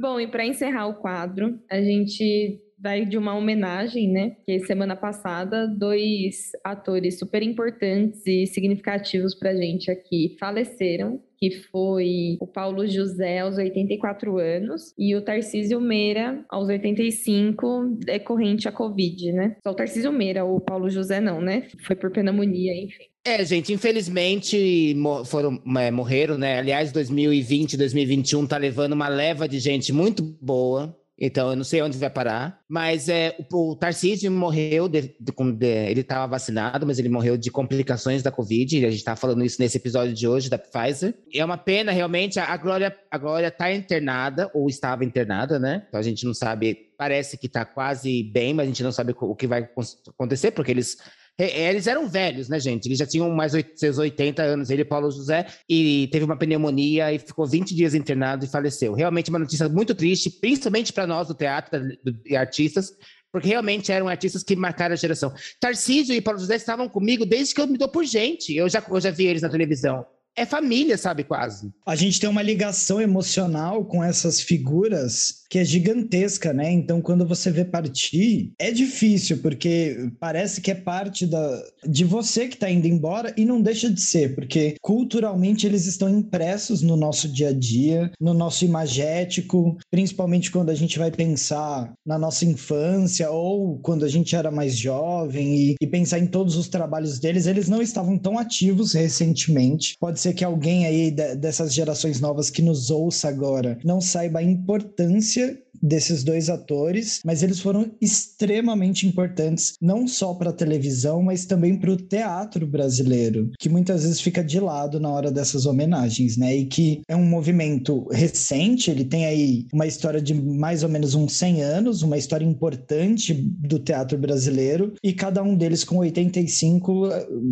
[0.00, 4.36] Bom, e para encerrar o quadro, a gente vai de uma homenagem, né?
[4.44, 11.22] Que semana passada, dois atores super importantes e significativos pra gente aqui faleceram.
[11.38, 18.68] Que foi o Paulo José aos 84 anos e o Tarcísio Meira aos 85, decorrente
[18.68, 19.56] à Covid, né?
[19.60, 21.66] Só o Tarcísio Meira, o Paulo José não, né?
[21.84, 23.04] Foi por pneumonia, enfim.
[23.24, 24.96] É, gente, infelizmente
[25.26, 26.58] foram, é, morreram, né?
[26.58, 30.96] Aliás, 2020, 2021 tá levando uma leva de gente muito boa.
[31.18, 32.60] Então, eu não sei onde vai parar.
[32.68, 37.36] Mas é, o, o Tarcísio morreu, de- de- de- ele estava vacinado, mas ele morreu
[37.36, 38.84] de complicações da Covid.
[38.86, 41.14] A gente está falando isso nesse episódio de hoje da Pfizer.
[41.32, 42.40] E é uma pena, realmente.
[42.40, 45.84] A, a Glória a Glória tá internada, ou estava internada, né?
[45.88, 46.90] Então a gente não sabe.
[46.96, 49.68] Parece que tá quase bem, mas a gente não sabe o que vai
[50.08, 50.96] acontecer, porque eles
[51.38, 52.86] Eles eram velhos, né, gente?
[52.86, 57.12] Eles já tinham mais seus 80 anos, ele e Paulo José, e teve uma pneumonia
[57.12, 58.92] e ficou 20 dias internado e faleceu.
[58.92, 61.80] Realmente uma notícia muito triste, principalmente para nós do teatro
[62.26, 62.92] e artistas,
[63.32, 65.32] porque realmente eram artistas que marcaram a geração.
[65.58, 68.54] Tarcísio e Paulo José estavam comigo desde que eu me dou por gente.
[68.54, 70.06] Eu já, eu já vi eles na televisão.
[70.34, 71.70] É família, sabe, quase.
[71.84, 76.72] A gente tem uma ligação emocional com essas figuras que é gigantesca, né?
[76.72, 82.48] Então, quando você vê partir, é difícil, porque parece que é parte da, de você
[82.48, 86.96] que tá indo embora e não deixa de ser, porque culturalmente eles estão impressos no
[86.96, 92.46] nosso dia a dia, no nosso imagético, principalmente quando a gente vai pensar na nossa
[92.46, 97.18] infância ou quando a gente era mais jovem e, e pensar em todos os trabalhos
[97.18, 99.96] deles, eles não estavam tão ativos recentemente.
[100.00, 104.38] Pode ser que alguém aí de- dessas gerações novas que nos ouça agora não saiba
[104.38, 111.22] a importância desses dois atores, mas eles foram extremamente importantes não só para a televisão,
[111.22, 115.66] mas também para o teatro brasileiro, que muitas vezes fica de lado na hora dessas
[115.66, 116.54] homenagens, né?
[116.54, 121.14] E que é um movimento recente, ele tem aí uma história de mais ou menos
[121.14, 127.08] uns 100 anos, uma história importante do teatro brasileiro, e cada um deles com 85,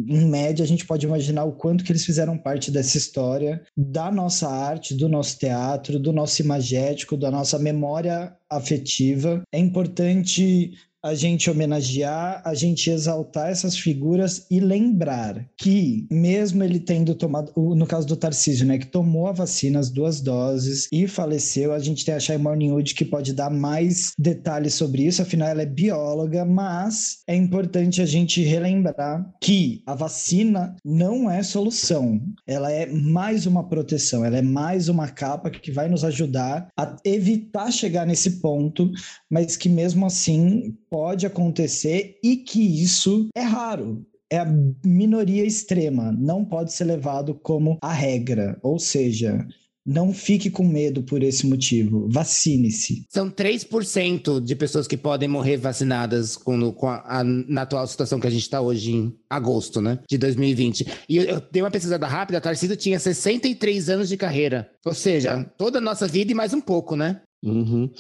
[0.08, 4.10] em média, a gente pode imaginar o quanto que eles fizeram parte dessa história da
[4.10, 9.42] nossa arte, do nosso teatro, do nosso imagético, da nossa memória afetiva.
[9.52, 10.72] É importante
[11.02, 17.52] a gente homenagear, a gente exaltar essas figuras e lembrar que, mesmo ele tendo tomado,
[17.56, 21.78] no caso do Tarcísio, né, que tomou a vacina, as duas doses e faleceu, a
[21.78, 25.66] gente tem a Shai Morningwood que pode dar mais detalhes sobre isso, afinal ela é
[25.66, 32.86] bióloga, mas é importante a gente relembrar que a vacina não é solução, ela é
[32.86, 38.06] mais uma proteção, ela é mais uma capa que vai nos ajudar a evitar chegar
[38.06, 38.90] nesse ponto,
[39.30, 44.04] mas que mesmo assim pode acontecer e que isso é raro.
[44.32, 44.46] É a
[44.84, 48.56] minoria extrema, não pode ser levado como a regra.
[48.62, 49.44] Ou seja,
[49.84, 52.08] não fique com medo por esse motivo.
[52.12, 53.06] Vacine-se.
[53.08, 58.20] São 3% de pessoas que podem morrer vacinadas com, com a, a- na atual situação
[58.20, 59.98] que a gente está hoje em agosto, né?
[60.08, 60.86] De 2020.
[61.08, 64.70] E eu, eu dei uma pesquisada rápida, a Tarcísio tinha 63 anos de carreira.
[64.86, 67.20] Ou seja, toda a nossa vida e mais um pouco, né?
[67.42, 67.90] Uhum.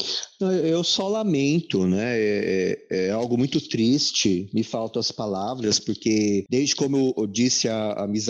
[0.64, 2.18] Eu só lamento, né?
[2.18, 7.66] É, é- é algo muito triste, me faltam as palavras, porque desde como eu, disse
[7.68, 8.26] a, a Miss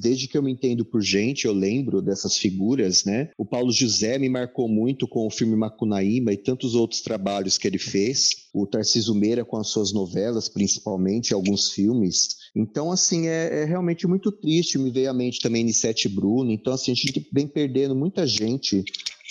[0.00, 3.30] desde que eu me entendo por gente, eu lembro dessas figuras, né?
[3.38, 7.66] O Paulo José me marcou muito com o filme Macunaíma e tantos outros trabalhos que
[7.66, 8.28] ele fez.
[8.52, 12.36] O Tarcísio Meira com as suas novelas, principalmente, alguns filmes.
[12.54, 14.76] Então, assim, é, é realmente muito triste.
[14.78, 16.50] Me veio à mente também Nissete Bruno.
[16.50, 18.84] Então, assim, a gente vem perdendo muita gente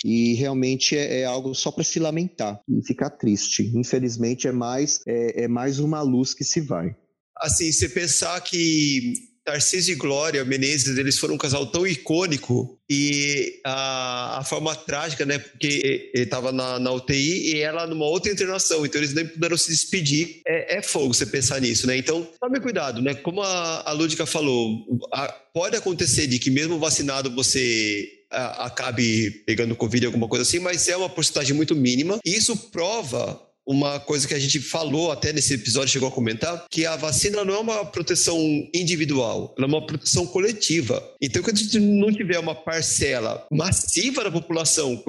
[0.04, 3.70] e realmente é, é algo só para se lamentar e ficar triste.
[3.74, 6.94] Infelizmente é mais é, é mais uma luz que se vai.
[7.36, 9.14] Assim, você pensar que
[9.44, 15.24] Tarcísio e Glória Menezes, eles foram um casal tão icônico e a, a forma trágica,
[15.24, 15.38] né?
[15.38, 19.56] Porque ele estava na, na UTI e ela numa outra internação, então eles nem puderam
[19.56, 20.42] se despedir.
[20.46, 21.96] É, é fogo você pensar nisso, né?
[21.96, 23.14] Então, tome cuidado, né?
[23.14, 29.76] Como a, a Lúdica falou, a- pode acontecer de que mesmo vacinado você acabe pegando
[29.76, 32.18] Covid, alguma coisa assim, mas é uma porcentagem muito mínima.
[32.24, 36.64] E isso prova uma coisa que a gente falou até nesse episódio, chegou a comentar,
[36.68, 38.36] que a vacina não é uma proteção
[38.74, 41.00] individual, ela é uma proteção coletiva.
[41.22, 45.02] Então, quando a gente não tiver uma parcela massiva da população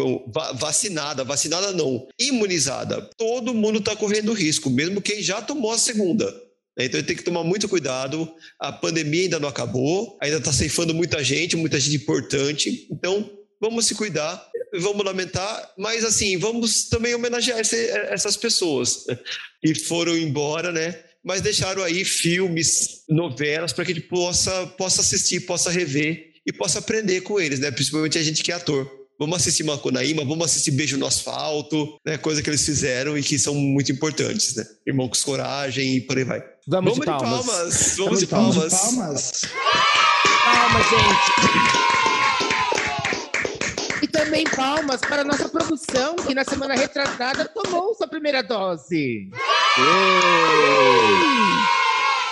[0.55, 6.31] vacinada, vacinada não, imunizada, todo mundo está correndo risco, mesmo quem já tomou a segunda.
[6.85, 8.31] Então ele tem que tomar muito cuidado.
[8.59, 12.87] A pandemia ainda não acabou, ainda está ceifando muita gente, muita gente importante.
[12.91, 13.29] Então
[13.59, 14.43] vamos se cuidar,
[14.79, 19.05] vamos lamentar, mas assim, vamos também homenagear essas pessoas
[19.61, 20.99] que foram embora, né?
[21.23, 26.51] Mas deixaram aí filmes, novelas, para que a gente possa, possa assistir, possa rever e
[26.51, 27.69] possa aprender com eles, né?
[27.69, 28.89] Principalmente a gente que é ator.
[29.19, 32.17] Vamos assistir Macunaíma, vamos assistir Beijo no Asfalto, né?
[32.17, 34.65] Coisa que eles fizeram e que são muito importantes, né?
[34.87, 36.43] Irmão com coragem e por aí vai.
[36.67, 37.45] Vamos, Vamos de palmas.
[37.45, 38.55] Vamos, Vamos de de palmas.
[38.55, 38.81] palmas.
[38.81, 39.41] Palmas.
[40.43, 41.25] Palmas, gente.
[44.03, 49.29] E também palmas para a nossa produção, que na semana retrasada tomou sua primeira dose.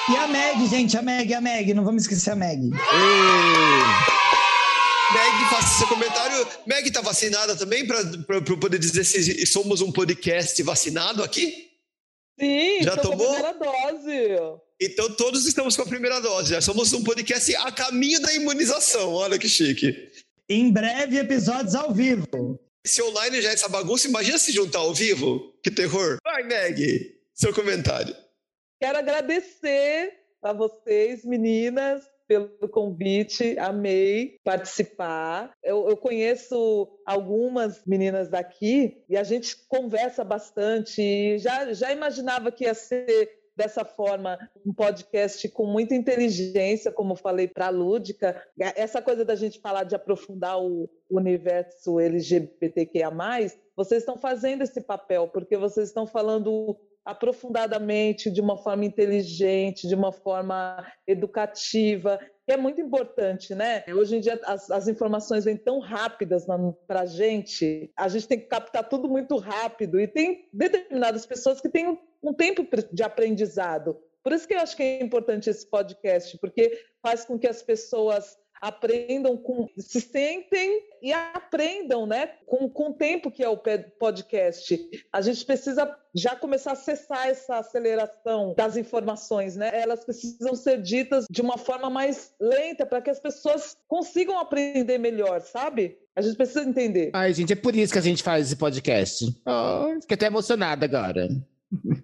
[0.10, 2.70] E a Meg, gente, a Meg, a Meg, não vamos esquecer a Meg.
[5.12, 6.48] Meg, faça seu comentário.
[6.68, 8.00] Meg tá vacinada também para
[8.36, 11.69] eu poder dizer se somos um podcast vacinado aqui?
[12.40, 13.34] Sim, Já com a tomou?
[13.34, 14.60] primeira dose.
[14.82, 16.52] Então todos estamos com a primeira dose.
[16.54, 19.14] Já somos um podcast a caminho da imunização.
[19.14, 20.10] Olha que chique.
[20.48, 22.58] Em breve, episódios ao vivo.
[22.86, 25.54] Se online já é essa bagunça, imagina se juntar ao vivo.
[25.62, 26.18] Que terror.
[26.24, 28.16] Vai, Meg, seu comentário.
[28.82, 33.58] Quero agradecer a vocês, meninas, pelo convite.
[33.58, 35.52] Amei participar.
[35.64, 41.02] Eu, eu conheço algumas meninas daqui e a gente conversa bastante.
[41.02, 47.16] E já, já imaginava que ia ser dessa forma um podcast com muita inteligência, como
[47.16, 48.42] falei para a Lúdica.
[48.58, 53.12] Essa coisa da gente falar de aprofundar o universo LGBTQIA+,
[53.76, 59.96] vocês estão fazendo esse papel, porque vocês estão falando aprofundadamente, de uma forma inteligente, de
[59.96, 63.84] uma forma educativa, que é muito importante, né?
[63.90, 66.46] Hoje em dia as, as informações vêm tão rápidas
[66.88, 71.62] para a gente, a gente tem que captar tudo muito rápido e tem determinadas pessoas
[71.62, 73.98] que têm um, um tempo de aprendizado.
[74.24, 77.64] Por isso que eu acho que é importante esse podcast, porque faz com que as
[77.64, 83.58] pessoas aprendam com, se sentem e aprendam, né, com, com o tempo que é o
[83.58, 84.90] podcast.
[85.12, 89.70] A gente precisa já começar a acessar essa aceleração das informações, né?
[89.74, 94.98] Elas precisam ser ditas de uma forma mais lenta para que as pessoas consigam aprender
[94.98, 95.98] melhor, sabe?
[96.16, 97.12] A gente precisa entender.
[97.14, 99.26] Ai, gente, é por isso que a gente faz esse podcast.
[99.46, 101.30] Oh, fiquei até emocionada agora.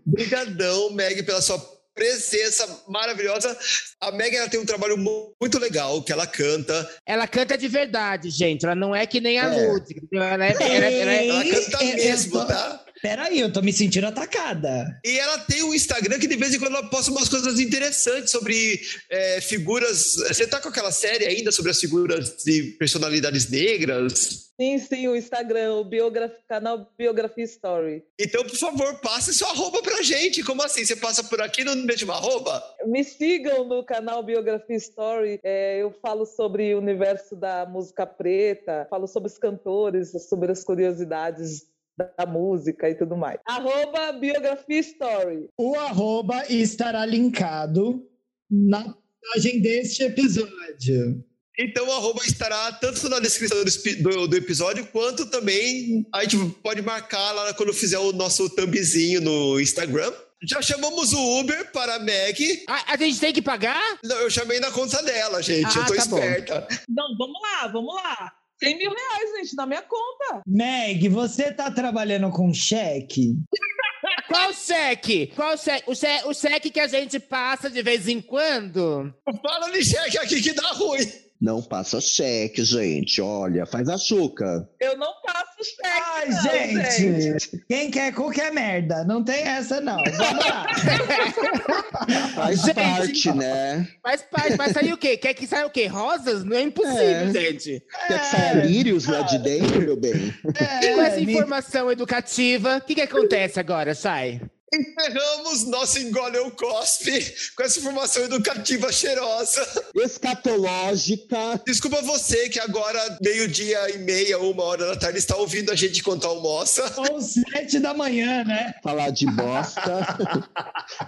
[0.05, 3.57] Obrigadão, Meg, pela sua presença maravilhosa.
[4.01, 6.87] A Meg ela tem um trabalho mu- muito legal, que ela canta.
[7.05, 8.65] Ela canta de verdade, gente.
[8.65, 9.65] Ela não é que nem a É.
[10.13, 12.85] Ela, é, ela, é- ela é- Ela Ei, canta mesmo, tá?
[13.05, 14.99] Peraí, eu tô me sentindo atacada.
[15.05, 18.31] E ela tem um Instagram que de vez em quando ela posta umas coisas interessantes
[18.31, 20.15] sobre é, figuras.
[20.15, 24.45] Você tá com aquela série ainda sobre as figuras de personalidades negras?
[24.59, 26.33] Sim, sim, o Instagram, o biograf...
[26.47, 28.03] canal Biografia Story.
[28.19, 30.41] Então, por favor, passe seu arroba pra gente.
[30.41, 30.83] Como assim?
[30.83, 32.63] Você passa por aqui no mesmo arroba?
[32.87, 35.39] Me sigam no canal Biografia Story.
[35.43, 40.63] É, eu falo sobre o universo da música preta, falo sobre os cantores, sobre as
[40.63, 43.39] curiosidades da música e tudo mais.
[43.47, 45.49] Arroba Biografia Story.
[45.57, 48.03] O arroba estará linkado
[48.49, 48.93] na
[49.33, 51.23] página deste episódio.
[51.57, 56.37] Então, o arroba estará tanto na descrição do, do- do episódio, quanto também a gente
[56.61, 60.11] pode marcar lá quando fizer o nosso thumbzinho no Instagram.
[60.43, 62.65] Já chamamos o Uber para a Meg.
[62.67, 63.81] a, a gente tem que pagar?
[64.03, 65.65] Não, eu chamei na conta dela, gente.
[65.77, 66.17] Ah, eu tô tá bom.
[66.19, 66.67] esperta.
[66.89, 68.33] Não, vamos lá, vamos lá.
[68.65, 70.41] 100 mil reais, gente, na minha conta.
[70.45, 73.35] Meg, você tá trabalhando com cheque?
[74.27, 75.27] Qual cheque?
[75.35, 75.83] Qual cheque?
[75.89, 79.13] O, che- o cheque que a gente passa de vez em quando?
[79.41, 80.99] Fala de cheque aqui que dá ruim.
[81.41, 83.21] Não passa cheque, gente.
[83.21, 84.67] Olha, faz a chuca.
[84.79, 85.81] Eu não passo cheque.
[85.83, 89.03] Ai, não, gente, quem quer cu quer merda.
[89.03, 89.97] Não tem essa, não.
[89.97, 90.65] Vamos lá.
[92.35, 93.87] Faz Gente, parte, né?
[94.03, 95.17] Mas pai, vai sair o quê?
[95.17, 95.87] Quer que saia o quê?
[95.87, 96.43] Rosas?
[96.43, 97.31] Não é impossível, É.
[97.31, 97.83] gente.
[98.07, 100.33] Quer que saia lírios lá de dentro, meu bem?
[100.45, 104.41] E com essa É, me- informação educativa, o que, que acontece agora, Sai?
[104.73, 109.65] Encerramos nosso Engole ou Cospe com essa informação educativa cheirosa.
[109.95, 111.61] Escatológica.
[111.65, 116.01] Desculpa você que agora, meio-dia e meia, uma hora da tarde, está ouvindo a gente
[116.03, 116.83] contar almoça.
[117.09, 118.73] Ou sete da manhã, né?
[118.83, 120.17] Falar de bosta.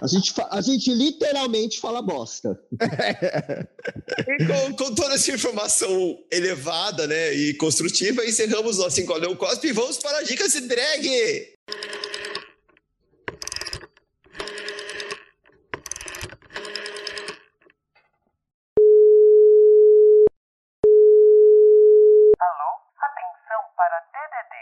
[0.00, 2.58] A gente, fa- a gente literalmente fala bosta.
[2.80, 9.68] E com, com toda essa informação elevada né, e construtiva, encerramos nosso Engole ou Cospe
[9.68, 11.58] e vamos para a Dicas de Drag.
[21.38, 22.70] Alô?
[23.00, 24.54] Atenção para DDD.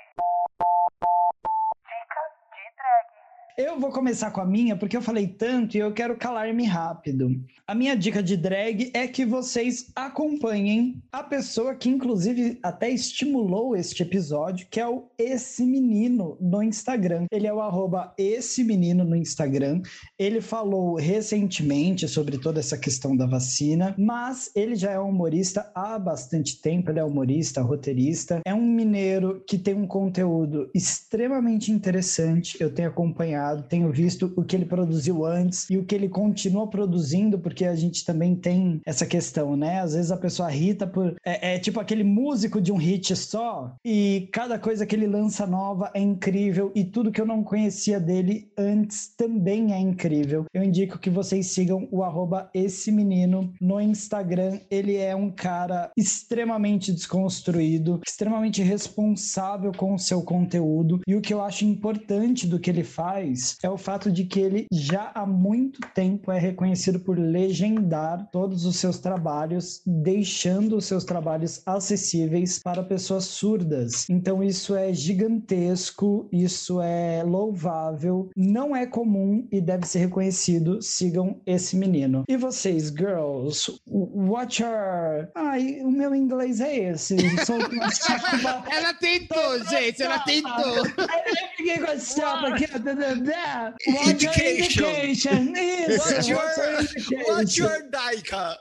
[1.86, 3.12] Dica de drag.
[3.56, 7.40] Eu vou começar com a minha, porque eu falei tanto e eu quero calar-me rápido.
[7.66, 13.74] A minha dica de drag é que vocês acompanhem a pessoa que, inclusive, até estimulou
[13.74, 17.26] este episódio, que é o Esse Menino no Instagram.
[17.32, 19.80] Ele é o arroba Esse Menino no Instagram.
[20.18, 25.98] Ele falou recentemente sobre toda essa questão da vacina, mas ele já é humorista há
[25.98, 26.90] bastante tempo.
[26.90, 28.40] Ele é humorista, roteirista.
[28.44, 32.56] É um mineiro que tem um conteúdo extremamente interessante.
[32.60, 36.68] Eu tenho acompanhado, tenho visto o que ele produziu antes e o que ele continua
[36.68, 39.80] produzindo, porque a gente também tem essa questão, né?
[39.80, 41.14] Às vezes a pessoa irrita por.
[41.24, 45.46] É, é tipo aquele músico de um hit só, e cada coisa que ele lança
[45.46, 50.44] nova é incrível, e tudo que eu não conhecia dele antes também é incrível.
[50.52, 54.58] Eu indico que vocês sigam o arroba esse menino no Instagram.
[54.70, 61.00] Ele é um cara extremamente desconstruído, extremamente responsável com o seu conteúdo.
[61.06, 64.40] E o que eu acho importante do que ele faz é o fato de que
[64.40, 70.86] ele já há muito tempo é reconhecido por legendar todos os seus trabalhos, deixando os
[70.86, 74.08] seus trabalhos acessíveis para pessoas surdas.
[74.08, 80.80] Então isso é gigantesco, isso é louvável, não é comum e deve ser reconhecido.
[80.82, 82.24] Sigam esse menino.
[82.28, 85.28] E vocês, girls, what your...
[85.34, 87.16] Ai, o meu inglês é esse.
[87.44, 87.56] Sou
[88.70, 90.82] Ela tentou, gente, ela tentou.
[91.66, 92.66] Eu fiquei com a chapa aqui.
[92.72, 93.74] ó, da, da, da.
[93.86, 94.84] What Indication.
[94.84, 95.52] your education?
[95.98, 97.22] What's your, education?
[97.26, 98.56] what's your Daika?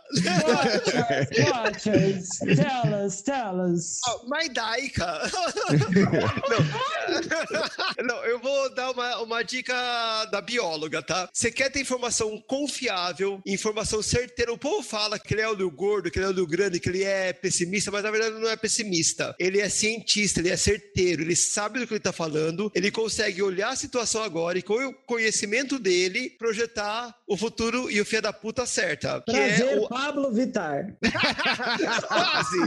[0.45, 2.29] Watchers, watchers.
[2.55, 3.99] Tell us, tell us.
[4.07, 5.21] Oh, my Daika.
[6.49, 8.05] não.
[8.07, 9.75] não, eu vou dar uma, uma dica
[10.31, 11.29] da bióloga, tá?
[11.31, 14.51] Você quer ter informação confiável, informação certeira.
[14.51, 17.03] O povo fala que ele é olho gordo, que ele é olho grande, que ele
[17.03, 19.35] é pessimista, mas na verdade não é pessimista.
[19.39, 23.43] Ele é cientista, ele é certeiro, ele sabe do que ele tá falando, ele consegue
[23.43, 28.21] olhar a situação agora e com o conhecimento dele projetar o futuro e o fia
[28.21, 29.21] da puta certa.
[29.21, 30.95] Que Prazer, é o Pablo Vittar.
[32.07, 32.57] Quase!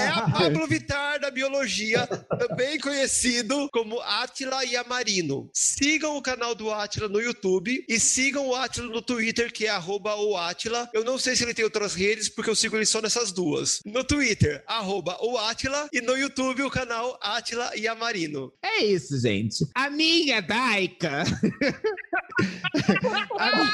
[0.00, 5.50] É a Pablo Vittar da biologia, também conhecido como Atila Yamarino.
[5.52, 9.68] Sigam o canal do Atila no YouTube e sigam o Atila no Twitter, que é
[9.68, 10.88] arroba o Atila.
[10.94, 13.80] Eu não sei se ele tem outras redes, porque eu sigo ele só nessas duas.
[13.84, 18.52] No Twitter, arroba o Atila, e no YouTube o canal Atila Yamarino.
[18.62, 19.49] É isso, gente.
[19.74, 21.22] A minha Daika.
[23.38, 23.72] a, minha,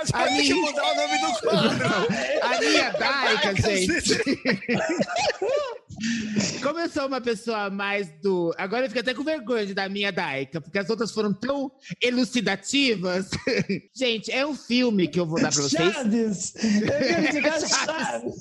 [0.00, 1.88] Acho que minha- mudar o nome do quadro.
[2.42, 4.18] a minha Daika, Daika, gente.
[6.62, 8.54] Como eu sou uma pessoa mais do.
[8.56, 11.70] Agora eu fico até com vergonha de dar minha Daika, porque as outras foram tão
[12.02, 13.30] elucidativas.
[13.94, 15.92] gente, é um filme que eu vou dar pra vocês.
[15.94, 16.54] Chaves.
[16.56, 18.34] Eu quero indicar Chaves.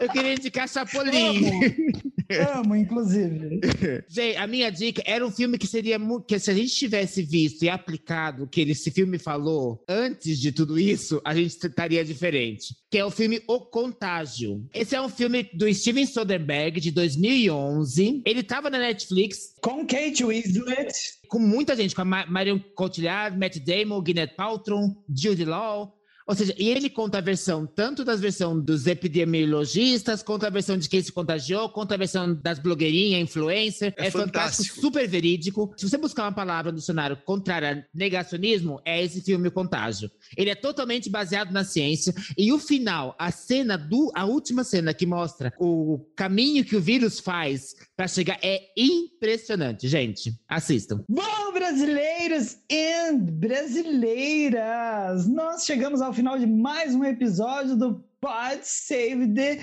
[0.00, 1.46] eu queria indicar Chapolin.
[1.48, 2.64] Amo.
[2.64, 3.60] Amo, inclusive.
[4.08, 6.26] Gente, a minha dica era um filme que seria muito.
[6.26, 10.50] Que se a gente tivesse visto e aplicado o que esse filme falou antes de
[10.52, 12.74] tudo isso, a gente estaria diferente.
[12.90, 14.64] Que é o filme O Contágio.
[14.72, 18.22] Esse é um filme do Steven Soderbergh, de 2011.
[18.24, 20.92] Ele tava na Netflix Com Kate Winslet.
[21.28, 25.93] com muita gente, com a Ma- Marion Cotillard, Matt Damon, Gwyneth Paltrow, Jude Law.
[26.26, 30.76] Ou seja, e ele conta a versão tanto das versão dos epidemiologistas, quanto a versão
[30.78, 33.94] de quem se contagiou, quanto a versão das blogueirinhas, influencer.
[33.96, 34.80] É É, fantástico, fantástico.
[34.80, 35.72] super verídico.
[35.76, 40.10] Se você buscar uma palavra no dicionário contrária a negacionismo, é esse filme O Contágio.
[40.36, 42.14] Ele é totalmente baseado na ciência.
[42.36, 44.10] E o final, a cena do.
[44.14, 49.88] A última cena que mostra o caminho que o vírus faz para chegar é impressionante,
[49.88, 50.34] gente.
[50.48, 51.04] Assistam.
[51.08, 59.32] Bom, brasileiros e brasileiras, nós chegamos ao final de mais um episódio do Pod Save
[59.32, 59.60] the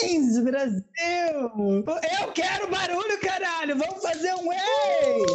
[0.00, 0.82] Queens, Brasil!
[0.98, 3.76] Eu quero barulho, caralho!
[3.76, 5.26] Vamos fazer um ei!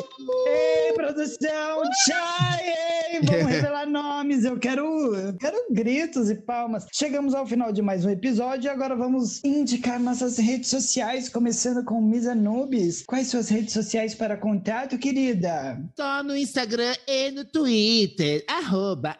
[0.47, 1.83] Ei, produção!
[2.03, 2.59] Tchau!
[2.61, 3.21] Ei!
[3.21, 4.43] Vamos revelar nomes!
[4.43, 4.83] Eu quero,
[5.15, 6.87] eu quero gritos e palmas.
[6.91, 11.85] Chegamos ao final de mais um episódio e agora vamos indicar nossas redes sociais, começando
[11.85, 13.03] com Miss Anubis.
[13.05, 15.79] Quais suas redes sociais para contato, querida?
[15.95, 19.15] Só no Instagram e no Twitter, arroba.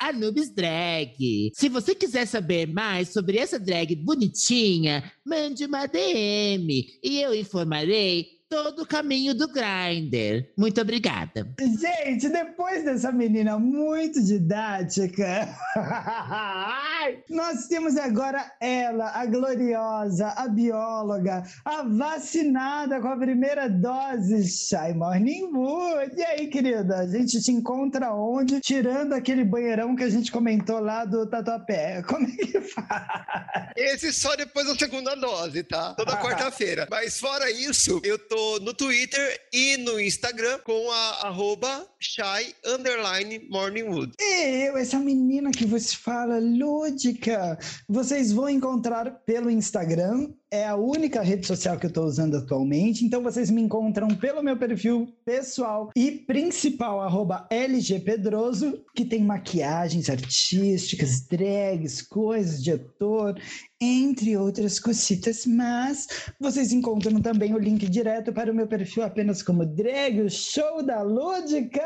[1.54, 5.04] Se você quiser saber mais sobre essa drag bonitinha,
[5.36, 8.26] mande uma DM e eu informarei
[8.56, 10.48] todo o caminho do Grindr.
[10.58, 11.46] Muito obrigada.
[11.60, 15.50] Gente, depois dessa menina muito didática,
[17.30, 24.94] nós temos agora ela, a gloriosa, a bióloga, a vacinada com a primeira dose, Shy
[24.96, 26.16] Morning Wood.
[26.16, 28.62] E aí, querida, a gente te encontra onde?
[28.62, 32.04] Tirando aquele banheirão que a gente comentou lá do Tatuapé.
[32.08, 33.68] Como é que faz?
[33.76, 35.94] Esse só depois da segunda dose, tá?
[35.96, 36.88] Toda quarta-feira.
[36.90, 43.48] Mas fora isso, eu tô no Twitter e no Instagram com a arroba shy underline
[43.50, 44.14] morningwood.
[44.20, 47.58] Eu, essa menina que você fala, lúdica,
[47.90, 50.30] vocês vão encontrar pelo Instagram.
[50.52, 53.04] É a única rede social que eu estou usando atualmente.
[53.04, 60.10] Então vocês me encontram pelo meu perfil pessoal e principal, arroba LGPedroso, que tem maquiagens
[60.10, 63.36] artísticas, drags, coisas de ator,
[63.82, 65.46] entre outras cositas.
[65.46, 66.08] Mas
[66.40, 70.82] vocês encontram também o link direto para o meu perfil apenas como drag, o show
[70.84, 71.84] da Lúdica.